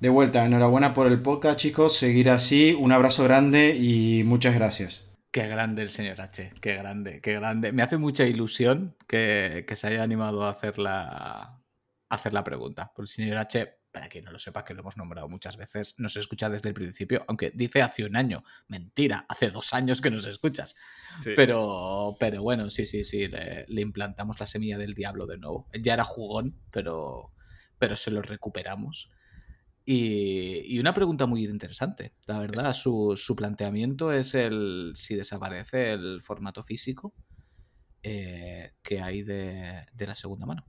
[0.00, 1.94] De vuelta, enhorabuena por el podcast, chicos.
[1.94, 2.72] Seguir así.
[2.72, 5.12] Un abrazo grande y muchas gracias.
[5.30, 7.70] Qué grande el señor H, qué grande, qué grande.
[7.72, 11.60] Me hace mucha ilusión que, que se haya animado a hacer la, a
[12.08, 12.92] hacer la pregunta.
[12.96, 15.94] Por el señor H, para quien no lo sepa, que lo hemos nombrado muchas veces,
[15.98, 18.42] nos escucha desde el principio, aunque dice hace un año.
[18.68, 20.76] Mentira, hace dos años que nos escuchas.
[21.22, 21.32] Sí.
[21.36, 25.68] Pero, pero bueno, sí, sí, sí, le, le implantamos la semilla del diablo de nuevo.
[25.78, 27.34] Ya era jugón, pero,
[27.78, 29.12] pero se lo recuperamos.
[29.84, 32.74] Y, y una pregunta muy interesante, la verdad.
[32.74, 37.12] Su, su planteamiento es el si desaparece el formato físico
[38.02, 40.64] eh, que hay de, de la segunda mano.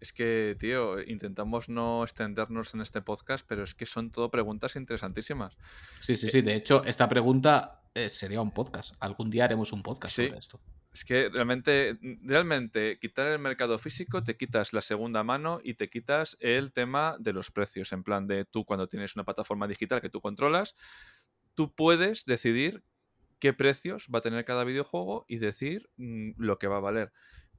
[0.00, 4.74] Es que, tío, intentamos no extendernos en este podcast, pero es que son todo preguntas
[4.76, 5.56] interesantísimas.
[6.00, 6.40] Sí, sí, sí.
[6.42, 8.96] De hecho, esta pregunta eh, sería un podcast.
[9.00, 10.26] Algún día haremos un podcast Sí.
[10.26, 10.60] sobre esto.
[10.92, 15.88] Es que realmente, realmente, quitar el mercado físico, te quitas la segunda mano y te
[15.88, 17.92] quitas el tema de los precios.
[17.92, 20.74] En plan de tú, cuando tienes una plataforma digital que tú controlas,
[21.54, 22.84] tú puedes decidir
[23.38, 27.12] qué precios va a tener cada videojuego y decir mm, lo que va a valer.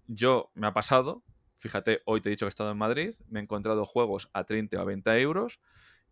[0.07, 1.23] Yo me ha pasado,
[1.57, 4.43] fíjate, hoy te he dicho que he estado en Madrid, me he encontrado juegos a
[4.43, 5.60] 30 o a 20 euros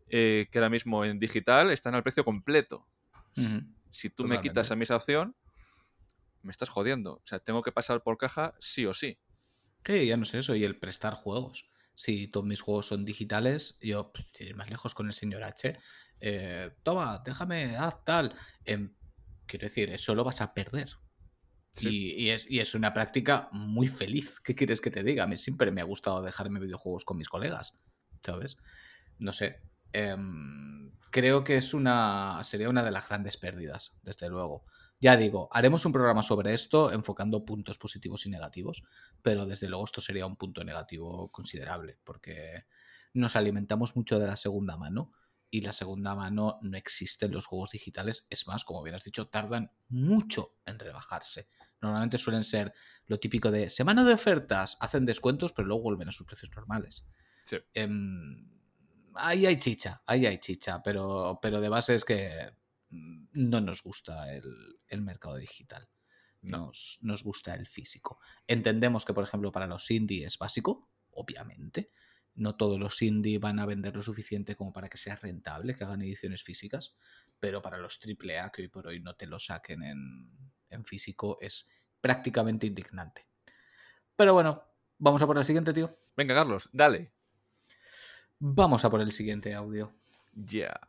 [0.10, 2.86] eh, que ahora mismo en digital están al precio completo.
[3.92, 5.38] Si tú me quitas a mí esa opción,
[6.44, 7.16] me estás jodiendo.
[7.16, 9.20] O sea, tengo que pasar por caja sí o sí.
[9.86, 10.56] Sí, ya no sé eso.
[10.56, 11.72] Y el prestar juegos.
[11.94, 15.78] Si todos mis juegos son digitales, yo, pues, ir más lejos con el señor H,
[16.20, 18.36] eh, toma, déjame, haz tal.
[18.66, 18.96] Em,
[19.46, 20.98] quiero decir, eso lo vas a perder.
[21.80, 24.40] Y, y es, y es una práctica muy feliz.
[24.42, 25.24] ¿Qué quieres que te diga?
[25.24, 27.80] A mí siempre me ha gustado dejarme videojuegos con mis colegas,
[28.24, 28.58] ¿sabes?
[29.18, 29.62] No sé.
[29.94, 32.42] em, creo que es una.
[32.44, 34.66] sería una de las grandes pérdidas, desde luego.
[35.02, 38.84] Ya digo, haremos un programa sobre esto enfocando puntos positivos y negativos,
[39.24, 42.66] pero desde luego esto sería un punto negativo considerable, porque
[43.14, 45.12] nos alimentamos mucho de la segunda mano
[45.50, 48.28] y la segunda mano no existe en los juegos digitales.
[48.30, 51.50] Es más, como bien has dicho, tardan mucho en rebajarse.
[51.82, 52.72] Normalmente suelen ser
[53.08, 57.08] lo típico de semana de ofertas, hacen descuentos, pero luego vuelven a sus precios normales.
[57.46, 57.58] Sí.
[57.74, 58.48] Em,
[59.16, 62.61] ahí hay chicha, ahí hay chicha, pero, pero de base es que
[62.92, 65.90] no nos gusta el, el mercado digital.
[66.42, 68.20] Nos, nos gusta el físico.
[68.48, 71.92] Entendemos que, por ejemplo, para los indie es básico, obviamente.
[72.34, 75.84] No todos los indie van a vender lo suficiente como para que sea rentable, que
[75.84, 76.96] hagan ediciones físicas,
[77.40, 80.30] pero para los AAA, que hoy por hoy no te lo saquen en,
[80.70, 81.68] en físico, es
[82.00, 83.28] prácticamente indignante.
[84.16, 84.64] Pero bueno,
[84.98, 85.98] vamos a por el siguiente, tío.
[86.16, 87.14] Venga, Carlos, dale.
[88.40, 89.94] Vamos a por el siguiente audio.
[90.34, 90.80] Ya.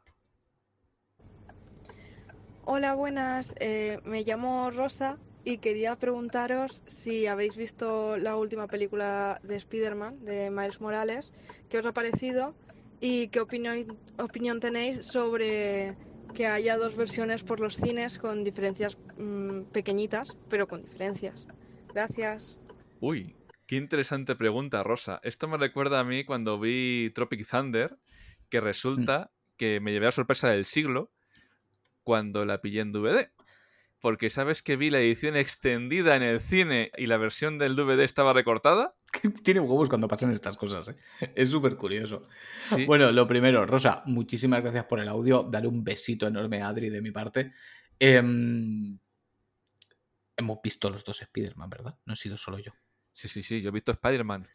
[2.65, 3.57] Hola, buenas.
[3.59, 10.25] Eh, me llamo Rosa y quería preguntaros si habéis visto la última película de Spider-Man,
[10.25, 11.33] de Miles Morales,
[11.69, 12.55] qué os ha parecido
[13.01, 15.97] y qué opinión, opinión tenéis sobre
[16.35, 21.49] que haya dos versiones por los cines con diferencias mm, pequeñitas, pero con diferencias.
[21.93, 22.61] Gracias.
[23.01, 23.35] Uy,
[23.67, 25.19] qué interesante pregunta, Rosa.
[25.25, 27.99] Esto me recuerda a mí cuando vi Tropic Thunder,
[28.49, 31.11] que resulta que me llevé la sorpresa del siglo
[32.03, 33.31] cuando la pillé en DVD.
[34.01, 38.01] Porque sabes que vi la edición extendida en el cine y la versión del DVD
[38.01, 38.97] estaba recortada.
[39.45, 40.97] Tiene huevos cuando pasan estas cosas, ¿eh?
[41.37, 42.27] Es súper curioso.
[42.65, 42.85] Sí.
[42.85, 45.45] Bueno, lo primero, Rosa, muchísimas gracias por el audio.
[45.45, 47.53] Dale un besito enorme a Adri de mi parte.
[47.99, 48.99] Em,
[50.37, 51.97] hemos visto los dos Spider-Man, ¿verdad?
[52.05, 52.73] No he sido solo yo.
[53.13, 54.49] Sí, sí, sí, yo he visto Spider-Man.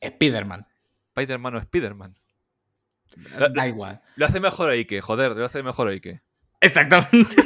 [0.00, 0.66] Spider-Man.
[1.14, 2.16] Spider-Man o Spider-Man.
[3.54, 4.02] Da igual.
[4.16, 6.22] Lo hace mejor Ike, joder, lo hace mejor Ike.
[6.62, 7.36] Exactamente.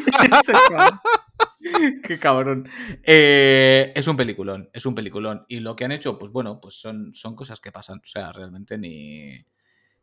[2.03, 2.69] Qué cabrón.
[3.03, 5.45] Eh, es un peliculón, es un peliculón.
[5.49, 7.99] Y lo que han hecho, pues bueno, pues son, son cosas que pasan.
[7.99, 9.45] O sea, realmente ni,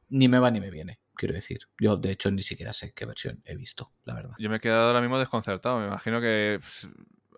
[0.10, 1.61] ni me va ni me viene, quiero decir.
[1.80, 4.35] Yo, de hecho, ni siquiera sé qué versión he visto, la verdad.
[4.40, 5.80] Yo me he quedado ahora mismo desconcertado.
[5.80, 6.85] Me imagino que pff,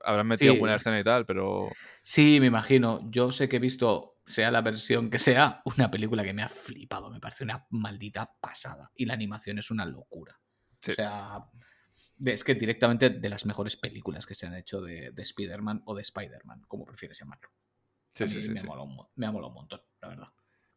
[0.03, 0.59] habrán metido Sí.
[0.59, 1.69] buena escena y tal, pero.
[2.01, 3.01] Sí, me imagino.
[3.11, 6.49] Yo sé que he visto, sea la versión que sea, una película que me ha
[6.49, 7.11] flipado.
[7.11, 8.91] Me parece una maldita pasada.
[8.95, 10.39] Y la animación es una locura.
[10.91, 11.45] O sea,
[12.25, 15.95] es que directamente de las mejores películas que se han hecho de, de Spider-Man o
[15.95, 17.49] de Spider-Man, como prefieres llamarlo.
[18.13, 18.67] Sí, A mí sí, sí, me, sí.
[18.67, 20.27] mola un, mo- me ha molado un montón, la verdad.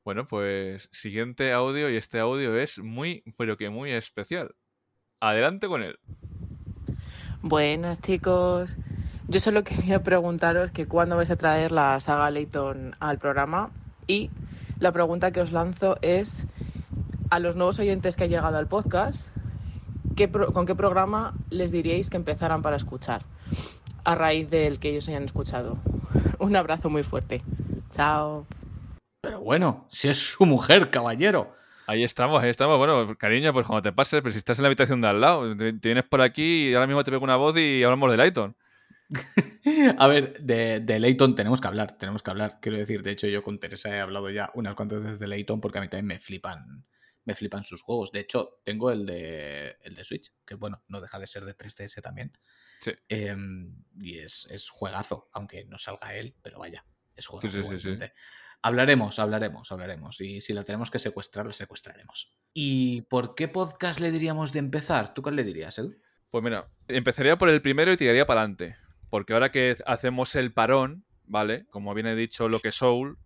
[0.05, 4.55] Bueno, pues siguiente audio y este audio es muy, pero que muy especial.
[5.21, 5.99] Adelante con él.
[7.43, 8.77] Buenas chicos,
[9.29, 13.71] yo solo quería preguntaros que cuándo vais a traer la saga Layton al programa
[14.07, 14.31] y
[14.81, 16.47] la pregunta que os lanzo es
[17.31, 19.29] a los nuevos oyentes que han llegado al podcast,
[20.19, 23.23] ¿qué pro- ¿con qué programa les diríais que empezaran para escuchar
[24.05, 25.79] a raíz del que ellos hayan escuchado?
[26.41, 27.41] Un abrazo muy fuerte.
[27.93, 28.45] Chao.
[29.23, 31.55] Pero bueno, si es su mujer, caballero.
[31.87, 32.79] Ahí estamos, ahí estamos.
[32.79, 35.57] Bueno, cariño, pues cuando te pases, pero si estás en la habitación de al lado,
[35.57, 38.17] te, te vienes por aquí y ahora mismo te pego una voz y hablamos de
[38.17, 38.57] Lighton.
[39.99, 42.59] A ver, de, de Leighton tenemos que hablar, tenemos que hablar.
[42.61, 45.61] Quiero decir, de hecho, yo con Teresa he hablado ya unas cuantas veces de Leighton
[45.61, 46.85] porque a mí también me flipan,
[47.29, 48.11] me flipan sus juegos.
[48.11, 51.55] De hecho, tengo el de, el de Switch, que bueno, no deja de ser de
[51.55, 52.33] 3DS también.
[52.81, 52.93] Sí.
[53.11, 57.71] Em, y es, es juegazo, aunque no salga él, pero vaya, es juegazo.
[57.71, 57.99] Sí, sí.
[58.63, 60.23] Hablaremos, hablaremos, hablaremos.
[60.23, 62.35] Y si la tenemos que secuestrar, la secuestraremos.
[62.55, 65.13] ¿Y por qué podcast le diríamos de empezar?
[65.13, 66.01] ¿Tú cuál le dirías, Edu?
[66.31, 68.79] Pues mira, empezaría por el primero y tiraría para adelante.
[69.11, 71.67] Porque ahora que hacemos el parón, ¿vale?
[71.67, 73.19] Como bien he dicho, lo que Soul,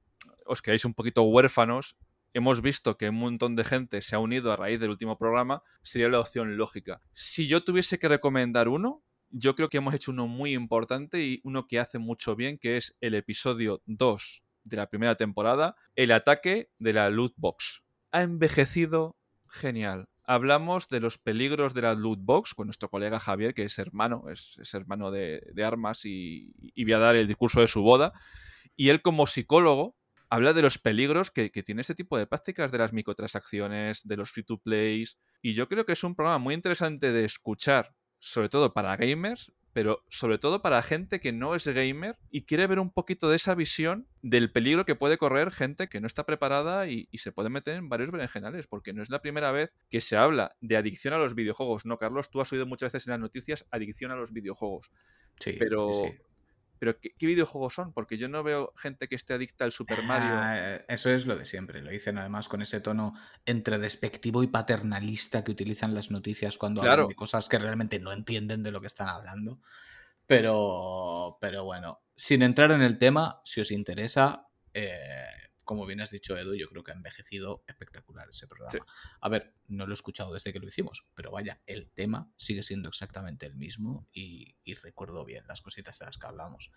[0.44, 1.96] os quedáis un poquito huérfanos.
[2.34, 5.62] Hemos visto que un montón de gente se ha unido a raíz del último programa.
[5.82, 7.02] Sería la opción lógica.
[7.12, 11.40] Si yo tuviese que recomendar uno, yo creo que hemos hecho uno muy importante y
[11.44, 16.12] uno que hace mucho bien, que es el episodio 2 de la primera temporada, el
[16.12, 17.82] ataque de la loot box.
[18.12, 20.06] Ha envejecido genial.
[20.24, 24.24] Hablamos de los peligros de la loot box con nuestro colega Javier, que es hermano,
[24.30, 28.12] es, hermano de, de armas y, y voy a dar el discurso de su boda.
[28.74, 29.96] Y él como psicólogo
[30.32, 34.16] habla de los peligros que, que tiene este tipo de prácticas de las microtransacciones, de
[34.16, 35.18] los free to plays.
[35.42, 39.52] Y yo creo que es un programa muy interesante de escuchar, sobre todo para gamers,
[39.74, 43.36] pero sobre todo para gente que no es gamer y quiere ver un poquito de
[43.36, 47.32] esa visión del peligro que puede correr gente que no está preparada y, y se
[47.32, 50.78] puede meter en varios berenjenales, porque no es la primera vez que se habla de
[50.78, 51.84] adicción a los videojuegos.
[51.84, 54.90] No, Carlos, tú has oído muchas veces en las noticias adicción a los videojuegos.
[55.38, 56.18] Sí, pero, sí, sí.
[56.82, 57.92] Pero ¿qué, qué videojuegos son?
[57.92, 60.34] Porque yo no veo gente que esté adicta al Super Mario.
[60.34, 61.80] Ah, eso es lo de siempre.
[61.80, 63.14] Lo dicen además con ese tono
[63.46, 66.94] entre despectivo y paternalista que utilizan las noticias cuando Claro.
[67.02, 69.60] hablan de cosas que realmente no entienden de lo que están hablando.
[70.26, 74.90] Pero, pero bueno, sin entrar en el tema, si os interesa, eh,
[75.64, 78.84] como bien has dicho, Edu, yo creo que ha envejecido espectacular ese programa.
[79.20, 82.62] A ver, no lo he escuchado desde que lo hicimos, pero vaya, el tema sigue
[82.62, 86.70] siendo exactamente el mismo y, y recuerdo bien las cositas de las que hablamos.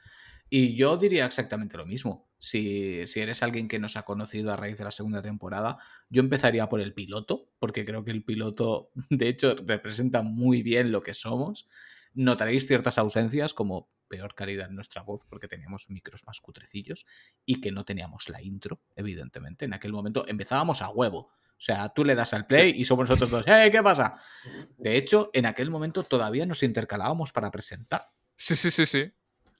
[0.49, 2.29] Y yo diría exactamente lo mismo.
[2.37, 5.77] Si, si eres alguien que nos ha conocido a raíz de la segunda temporada,
[6.09, 10.91] yo empezaría por el piloto, porque creo que el piloto, de hecho, representa muy bien
[10.91, 11.67] lo que somos.
[12.15, 17.05] Notaréis ciertas ausencias, como peor calidad en nuestra voz, porque teníamos micros más cutrecillos
[17.45, 19.65] y que no teníamos la intro, evidentemente.
[19.65, 21.31] En aquel momento empezábamos a huevo.
[21.57, 23.47] O sea, tú le das al play y somos nosotros dos.
[23.47, 24.17] ¡Eh, qué pasa!
[24.77, 28.09] De hecho, en aquel momento todavía nos intercalábamos para presentar.
[28.35, 29.11] Sí, sí, sí, sí.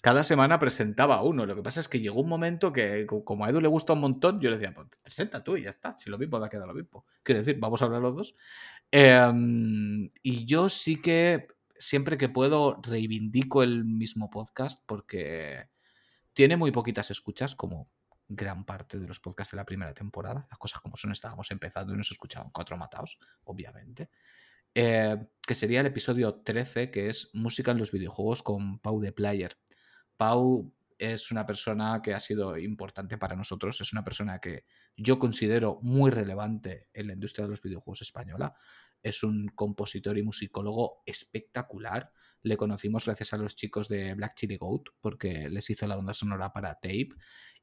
[0.01, 1.45] Cada semana presentaba uno.
[1.47, 3.93] Lo que pasa es que llegó un momento que, co- como a Edu le gusta
[3.93, 5.97] un montón, yo le decía, pues presenta tú y ya está.
[5.97, 7.05] Si lo mismo da queda lo mismo.
[7.23, 8.35] Quiero decir, vamos a hablar los dos.
[8.91, 11.47] Em, y yo sí que
[11.77, 15.69] siempre que puedo reivindico el mismo podcast porque
[16.33, 17.89] tiene muy poquitas escuchas, como
[18.27, 20.47] gran parte de los podcasts de la primera temporada.
[20.49, 24.09] Las cosas como son, estábamos empezando y nos escuchaban cuatro matados, obviamente.
[24.73, 29.13] Eh, que sería el episodio 13, que es Música en los videojuegos con Pau de
[29.13, 29.57] Player.
[30.17, 34.65] Pau es una persona que ha sido importante para nosotros, es una persona que
[34.97, 38.55] yo considero muy relevante en la industria de los videojuegos española.
[39.05, 42.11] Es un compositor y musicólogo espectacular.
[42.41, 46.15] Le conocimos gracias a los chicos de Black Chili Goat, porque les hizo la banda
[46.15, 47.09] sonora para Tape.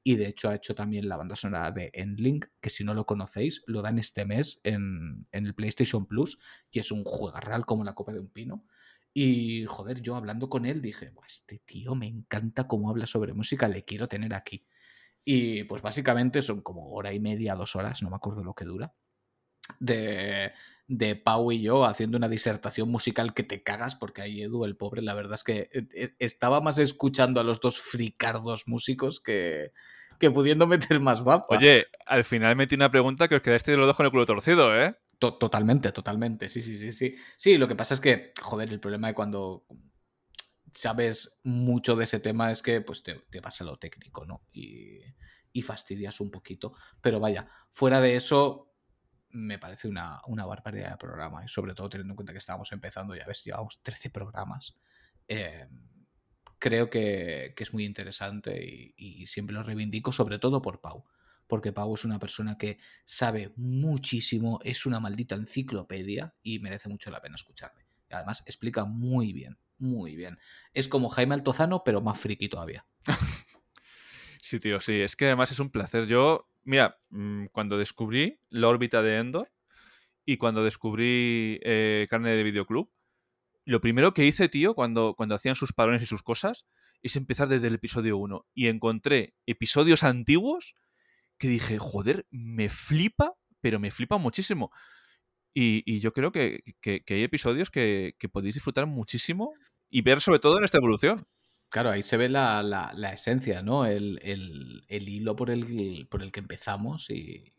[0.05, 3.07] Y de hecho ha hecho también la banda sonora de Endlink, que si no lo
[3.07, 6.39] conocéis, lo dan este mes en, en el PlayStation Plus.
[6.71, 8.65] Y es un juegarral como la copa de un pino.
[9.13, 13.35] Y joder, yo hablando con él dije, "Buah, este tío me encanta cómo habla sobre
[13.35, 14.65] música, le quiero tener aquí.
[15.25, 18.65] Y pues básicamente son como hora y media, dos horas, no me acuerdo lo que
[18.65, 18.95] dura,
[19.81, 20.53] de,
[20.95, 24.77] de Pau y yo haciendo una disertación musical que te cagas, porque ahí Edu, el
[24.77, 29.19] pobre, la verdad es que eh, eh, estaba más escuchando a los dos fricardos músicos
[29.19, 29.73] que,
[30.21, 31.47] que pudiendo meter más baza.
[31.49, 34.27] Oye, al final metí una pregunta que os quedaste de los dos con el culo
[34.27, 34.95] torcido, ¿eh?
[35.19, 36.49] To- Totalmente, totalmente.
[36.51, 37.17] Sí, sí, sí, sí.
[37.39, 39.65] Sí, lo que pasa es que, joder, el problema de cuando
[40.73, 44.43] sabes mucho de ese tema es que pues te, te vas a lo técnico, ¿no?
[44.53, 45.01] Y,
[45.53, 46.75] y fastidias un poquito.
[47.01, 48.72] Pero vaya, fuera de eso,
[49.33, 51.45] me parece una, una barbaridad de programa.
[51.45, 54.79] Y sobre todo teniendo en cuenta que estábamos empezando, ya ves, llevamos 13 programas.
[55.29, 55.67] Eh,
[56.59, 61.05] creo que, que es muy interesante y, y siempre lo reivindico, sobre todo por Pau.
[61.47, 67.11] Porque Pau es una persona que sabe muchísimo, es una maldita enciclopedia y merece mucho
[67.11, 67.87] la pena escucharle.
[68.09, 70.39] Y además explica muy bien, muy bien.
[70.73, 72.87] Es como Jaime Altozano, pero más friki todavía.
[74.45, 75.01] Sí, tío, sí.
[75.01, 76.07] Es que además es un placer.
[76.07, 79.53] Yo, mira, mm, cuando descubrí la órbita de Endor
[80.27, 82.91] y cuando descubrí eh, Carne de Videoclub,
[83.67, 86.67] lo primero que hice, tío, cuando, cuando hacían sus parones y sus cosas,
[87.03, 88.47] es empezar desde el episodio 1.
[88.55, 90.77] Y encontré episodios antiguos
[91.39, 94.73] que dije, joder, me flipa, pero me flipa muchísimo.
[95.55, 99.53] Y, y yo creo que, que- hay episodios que, que podéis disfrutar muchísimo
[99.91, 101.27] y ver sobre todo en esta evolución.
[101.73, 103.87] Claro, ahí se ve la, la- la esencia, ¿no?
[103.87, 107.51] El, el- el hilo por el, por el que empezamos y,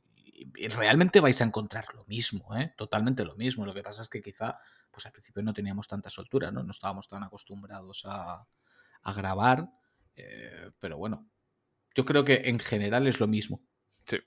[0.56, 2.74] y realmente vais a encontrar lo mismo, ¿eh?
[2.78, 3.66] Totalmente lo mismo.
[3.66, 4.60] Lo que pasa es que quizá,
[4.92, 6.62] pues al principio no teníamos tanta soltura, ¿no?
[6.64, 8.46] No estábamos tan acostumbrados a,
[9.02, 9.68] a grabar,
[10.16, 11.28] eh, pero bueno,
[11.96, 13.62] yo creo que en general es lo mismo.
[14.06, 14.18] Sí.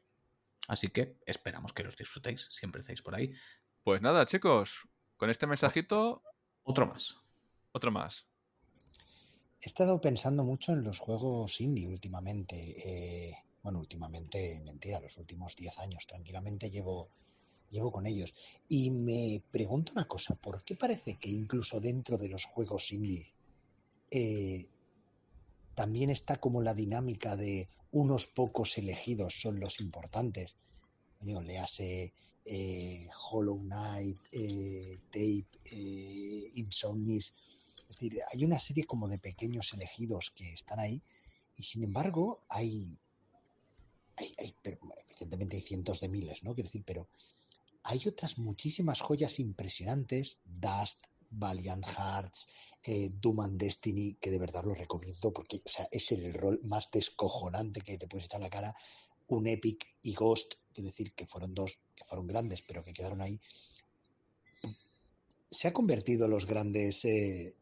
[0.69, 3.33] Así que esperamos que los disfrutéis, siempre estáis por ahí.
[3.85, 6.25] Pues nada, chicos, con este mensajito.
[6.65, 7.19] Otro más.
[7.73, 8.27] Otro más.
[9.61, 12.57] He estado pensando mucho en los juegos indie últimamente.
[12.57, 17.09] eh, bueno, últimamente, mentira, los últimos 10 años tranquilamente llevo,
[17.69, 18.33] llevo con ellos.
[18.69, 23.33] Y me pregunto una cosa, ¿por qué parece que incluso dentro de los juegos indie
[24.11, 24.69] eh,
[25.75, 30.57] también está como la dinámica de unos pocos elegidos son los importantes?
[31.19, 32.13] Coño, le hace
[33.31, 37.35] Hollow Knight, eh, Tape, eh, Insomnis.
[37.97, 41.01] Es decir, hay una serie como de pequeños elegidos que están ahí
[41.57, 42.99] y sin embargo hay,
[44.17, 44.55] hay,
[45.09, 46.55] evidentemente hay cientos de miles, ¿no?
[46.55, 47.09] Quiero decir, pero
[47.85, 52.49] hay otras muchísimas joyas impresionantes, Dust, Valiant Hearts,
[52.83, 56.61] eh, Doom and Destiny, que de verdad lo recomiendo porque o sea, es el rol
[56.65, 58.75] más descojonante que te puedes echar la cara.
[59.29, 63.23] Un Epic y Ghost, quiero decir que fueron dos que fueron grandes, pero que quedaron
[63.23, 63.41] ahí.
[65.51, 67.55] Se ha convertido los grandes eh,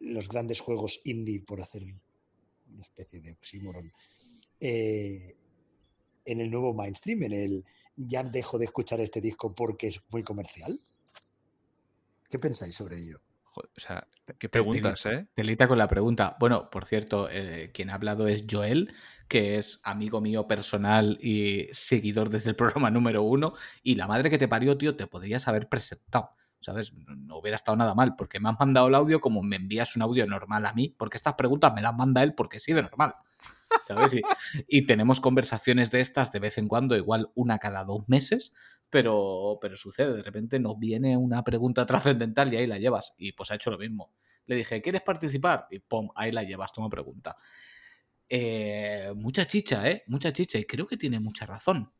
[0.00, 3.92] los grandes juegos indie, por hacer una especie de oxímoron,
[4.60, 5.36] eh,
[6.24, 7.64] en el nuevo mainstream, en el
[7.96, 10.80] ya dejo de escuchar este disco porque es muy comercial.
[12.30, 13.18] ¿Qué pensáis sobre ello?
[13.44, 14.06] Joder, o sea,
[14.38, 15.28] qué preguntas, Te- ¿eh?
[15.34, 16.36] Telita con la pregunta.
[16.38, 18.92] Bueno, por cierto, eh, quien ha hablado es Joel,
[19.26, 23.54] que es amigo mío personal y seguidor desde el programa número uno.
[23.82, 26.36] Y la madre que te parió, tío, te podrías haber presentado.
[26.60, 26.92] ¿Sabes?
[26.92, 30.02] No hubiera estado nada mal, porque me has mandado el audio como me envías un
[30.02, 33.14] audio normal a mí, porque estas preguntas me las manda él porque sí de normal.
[33.86, 34.14] ¿Sabes?
[34.14, 34.22] Y,
[34.68, 38.54] y tenemos conversaciones de estas de vez en cuando, igual una cada dos meses,
[38.90, 43.14] pero, pero sucede, de repente nos viene una pregunta trascendental y ahí la llevas.
[43.18, 44.12] Y pues ha hecho lo mismo.
[44.46, 45.66] Le dije, ¿quieres participar?
[45.70, 47.36] Y pum, ahí la llevas, toma pregunta.
[48.28, 50.04] Eh, mucha chicha, ¿eh?
[50.06, 50.58] Mucha chicha.
[50.58, 51.92] Y creo que tiene mucha razón.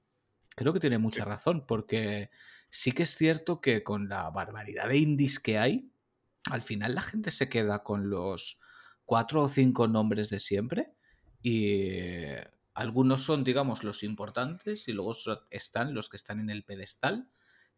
[0.56, 2.30] Creo que tiene mucha razón, porque
[2.68, 5.90] sí que es cierto que con la barbaridad de indies que hay,
[6.50, 8.60] al final la gente se queda con los
[9.04, 10.92] cuatro o cinco nombres de siempre
[11.42, 12.02] y
[12.74, 15.14] algunos son, digamos, los importantes y luego
[15.50, 17.28] están los que están en el pedestal,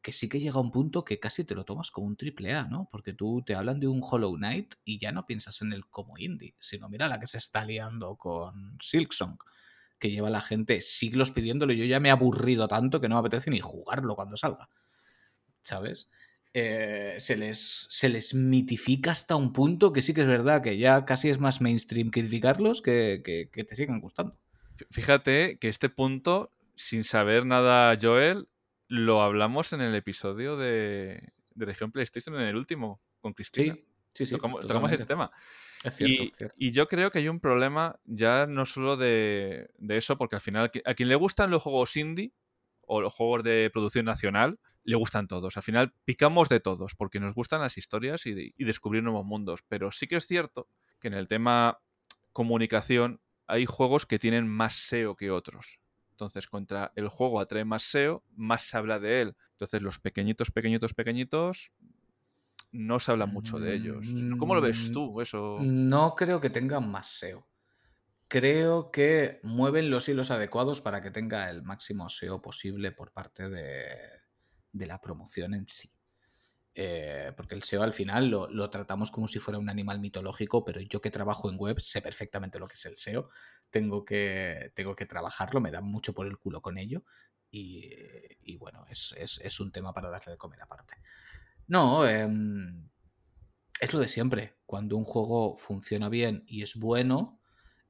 [0.03, 2.65] que sí que llega un punto que casi te lo tomas como un triple A,
[2.65, 2.89] ¿no?
[2.91, 6.19] Porque tú te hablan de un Hollow Knight y ya no piensas en él como
[6.19, 9.39] indie, sino mira la que se está liando con Silksong,
[9.99, 13.17] que lleva la gente siglos pidiéndolo y yo ya me he aburrido tanto que no
[13.17, 14.69] me apetece ni jugarlo cuando salga.
[15.62, 16.11] ¿Sabes?
[16.53, 20.78] Eh, se, les, se les mitifica hasta un punto que sí que es verdad que
[20.78, 24.37] ya casi es más mainstream criticarlos que, que, que te sigan gustando.
[24.91, 28.49] Fíjate que este punto, sin saber nada, Joel,
[28.89, 33.74] lo hablamos en el episodio de, de Región PlayStation, en el último, con Cristina.
[33.74, 33.85] Sí,
[34.15, 35.31] sí, sí, Tocamos, tocamos tema.
[35.85, 36.55] Es cierto, y, cierto.
[36.59, 40.43] y yo creo que hay un problema ya no solo de, de eso, porque al
[40.43, 42.32] final a quien le gustan los juegos indie
[42.81, 45.57] o los juegos de producción nacional, le gustan todos.
[45.57, 49.61] Al final picamos de todos porque nos gustan las historias y, y descubrir nuevos mundos.
[49.69, 50.69] Pero sí que es cierto
[51.01, 51.81] que en el tema
[52.32, 55.81] comunicación hay juegos que tienen más SEO que otros.
[56.12, 59.36] Entonces, contra el juego atrae más SEO, más se habla de él.
[59.52, 61.73] Entonces, los pequeñitos, pequeñitos, pequeñitos,
[62.73, 64.28] no se habla mucho de ellos.
[64.39, 65.59] ¿Cómo lo ves Mm, tú eso?
[65.61, 67.48] No creo que tengan más SEO.
[68.28, 73.48] Creo que mueven los hilos adecuados para que tenga el máximo SEO posible por parte
[73.48, 74.20] de,
[74.73, 75.91] de la promoción en sí.
[76.75, 80.81] Eh, porque el SEO al final lo, tratamos como si fuera un animal mitológico, pero
[80.81, 83.29] yo que trabajo en web sé perfectamente lo que es el SEO.
[83.71, 87.05] Tengo que, tengo que trabajarlo, me da mucho por el culo con ello.
[87.53, 90.95] Y, bueno, es, es- es un tema para darle de comer aparte.
[91.69, 92.91] No, em,
[93.81, 94.59] es lo de siempre.
[94.67, 97.41] Cuando un juego funciona bien y es bueno,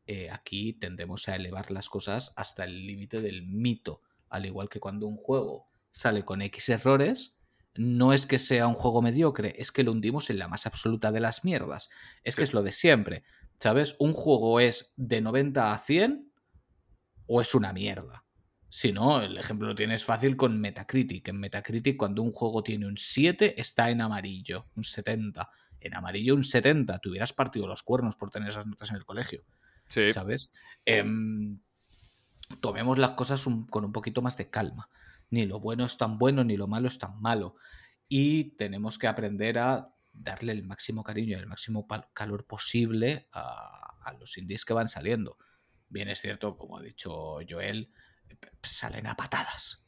[0.06, 4.02] eh, aquí tendemos a elevar las cosas hasta el límite del mito.
[4.30, 7.38] Al igual que cuando un juego sale con X errores,
[7.74, 11.12] no es que sea un juego mediocre, es que lo hundimos en la más absoluta
[11.12, 11.88] de las mierdas.
[12.24, 13.22] Es que es lo de siempre.
[13.60, 13.96] ¿Sabes?
[13.98, 16.32] Un juego es de 90 a 100
[17.26, 18.24] o es una mierda.
[18.68, 21.28] Si no, el ejemplo lo tienes fácil con Metacritic.
[21.28, 25.48] En Metacritic, cuando un juego tiene un 7, está en amarillo, un 70.
[25.80, 26.98] En amarillo, un 70.
[26.98, 29.44] Te hubieras partido los cuernos por tener esas notas en el colegio.
[29.88, 30.12] Sí.
[30.12, 30.52] ¿Sabes?
[30.84, 31.58] Em,
[32.60, 34.88] tomemos las cosas un- con un poquito más de calma.
[35.30, 37.54] Ni lo bueno es tan bueno, ni lo malo es tan malo.
[38.08, 44.12] Y tenemos que aprender a darle el máximo cariño y el máximo calor posible a,
[44.18, 45.38] los indies que van saliendo.
[45.88, 47.92] Bien es cierto, como ha dicho Joel,
[48.28, 49.84] p- salen a patadas.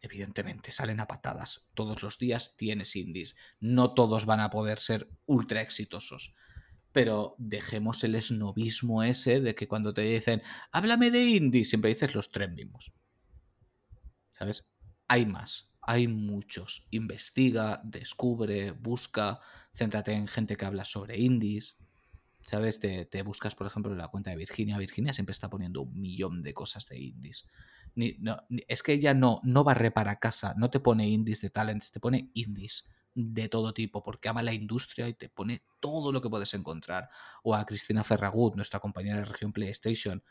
[0.00, 1.68] Evidentemente, salen a patadas.
[1.74, 3.34] Todos los días tienes indies.
[3.58, 6.36] No todos van a poder ser ultra exitosos.
[6.92, 12.14] Pero dejemos el esnovismo ese de que cuando te dicen, háblame de indies, siempre dices
[12.14, 12.97] los tres mismos.
[14.38, 14.72] ¿Sabes?
[15.08, 16.86] Hay más, hay muchos.
[16.90, 19.40] Investiga, descubre, busca,
[19.72, 21.78] céntrate en gente que habla sobre indies.
[22.44, 22.80] ¿Sabes?
[22.80, 24.78] Te, te buscas, por ejemplo, en la cuenta de Virginia.
[24.78, 27.50] Virginia siempre está poniendo un millón de cosas de indies.
[27.94, 28.36] No,
[28.68, 31.98] es que ella no, no barre para casa, no te pone indies de talents, te
[31.98, 36.30] pone indies de todo tipo, porque ama la industria y te pone todo lo que
[36.30, 37.08] puedes encontrar.
[37.42, 40.22] O a Cristina Ferragut, nuestra compañera de región PlayStation.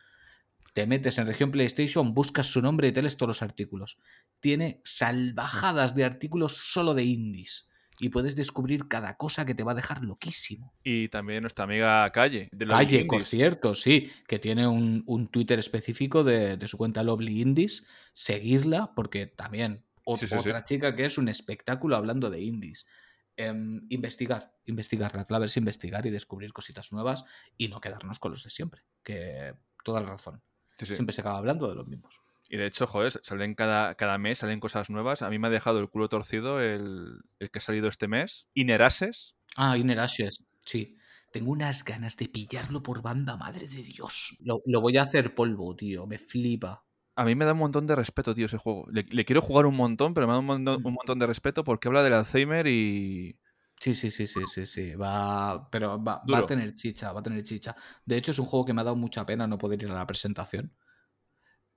[0.74, 3.98] Te metes en región PlayStation, buscas su nombre y te lees todos los artículos.
[4.40, 7.72] Tiene salvajadas de artículos solo de indies.
[8.00, 10.72] Y puedes descubrir cada cosa que te va a dejar loquísimo.
[10.84, 15.30] Y también nuestra amiga Calle, de los Calle, por cierto, sí, que tiene un, un
[15.30, 17.88] Twitter específico de, de su cuenta Lovely Indies.
[18.14, 20.40] Seguirla, porque también o- Sí, sí, sí.
[20.50, 22.88] otra chica que es un espectáculo hablando de indies.
[23.36, 25.16] Em, investigar, investigar.
[25.16, 27.26] La clave es investigar y descubrir cositas nuevas
[27.58, 28.82] y no quedarnos con los de siempre.
[29.04, 30.42] Que toda la razón.
[30.78, 30.96] Sí, sí.
[30.96, 32.22] Siempre se acaba hablando de los mismos.
[32.50, 35.22] Y de hecho, joder, salen cada, cada mes, salen cosas nuevas.
[35.22, 38.48] A mí me ha dejado el culo torcido el, el que ha salido este mes.
[38.54, 39.36] Inerases.
[39.58, 40.98] Ah, Inner Ashes, sí.
[41.34, 44.38] Tengo unas ganas de pillarlo por banda, madre de Dios.
[44.40, 46.08] Lo, lo voy a hacer polvo, tío.
[46.08, 46.86] Me flipa.
[47.16, 48.86] A mí me da un montón de respeto, tío, ese juego.
[48.92, 51.64] Le, le quiero jugar un montón, pero me da un montón, un montón de respeto
[51.64, 53.38] porque habla del Alzheimer y...
[53.80, 54.96] Sí, sí, sí, sí, sí, sí.
[54.96, 57.76] Va, pero va, va a tener chicha, va a tener chicha.
[58.06, 59.94] De hecho, es un juego que me ha dado mucha pena no poder ir a
[59.94, 60.76] la presentación.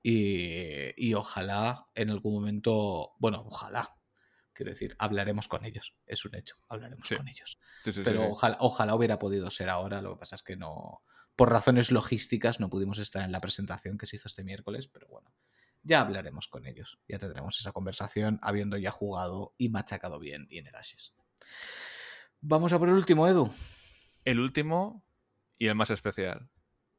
[0.03, 3.97] Y, y ojalá en algún momento, bueno, ojalá,
[4.55, 5.95] quiero decir, hablaremos con ellos.
[6.07, 7.17] Es un hecho, hablaremos Sí.
[7.17, 7.59] con ellos.
[7.85, 10.01] Sí, sí, sí, Pero ojalá, ojalá hubiera podido ser ahora.
[10.01, 11.03] Lo que pasa es que no,
[11.37, 14.89] por razones logísticas, no pudimos estar en la presentación que se hizo este miércoles.
[14.89, 15.35] Pero bueno,
[15.83, 16.99] ya hablaremos con ellos.
[17.07, 21.15] Ya tendremos esa conversación habiendo ya jugado y machacado bien y en el Ashes.
[22.41, 23.51] Vamos a por el último, Edu.
[24.25, 25.05] El último
[25.59, 26.49] y el más especial.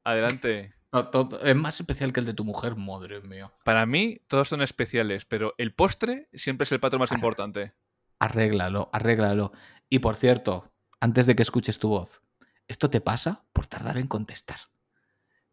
[0.03, 0.73] Adelante.
[0.91, 3.51] No, todo- es más especial que el de tu mujer, madre mía.
[3.63, 7.73] Para mí, todos son especiales, pero el postre siempre es el pato más importante.
[8.19, 9.51] Arréglalo, arréglalo.
[9.89, 12.22] Y por cierto, antes de que escuches tu voz,
[12.68, 14.57] esto te pasa por tardar en contestar.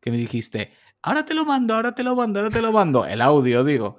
[0.00, 3.06] Que me dijiste, ahora te lo mando, ahora te lo mando, ahora te lo mando.
[3.06, 3.98] El audio, digo.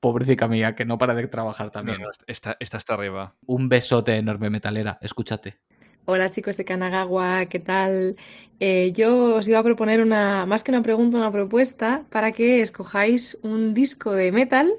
[0.00, 2.00] Pobrecita mía, que no para de trabajar No, también.
[2.00, 3.36] no, esta, esta está arriba.
[3.46, 4.98] Un besote enorme, metalera.
[5.02, 5.58] Escúchate.
[6.06, 8.16] Hola chicos de Kanagawa, ¿qué tal?
[8.58, 12.62] Eh, yo os iba a proponer una, más que una pregunta, una propuesta para que
[12.62, 14.72] escojáis un disco de metal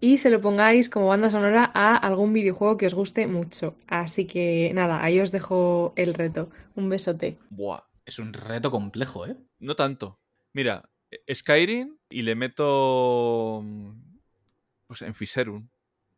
[0.00, 3.74] y se lo pongáis como banda sonora a algún videojuego que os guste mucho.
[3.88, 6.48] Así que nada, ahí os dejo el reto.
[6.76, 7.36] Un besote.
[7.50, 7.80] Buah.
[8.06, 9.36] Es un reto complejo, ¿eh?
[9.58, 10.18] No tanto.
[10.54, 10.88] Mira,
[11.30, 13.62] Skyrim y le meto.
[14.88, 15.68] Pues en Fiserum.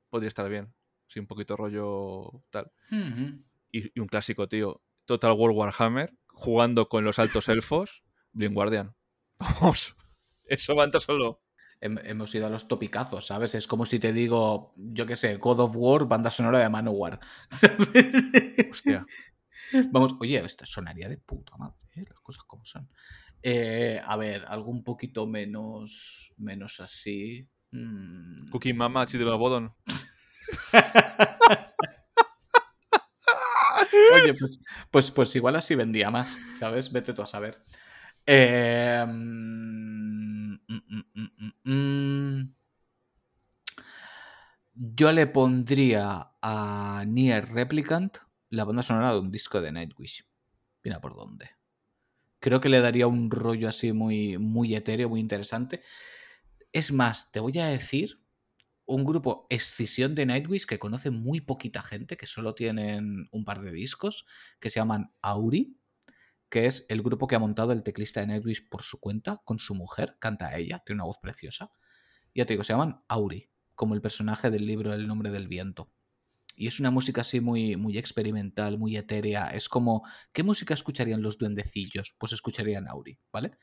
[0.09, 0.73] Podría estar bien.
[1.07, 2.73] Sí, un poquito rollo tal.
[3.71, 4.83] Y, y un clásico, tío.
[5.05, 6.17] Total War Warhammer.
[6.29, 8.03] Jugando con los altos elfos.
[8.33, 8.95] Blind Guardian.
[9.39, 9.95] Vamos.
[10.45, 11.43] Eso va solo.
[11.81, 13.55] hem- hemos ido a los topicazos, ¿sabes?
[13.55, 17.21] Es como si te digo, yo qué sé, God of War, banda sonora de Manowar.
[18.71, 19.07] Hostia.
[19.91, 22.05] Vamos, oye, esto sonaría de puta madre, ¿eh?
[22.09, 22.89] las cosas como son.
[23.43, 27.49] Eh, a ver, algo un poquito menos, menos así.
[27.73, 29.75] Mm, Cookie Mama, Chidro Bodon.
[34.15, 34.61] Oye, pues,
[34.91, 36.93] pues, pues igual así vendía más, ¿sabes?
[36.93, 37.63] Vete tú a saber.
[38.27, 40.83] Eh, mm, mm,
[41.15, 41.29] mm,
[41.65, 42.55] mm, mm.
[44.75, 48.19] Yo le pondría a Nier Replicant
[48.51, 50.25] la banda sonora de un disco de Nightwish.
[50.83, 51.51] Mira por dónde.
[52.41, 55.83] Creo que le daría un rollo así muy, muy etéreo, muy interesante.
[56.73, 58.23] Es más, te voy a decir
[58.87, 63.61] un grupo escisión de Nightwish que conoce muy poquita gente, que solo tienen un par
[63.61, 64.27] de discos,
[64.61, 65.77] que se llaman Auri,
[66.49, 69.59] que es el grupo que ha montado el teclista de Nightwish por su cuenta, con
[69.59, 71.71] su mujer, canta ella, tiene una voz preciosa.
[72.35, 75.93] Ya te digo, se llaman Auri, como el personaje del libro El nombre del viento.
[76.57, 79.49] Y es una música así muy, muy experimental, muy etérea.
[79.49, 82.17] Es como, ¿qué música escucharían los duendecillos?
[82.19, 83.57] Pues escucharían Auri, ¿vale?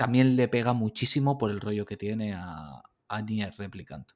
[0.00, 4.10] También le pega muchísimo por el rollo que tiene a, a Nier Replicant.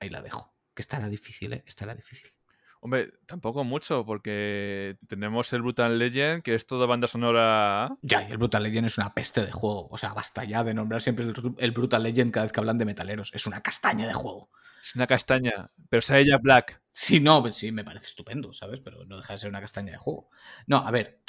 [0.00, 0.56] Ahí la dejo.
[0.72, 1.62] Que estará difícil, ¿eh?
[1.66, 2.32] Estará difícil.
[2.80, 7.94] Hombre, tampoco mucho, porque tenemos el Brutal Legend, que es todo banda sonora.
[8.00, 9.88] Ya, y el Brutal Legend es una peste de juego.
[9.90, 12.78] O sea, basta ya de nombrar siempre el, el Brutal Legend cada vez que hablan
[12.78, 13.30] de metaleros.
[13.34, 14.52] Es una castaña de juego.
[14.82, 16.80] Es una castaña, pero sale ya Black.
[16.90, 18.80] Sí, no, pues sí, me parece estupendo, ¿sabes?
[18.80, 20.30] Pero no deja de ser una castaña de juego.
[20.66, 21.20] No, a ver.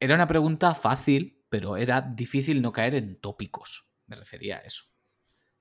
[0.00, 3.88] Era una pregunta fácil, pero era difícil no caer en tópicos.
[4.06, 4.84] Me refería a eso.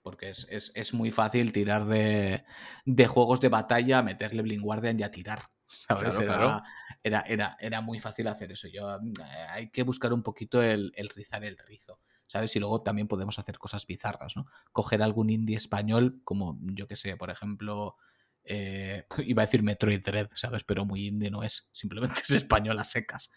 [0.01, 2.43] Porque es, es- es muy fácil tirar de,
[2.85, 5.43] de juegos de batalla, meterle Blind Guardian y a tirar.
[5.87, 6.15] ¿sabes?
[6.17, 6.63] Claro, era, claro.
[7.03, 8.67] Era, era, era muy fácil hacer eso.
[8.67, 9.13] Yo, mm,
[9.49, 11.99] hay que buscar un poquito el, el rizar el rizo.
[12.27, 12.55] ¿Sabes?
[12.55, 14.47] Y luego también podemos hacer cosas bizarras, ¿no?
[14.71, 17.95] Coger algún indie español, como yo que sé, por ejemplo,
[18.43, 20.63] eh, iba a decir Metroid Dread, ¿sabes?
[20.63, 23.29] Pero muy indie no es, simplemente es español a secas.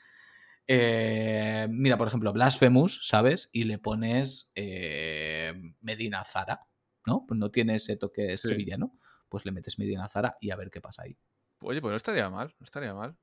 [0.69, 3.51] Eh, mira, por ejemplo, Blasphemous, ¿sabes?
[3.53, 6.67] Y le pones eh, Medina Zara,
[7.07, 7.25] ¿no?
[7.27, 8.49] Pues no tiene ese toque Sí.
[8.49, 8.99] sevillano.
[9.29, 11.17] Pues le metes Medina Zara y a ver qué pasa ahí.
[11.61, 13.17] Oye, pues no estaría mal, no estaría mal.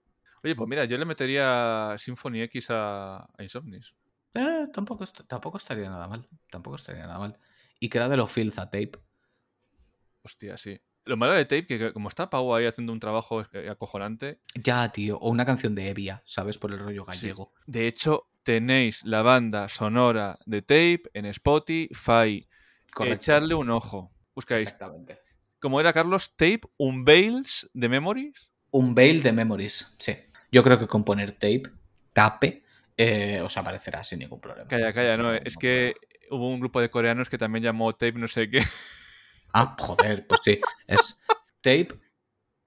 [0.43, 3.95] Oye, pues mira, yo le metería Symphony X a, a Insomnis.
[4.33, 6.27] Eh, tampoco, tampoco estaría nada mal.
[6.49, 7.39] Tampoco estaría nada mal.
[7.79, 8.91] Y queda de lo filth a tape.
[10.23, 10.79] Hostia, sí.
[11.05, 14.39] Lo malo de Tape, que como está Pau ahí haciendo un trabajo acojonante.
[14.55, 15.17] Ya, tío.
[15.17, 16.57] O una canción de Evia, ¿sabes?
[16.57, 17.11] Por el rollo sí.
[17.11, 17.53] gallego.
[17.65, 22.47] De hecho, tenéis la banda sonora de Tape en Spotify.
[22.93, 23.15] Correcto.
[23.15, 24.11] Echarle un ojo.
[24.33, 24.61] Buscáis.
[24.61, 25.19] Exactamente.
[25.59, 28.53] Como era Carlos, Tape, un Bales de Memories.
[28.73, 30.15] Un bail de memories, sí.
[30.51, 31.63] Yo creo que con poner tape,
[32.11, 32.63] tape,
[32.97, 34.67] eh, os aparecerá sin ningún problema.
[34.67, 35.31] Calla, calla, no.
[35.31, 35.93] Es que
[36.31, 38.63] hubo un grupo de coreanos que también llamó Tape no sé qué.
[39.53, 40.59] Ah, joder, pues sí.
[40.87, 41.19] Es
[41.61, 41.89] tape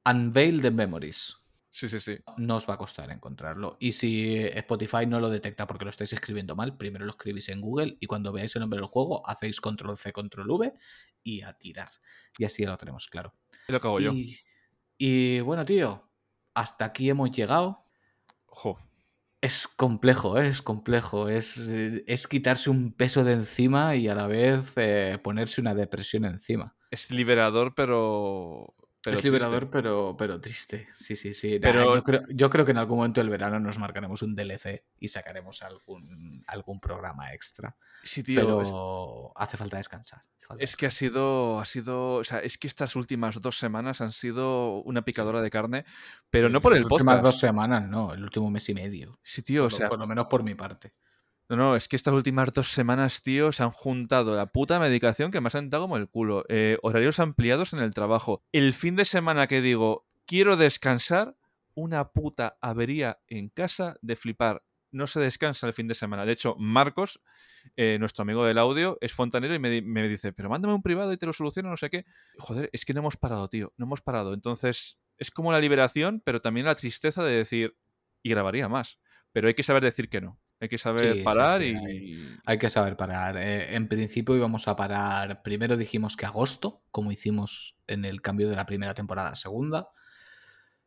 [0.04, 1.36] unveil the memories.
[1.70, 2.16] Sí, sí, sí.
[2.38, 3.76] No os va a costar encontrarlo.
[3.78, 7.60] Y si Spotify no lo detecta porque lo estáis escribiendo mal, primero lo escribís en
[7.60, 10.72] Google y cuando veáis el nombre del juego, hacéis control C, control V
[11.22, 11.90] y a tirar.
[12.38, 13.34] Y así ya lo tenemos claro.
[13.68, 14.12] Lo que hago yo.
[14.12, 14.38] Y,
[14.96, 16.08] y bueno, tío,
[16.54, 17.84] hasta aquí hemos llegado.
[18.46, 18.78] Ojo.
[19.46, 20.48] Es complejo, ¿eh?
[20.48, 21.28] es complejo.
[21.28, 25.72] Es, eh, es quitarse un peso de encima y a la vez eh, ponerse una
[25.72, 26.74] depresión encima.
[26.90, 28.74] Es liberador, pero.
[29.06, 29.72] Pero es liberador, triste.
[29.72, 30.88] pero, pero triste.
[30.94, 31.58] Sí, sí, sí.
[31.58, 34.34] Nah, Pero- yo, creo, yo creo que en algún momento del verano nos marcaremos un
[34.36, 37.76] DLC y sacaremos algún, algún programa extra.
[38.02, 38.40] Sí, tío.
[38.40, 40.20] Pero es- hace falta descansar.
[40.36, 43.58] hace falta Es que ha sido, ha sido, o sea, es que estas últimas dos
[43.58, 45.84] semanas han sido una picadora de carne,
[46.30, 47.24] pero no por el Las últimas podcast.
[47.24, 49.18] dos semanas, no, el último mes y medio.
[49.22, 50.92] Sí, tío, o Por sea, por lo menos por mi parte.
[51.48, 55.30] No, no, es que estas últimas dos semanas, tío, se han juntado la puta medicación
[55.30, 58.96] que me ha sentado como el culo, eh, horarios ampliados en el trabajo, el fin
[58.96, 61.36] de semana que digo, quiero descansar,
[61.74, 64.62] una puta avería en casa de flipar.
[64.92, 66.24] No se descansa el fin de semana.
[66.24, 67.20] De hecho, Marcos,
[67.76, 70.82] eh, nuestro amigo del audio, es fontanero y me, di- me dice, pero mándame un
[70.82, 72.06] privado y te lo soluciono, no sé qué.
[72.38, 74.32] Joder, es que no hemos parado, tío, no hemos parado.
[74.32, 77.76] Entonces, es como la liberación, pero también la tristeza de decir,
[78.22, 78.98] y grabaría más.
[79.32, 80.40] Pero hay que saber decir que no.
[80.60, 81.74] Hay que saber Sí, parar sí, y...
[81.76, 83.36] hay, hay que saber parar.
[83.36, 88.48] Eh, en principio íbamos a parar, primero dijimos que agosto, como hicimos en el cambio
[88.48, 89.88] de la primera temporada a la segunda.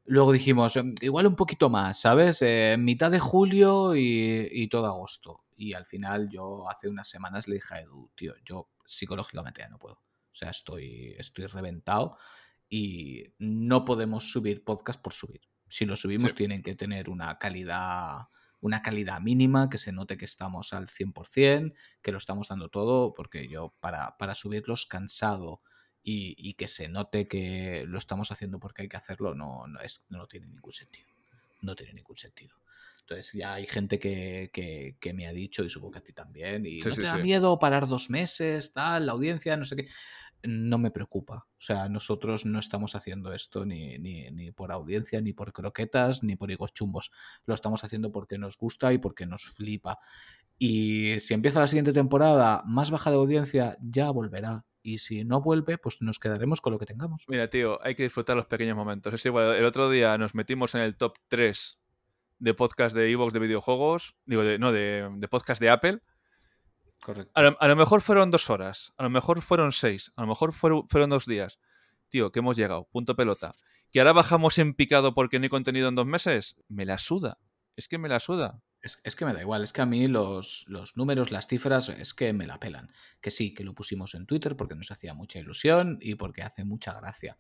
[0.05, 2.41] Luego dijimos, "Em, igual un poquito más, ¿sabes?
[2.41, 5.43] Eh, mitad de julio y, y todo agosto.
[5.55, 9.69] Y al final yo hace unas semanas le dije a Edu, tío, yo psicológicamente ya
[9.69, 9.95] no puedo.
[9.95, 12.17] O sea, estoy, estoy reventado
[12.69, 15.41] y no podemos subir podcast por subir.
[15.67, 18.29] Si lo subimos tienen que tener una calidad
[18.61, 23.13] una calidad mínima, que se note que estamos al 100%, que lo estamos dando todo,
[23.13, 25.61] porque yo para, para subirlos cansado
[26.03, 29.79] y, y que se note que lo estamos haciendo porque hay que hacerlo, no, no,
[29.81, 31.07] es, no tiene ningún sentido.
[31.61, 32.55] No tiene ningún sentido.
[33.01, 36.13] Entonces ya hay gente que, que, que me ha dicho, y supongo que a ti
[36.13, 37.19] también, y Sí, no sí, te da sí.
[37.19, 39.89] miedo parar dos meses, tal, la audiencia, no sé qué.
[40.43, 41.47] No me preocupa.
[41.51, 46.23] O sea, nosotros no estamos haciendo esto ni, ni, ni por audiencia, ni por croquetas,
[46.23, 47.11] ni por higos chumbos.
[47.45, 49.99] Lo estamos haciendo porque nos gusta y porque nos flipa.
[50.57, 54.65] Y si empieza la siguiente temporada más baja de audiencia, ya volverá.
[54.81, 57.25] Y si no vuelve, pues nos quedaremos con lo que tengamos.
[57.27, 59.13] Mira, tío, hay que disfrutar los pequeños momentos.
[59.13, 61.79] Es igual, el otro día nos metimos en el top 3
[62.39, 64.15] de podcast de Evox de videojuegos.
[64.25, 66.01] Digo, de, no, de, de podcast de Apple.
[67.01, 67.31] Correcto.
[67.33, 70.27] A lo, a lo mejor fueron dos horas, a lo mejor fueron seis, a lo
[70.27, 71.59] mejor fueron, fueron dos días.
[72.09, 73.55] Tío, que hemos llegado, punto pelota.
[73.91, 77.37] Que ahora bajamos en picado porque no hay contenido en dos meses, me la suda.
[77.75, 78.61] Es que me la suda.
[78.81, 81.89] Es, es que me da igual, es que a mí los, los números, las cifras,
[81.89, 82.91] es que me la pelan.
[83.21, 86.63] Que sí, que lo pusimos en Twitter porque nos hacía mucha ilusión y porque hace
[86.63, 87.37] mucha gracia.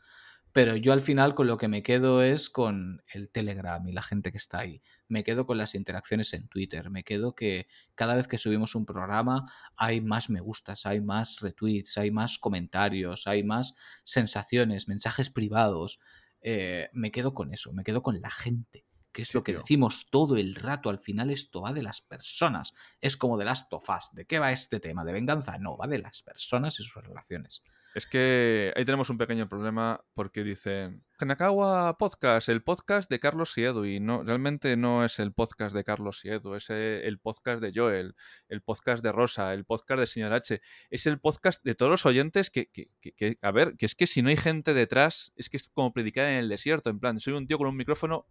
[0.59, 4.01] Pero yo al final con lo que me quedo es con el Telegram y la
[4.01, 4.81] gente que está ahí.
[5.07, 6.89] Me quedo con las interacciones en Twitter.
[6.89, 11.39] Me quedo que cada vez que subimos un programa hay más me gustas, hay más
[11.39, 16.01] retweets, hay más comentarios, hay más sensaciones, mensajes privados.
[16.41, 19.53] Eh, me quedo con eso, me quedo con la gente que es Sí, lo que
[19.53, 19.59] tío.
[19.61, 20.89] decimos todo el rato.
[20.89, 22.73] Al final esto va de las personas.
[23.01, 24.13] Es como de las tofas.
[24.13, 25.03] ¿De qué va este tema?
[25.05, 25.57] ¿De venganza?
[25.57, 27.63] No, va de las personas y sus relaciones.
[27.95, 33.57] Es que ahí tenemos un pequeño problema porque dicen Kanakawa Podcast, el podcast de Carlos
[33.57, 33.83] y Edu.
[33.85, 37.63] Y no, realmente no es el podcast de Carlos y Edu, es eh, el podcast
[37.63, 38.15] de Joel,
[38.47, 40.61] el podcast de Rosa, el podcast de Señor H.
[40.91, 43.95] Es el podcast de todos los oyentes que, que- que- que- a ver, que es
[43.95, 46.91] que si no hay gente detrás, es que es como predicar en el desierto.
[46.91, 48.27] En plan, soy un tío con un micrófono,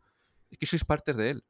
[0.50, 1.44] es que sois partes de él.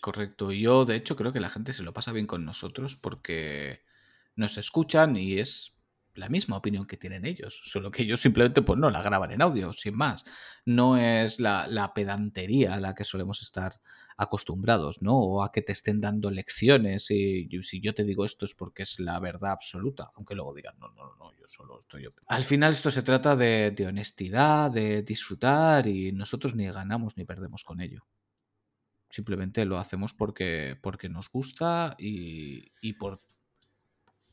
[0.00, 0.52] Correcto.
[0.52, 3.82] Yo, de hecho, creo que la gente se lo pasa bien con nosotros porque
[4.34, 5.74] nos escuchan y es
[6.14, 7.60] la misma opinión que tienen ellos.
[7.64, 10.24] Solo que ellos simplemente pues no la graban en audio, sin más.
[10.64, 13.80] No es la, pedantería a la que solemos estar
[14.16, 15.18] acostumbrados, ¿no?
[15.18, 18.82] O a que te estén dando lecciones y si yo te digo esto es porque
[18.82, 22.06] es la verdad absoluta, aunque luego digan, no, no, no, yo solo estoy...
[22.06, 22.18] op-".
[22.26, 27.64] Al final esto se trata de honestidad, de disfrutar y nosotros ni ganamos ni perdemos
[27.64, 28.06] con ello.
[29.10, 33.22] Simplemente lo hacemos porque, porque nos gusta y, y por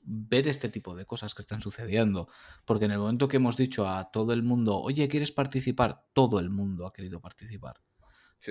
[0.10, 2.30] ver este tipo de cosas que están sucediendo.
[2.66, 6.06] Porque en el momento que hemos dicho a todo el mundo, oye, ¿quieres participar?
[6.14, 7.82] Todo el mundo ha querido participar.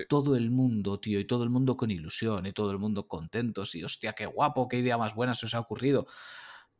[0.09, 3.73] Todo el mundo, tío, y todo el mundo con ilusión, y todo el mundo contentos,
[3.73, 6.07] y hostia, qué guapo, qué idea más buena se os ha ocurrido.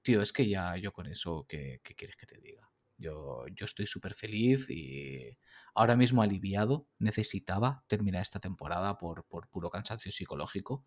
[0.02, 2.70] Tío, es que ya yo con eso, ¿qué, qué quieres que te diga?
[2.98, 5.38] Yo, yo estoy súper feliz y
[5.78, 6.88] ahora mismo aliviado.
[7.00, 10.86] Necesitaba terminar esta temporada por, por puro cansancio psicológico.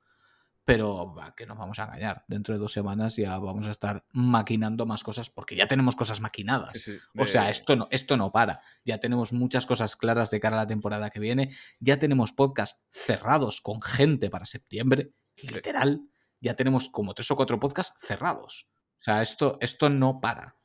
[0.64, 2.24] Pero va, que nos vamos a engañar.
[2.28, 6.20] Dentro de dos semanas ya vamos a estar maquinando más cosas porque ya tenemos cosas
[6.20, 6.74] maquinadas.
[6.74, 8.60] Sí, sí, O sea, esto no, esto no para.
[8.84, 11.56] Ya tenemos muchas cosas claras de cara a la temporada que viene.
[11.80, 15.14] Ya tenemos podcasts cerrados con gente para septiembre.
[15.36, 16.02] Literal.
[16.40, 18.70] Ya tenemos como tres o cuatro podcasts cerrados.
[18.98, 20.56] O sea, esto, esto no para.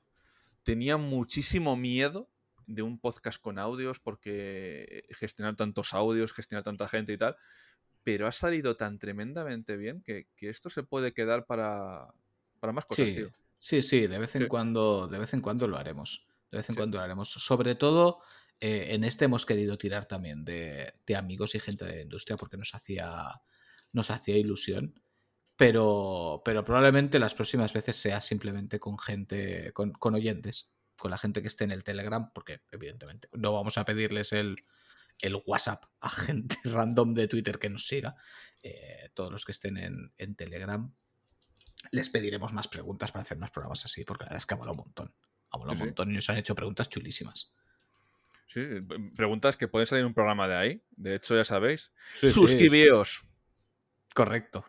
[0.64, 2.30] tenía muchísimo miedo
[2.68, 7.35] de un podcast con audios porque gestionar tantos audios, gestionar tanta gente y tal,
[8.03, 12.14] pero ha salido tan tremendamente bien que, que esto se puede quedar para,
[12.60, 13.32] para más cosas, Sí, tío.
[13.60, 14.48] sí, sí, de vez en Sí.
[14.48, 16.27] cuando, de vez en cuando lo haremos.
[16.52, 17.30] De vez en cuando lo haremos.
[17.32, 18.22] Sobre todo,
[18.60, 22.38] eh, en este hemos querido tirar también de, de amigos y gente de la industria
[22.38, 23.11] porque nos hacía,
[23.92, 24.94] nos hacía ilusión.
[25.58, 31.17] Pero, pero probablemente las próximas veces sea simplemente con gente, con, con oyentes, con la
[31.17, 34.56] gente que esté en el Telegram, porque evidentemente no vamos a pedirles el,
[35.22, 38.15] el WhatsApp a gente random de Twitter que nos siga.
[38.64, 40.91] Eh, todos los que estén en, en Telegram
[41.91, 44.57] les pediremos más preguntas para hacer más programas así, porque la verdad es que ha
[44.57, 45.14] molado un montón.
[45.51, 47.53] Ha molado Sí, un montón y nos han hecho preguntas chulísimas.
[48.48, 48.61] Sí,
[49.15, 50.83] preguntas que pueden salir en un programa de ahí.
[50.91, 51.91] De hecho, ya sabéis.
[52.14, 52.33] Sí, sí.
[52.33, 53.24] Suscribíos.
[54.14, 54.65] Correcto.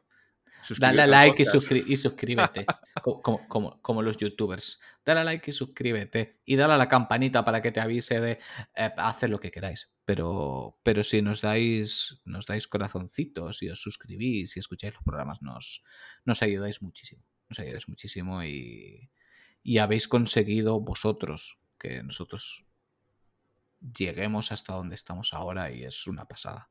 [0.79, 1.71] Dale a like y, podcast.
[1.71, 2.67] suscri- y suscríbete.
[3.03, 4.81] Co- como, como- como los youtubers.
[5.05, 6.41] Dale a like y suscríbete.
[6.45, 8.33] Y dale a la campanita para que te avise de
[8.75, 9.91] eh, hacer lo que queráis.
[10.05, 15.43] Pero, pero si nos dais, nos dais corazoncitos y os suscribís y escucháis los programas,
[15.43, 15.85] nos,
[16.25, 17.25] nos ayudáis muchísimo.
[17.49, 19.11] Nos ayudáis muchísimo y,
[19.63, 22.67] y habéis conseguido vosotros que nosotros
[23.81, 26.71] lleguemos hasta donde estamos ahora y es una pasada.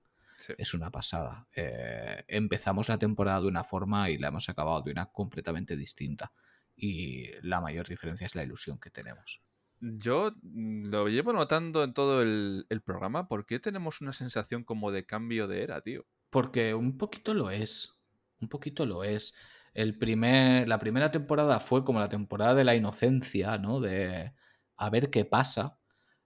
[0.57, 1.47] Es una pasada.
[1.55, 6.31] Eh, empezamos la temporada de una forma y la hemos acabado de una completamente distinta.
[6.75, 9.41] Y la mayor diferencia es la ilusión que tenemos.
[9.79, 13.27] Yo mm, lo llevo notando en todo el, el programa.
[13.27, 16.05] ¿Por qué tenemos una sensación como de cambio de era, tío?
[16.29, 18.01] Porque un poquito lo es.
[18.41, 19.35] Un poquito lo es.
[19.73, 23.79] El primer, la primera temporada fue como la temporada de la inocencia, ¿no?
[23.79, 24.33] De
[24.77, 25.79] a ver qué pasa.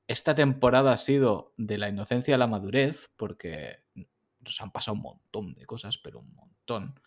[0.09, 3.83] Esta temporada ha sido de la inocencia a la madurez, porque
[4.39, 6.99] nos han pasado un montón de cosas, pero un montón.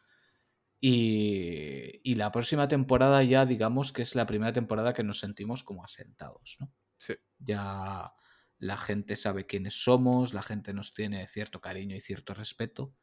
[0.81, 5.65] Y, y la próxima temporada ya digamos que es la primera temporada que nos sentimos
[5.65, 6.73] como asentados, ¿no?
[6.97, 7.15] Sí.
[7.41, 8.15] Ya
[8.61, 12.95] la gente sabe quiénes somos, la gente nos tiene cierto cariño y cierto respeto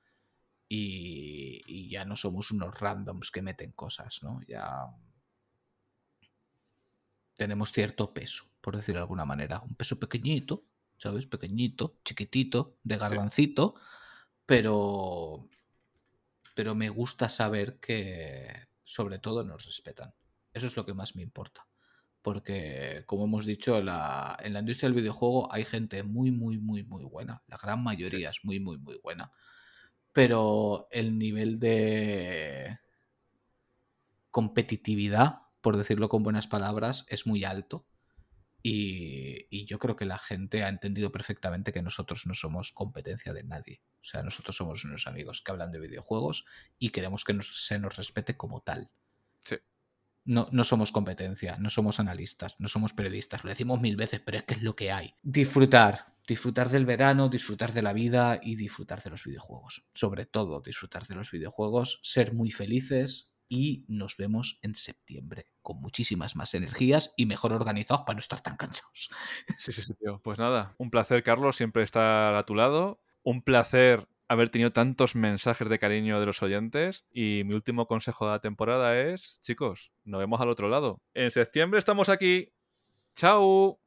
[0.69, 4.39] y, y ya no somos unos randoms que meten cosas, ¿no?
[4.47, 4.85] Ya
[7.39, 9.61] tenemos cierto peso, por decirlo de alguna manera.
[9.61, 10.65] Un peso pequeñito,
[10.97, 11.25] ¿sabes?
[11.25, 13.75] Pequeñito, chiquitito, de garbancito,
[14.45, 15.47] pero,
[16.53, 20.13] pero me gusta saber que sobre todo nos respetan.
[20.53, 21.65] Eso es lo que más me importa.
[22.21, 26.83] Porque, como hemos dicho, la- en la industria del videojuego hay gente muy, muy, muy,
[26.83, 27.41] muy buena.
[27.47, 29.31] La gran mayoría es muy, muy, muy buena.
[30.11, 32.77] Pero el nivel de
[34.31, 37.85] competitividad, por decirlo con buenas palabras, es muy alto.
[38.61, 43.31] Y, y yo creo que la gente ha entendido perfectamente que nosotros no somos competencia
[43.33, 43.81] de nadie.
[44.01, 46.45] O sea, nosotros somos unos amigos que hablan de videojuegos
[46.77, 48.91] y queremos que nos- se nos respete como tal.
[49.45, 49.55] Sí.
[50.25, 53.43] No, no somos competencia, no somos analistas, no somos periodistas.
[53.43, 55.15] Lo decimos mil veces, pero es que es lo que hay.
[55.23, 56.15] Disfrutar.
[56.27, 59.89] Disfrutar del verano, disfrutar de la vida y disfrutar de los videojuegos.
[59.93, 65.81] Sobre todo, disfrutar de los videojuegos, ser muy felices y nos vemos en septiembre con
[65.81, 69.09] muchísimas más energías y mejor organizados para no estar tan cansados.
[69.57, 69.93] Sí, sí, sí.
[70.23, 73.01] Pues nada, un placer, Carlos, siempre estar a tu lado.
[73.23, 77.03] Un placer haber tenido tantos mensajes de cariño de los oyentes.
[77.11, 81.01] Y mi último consejo de la temporada es, chicos, nos vemos al otro lado.
[81.13, 82.53] En septiembre estamos aquí.
[83.15, 83.77] ¡Chao!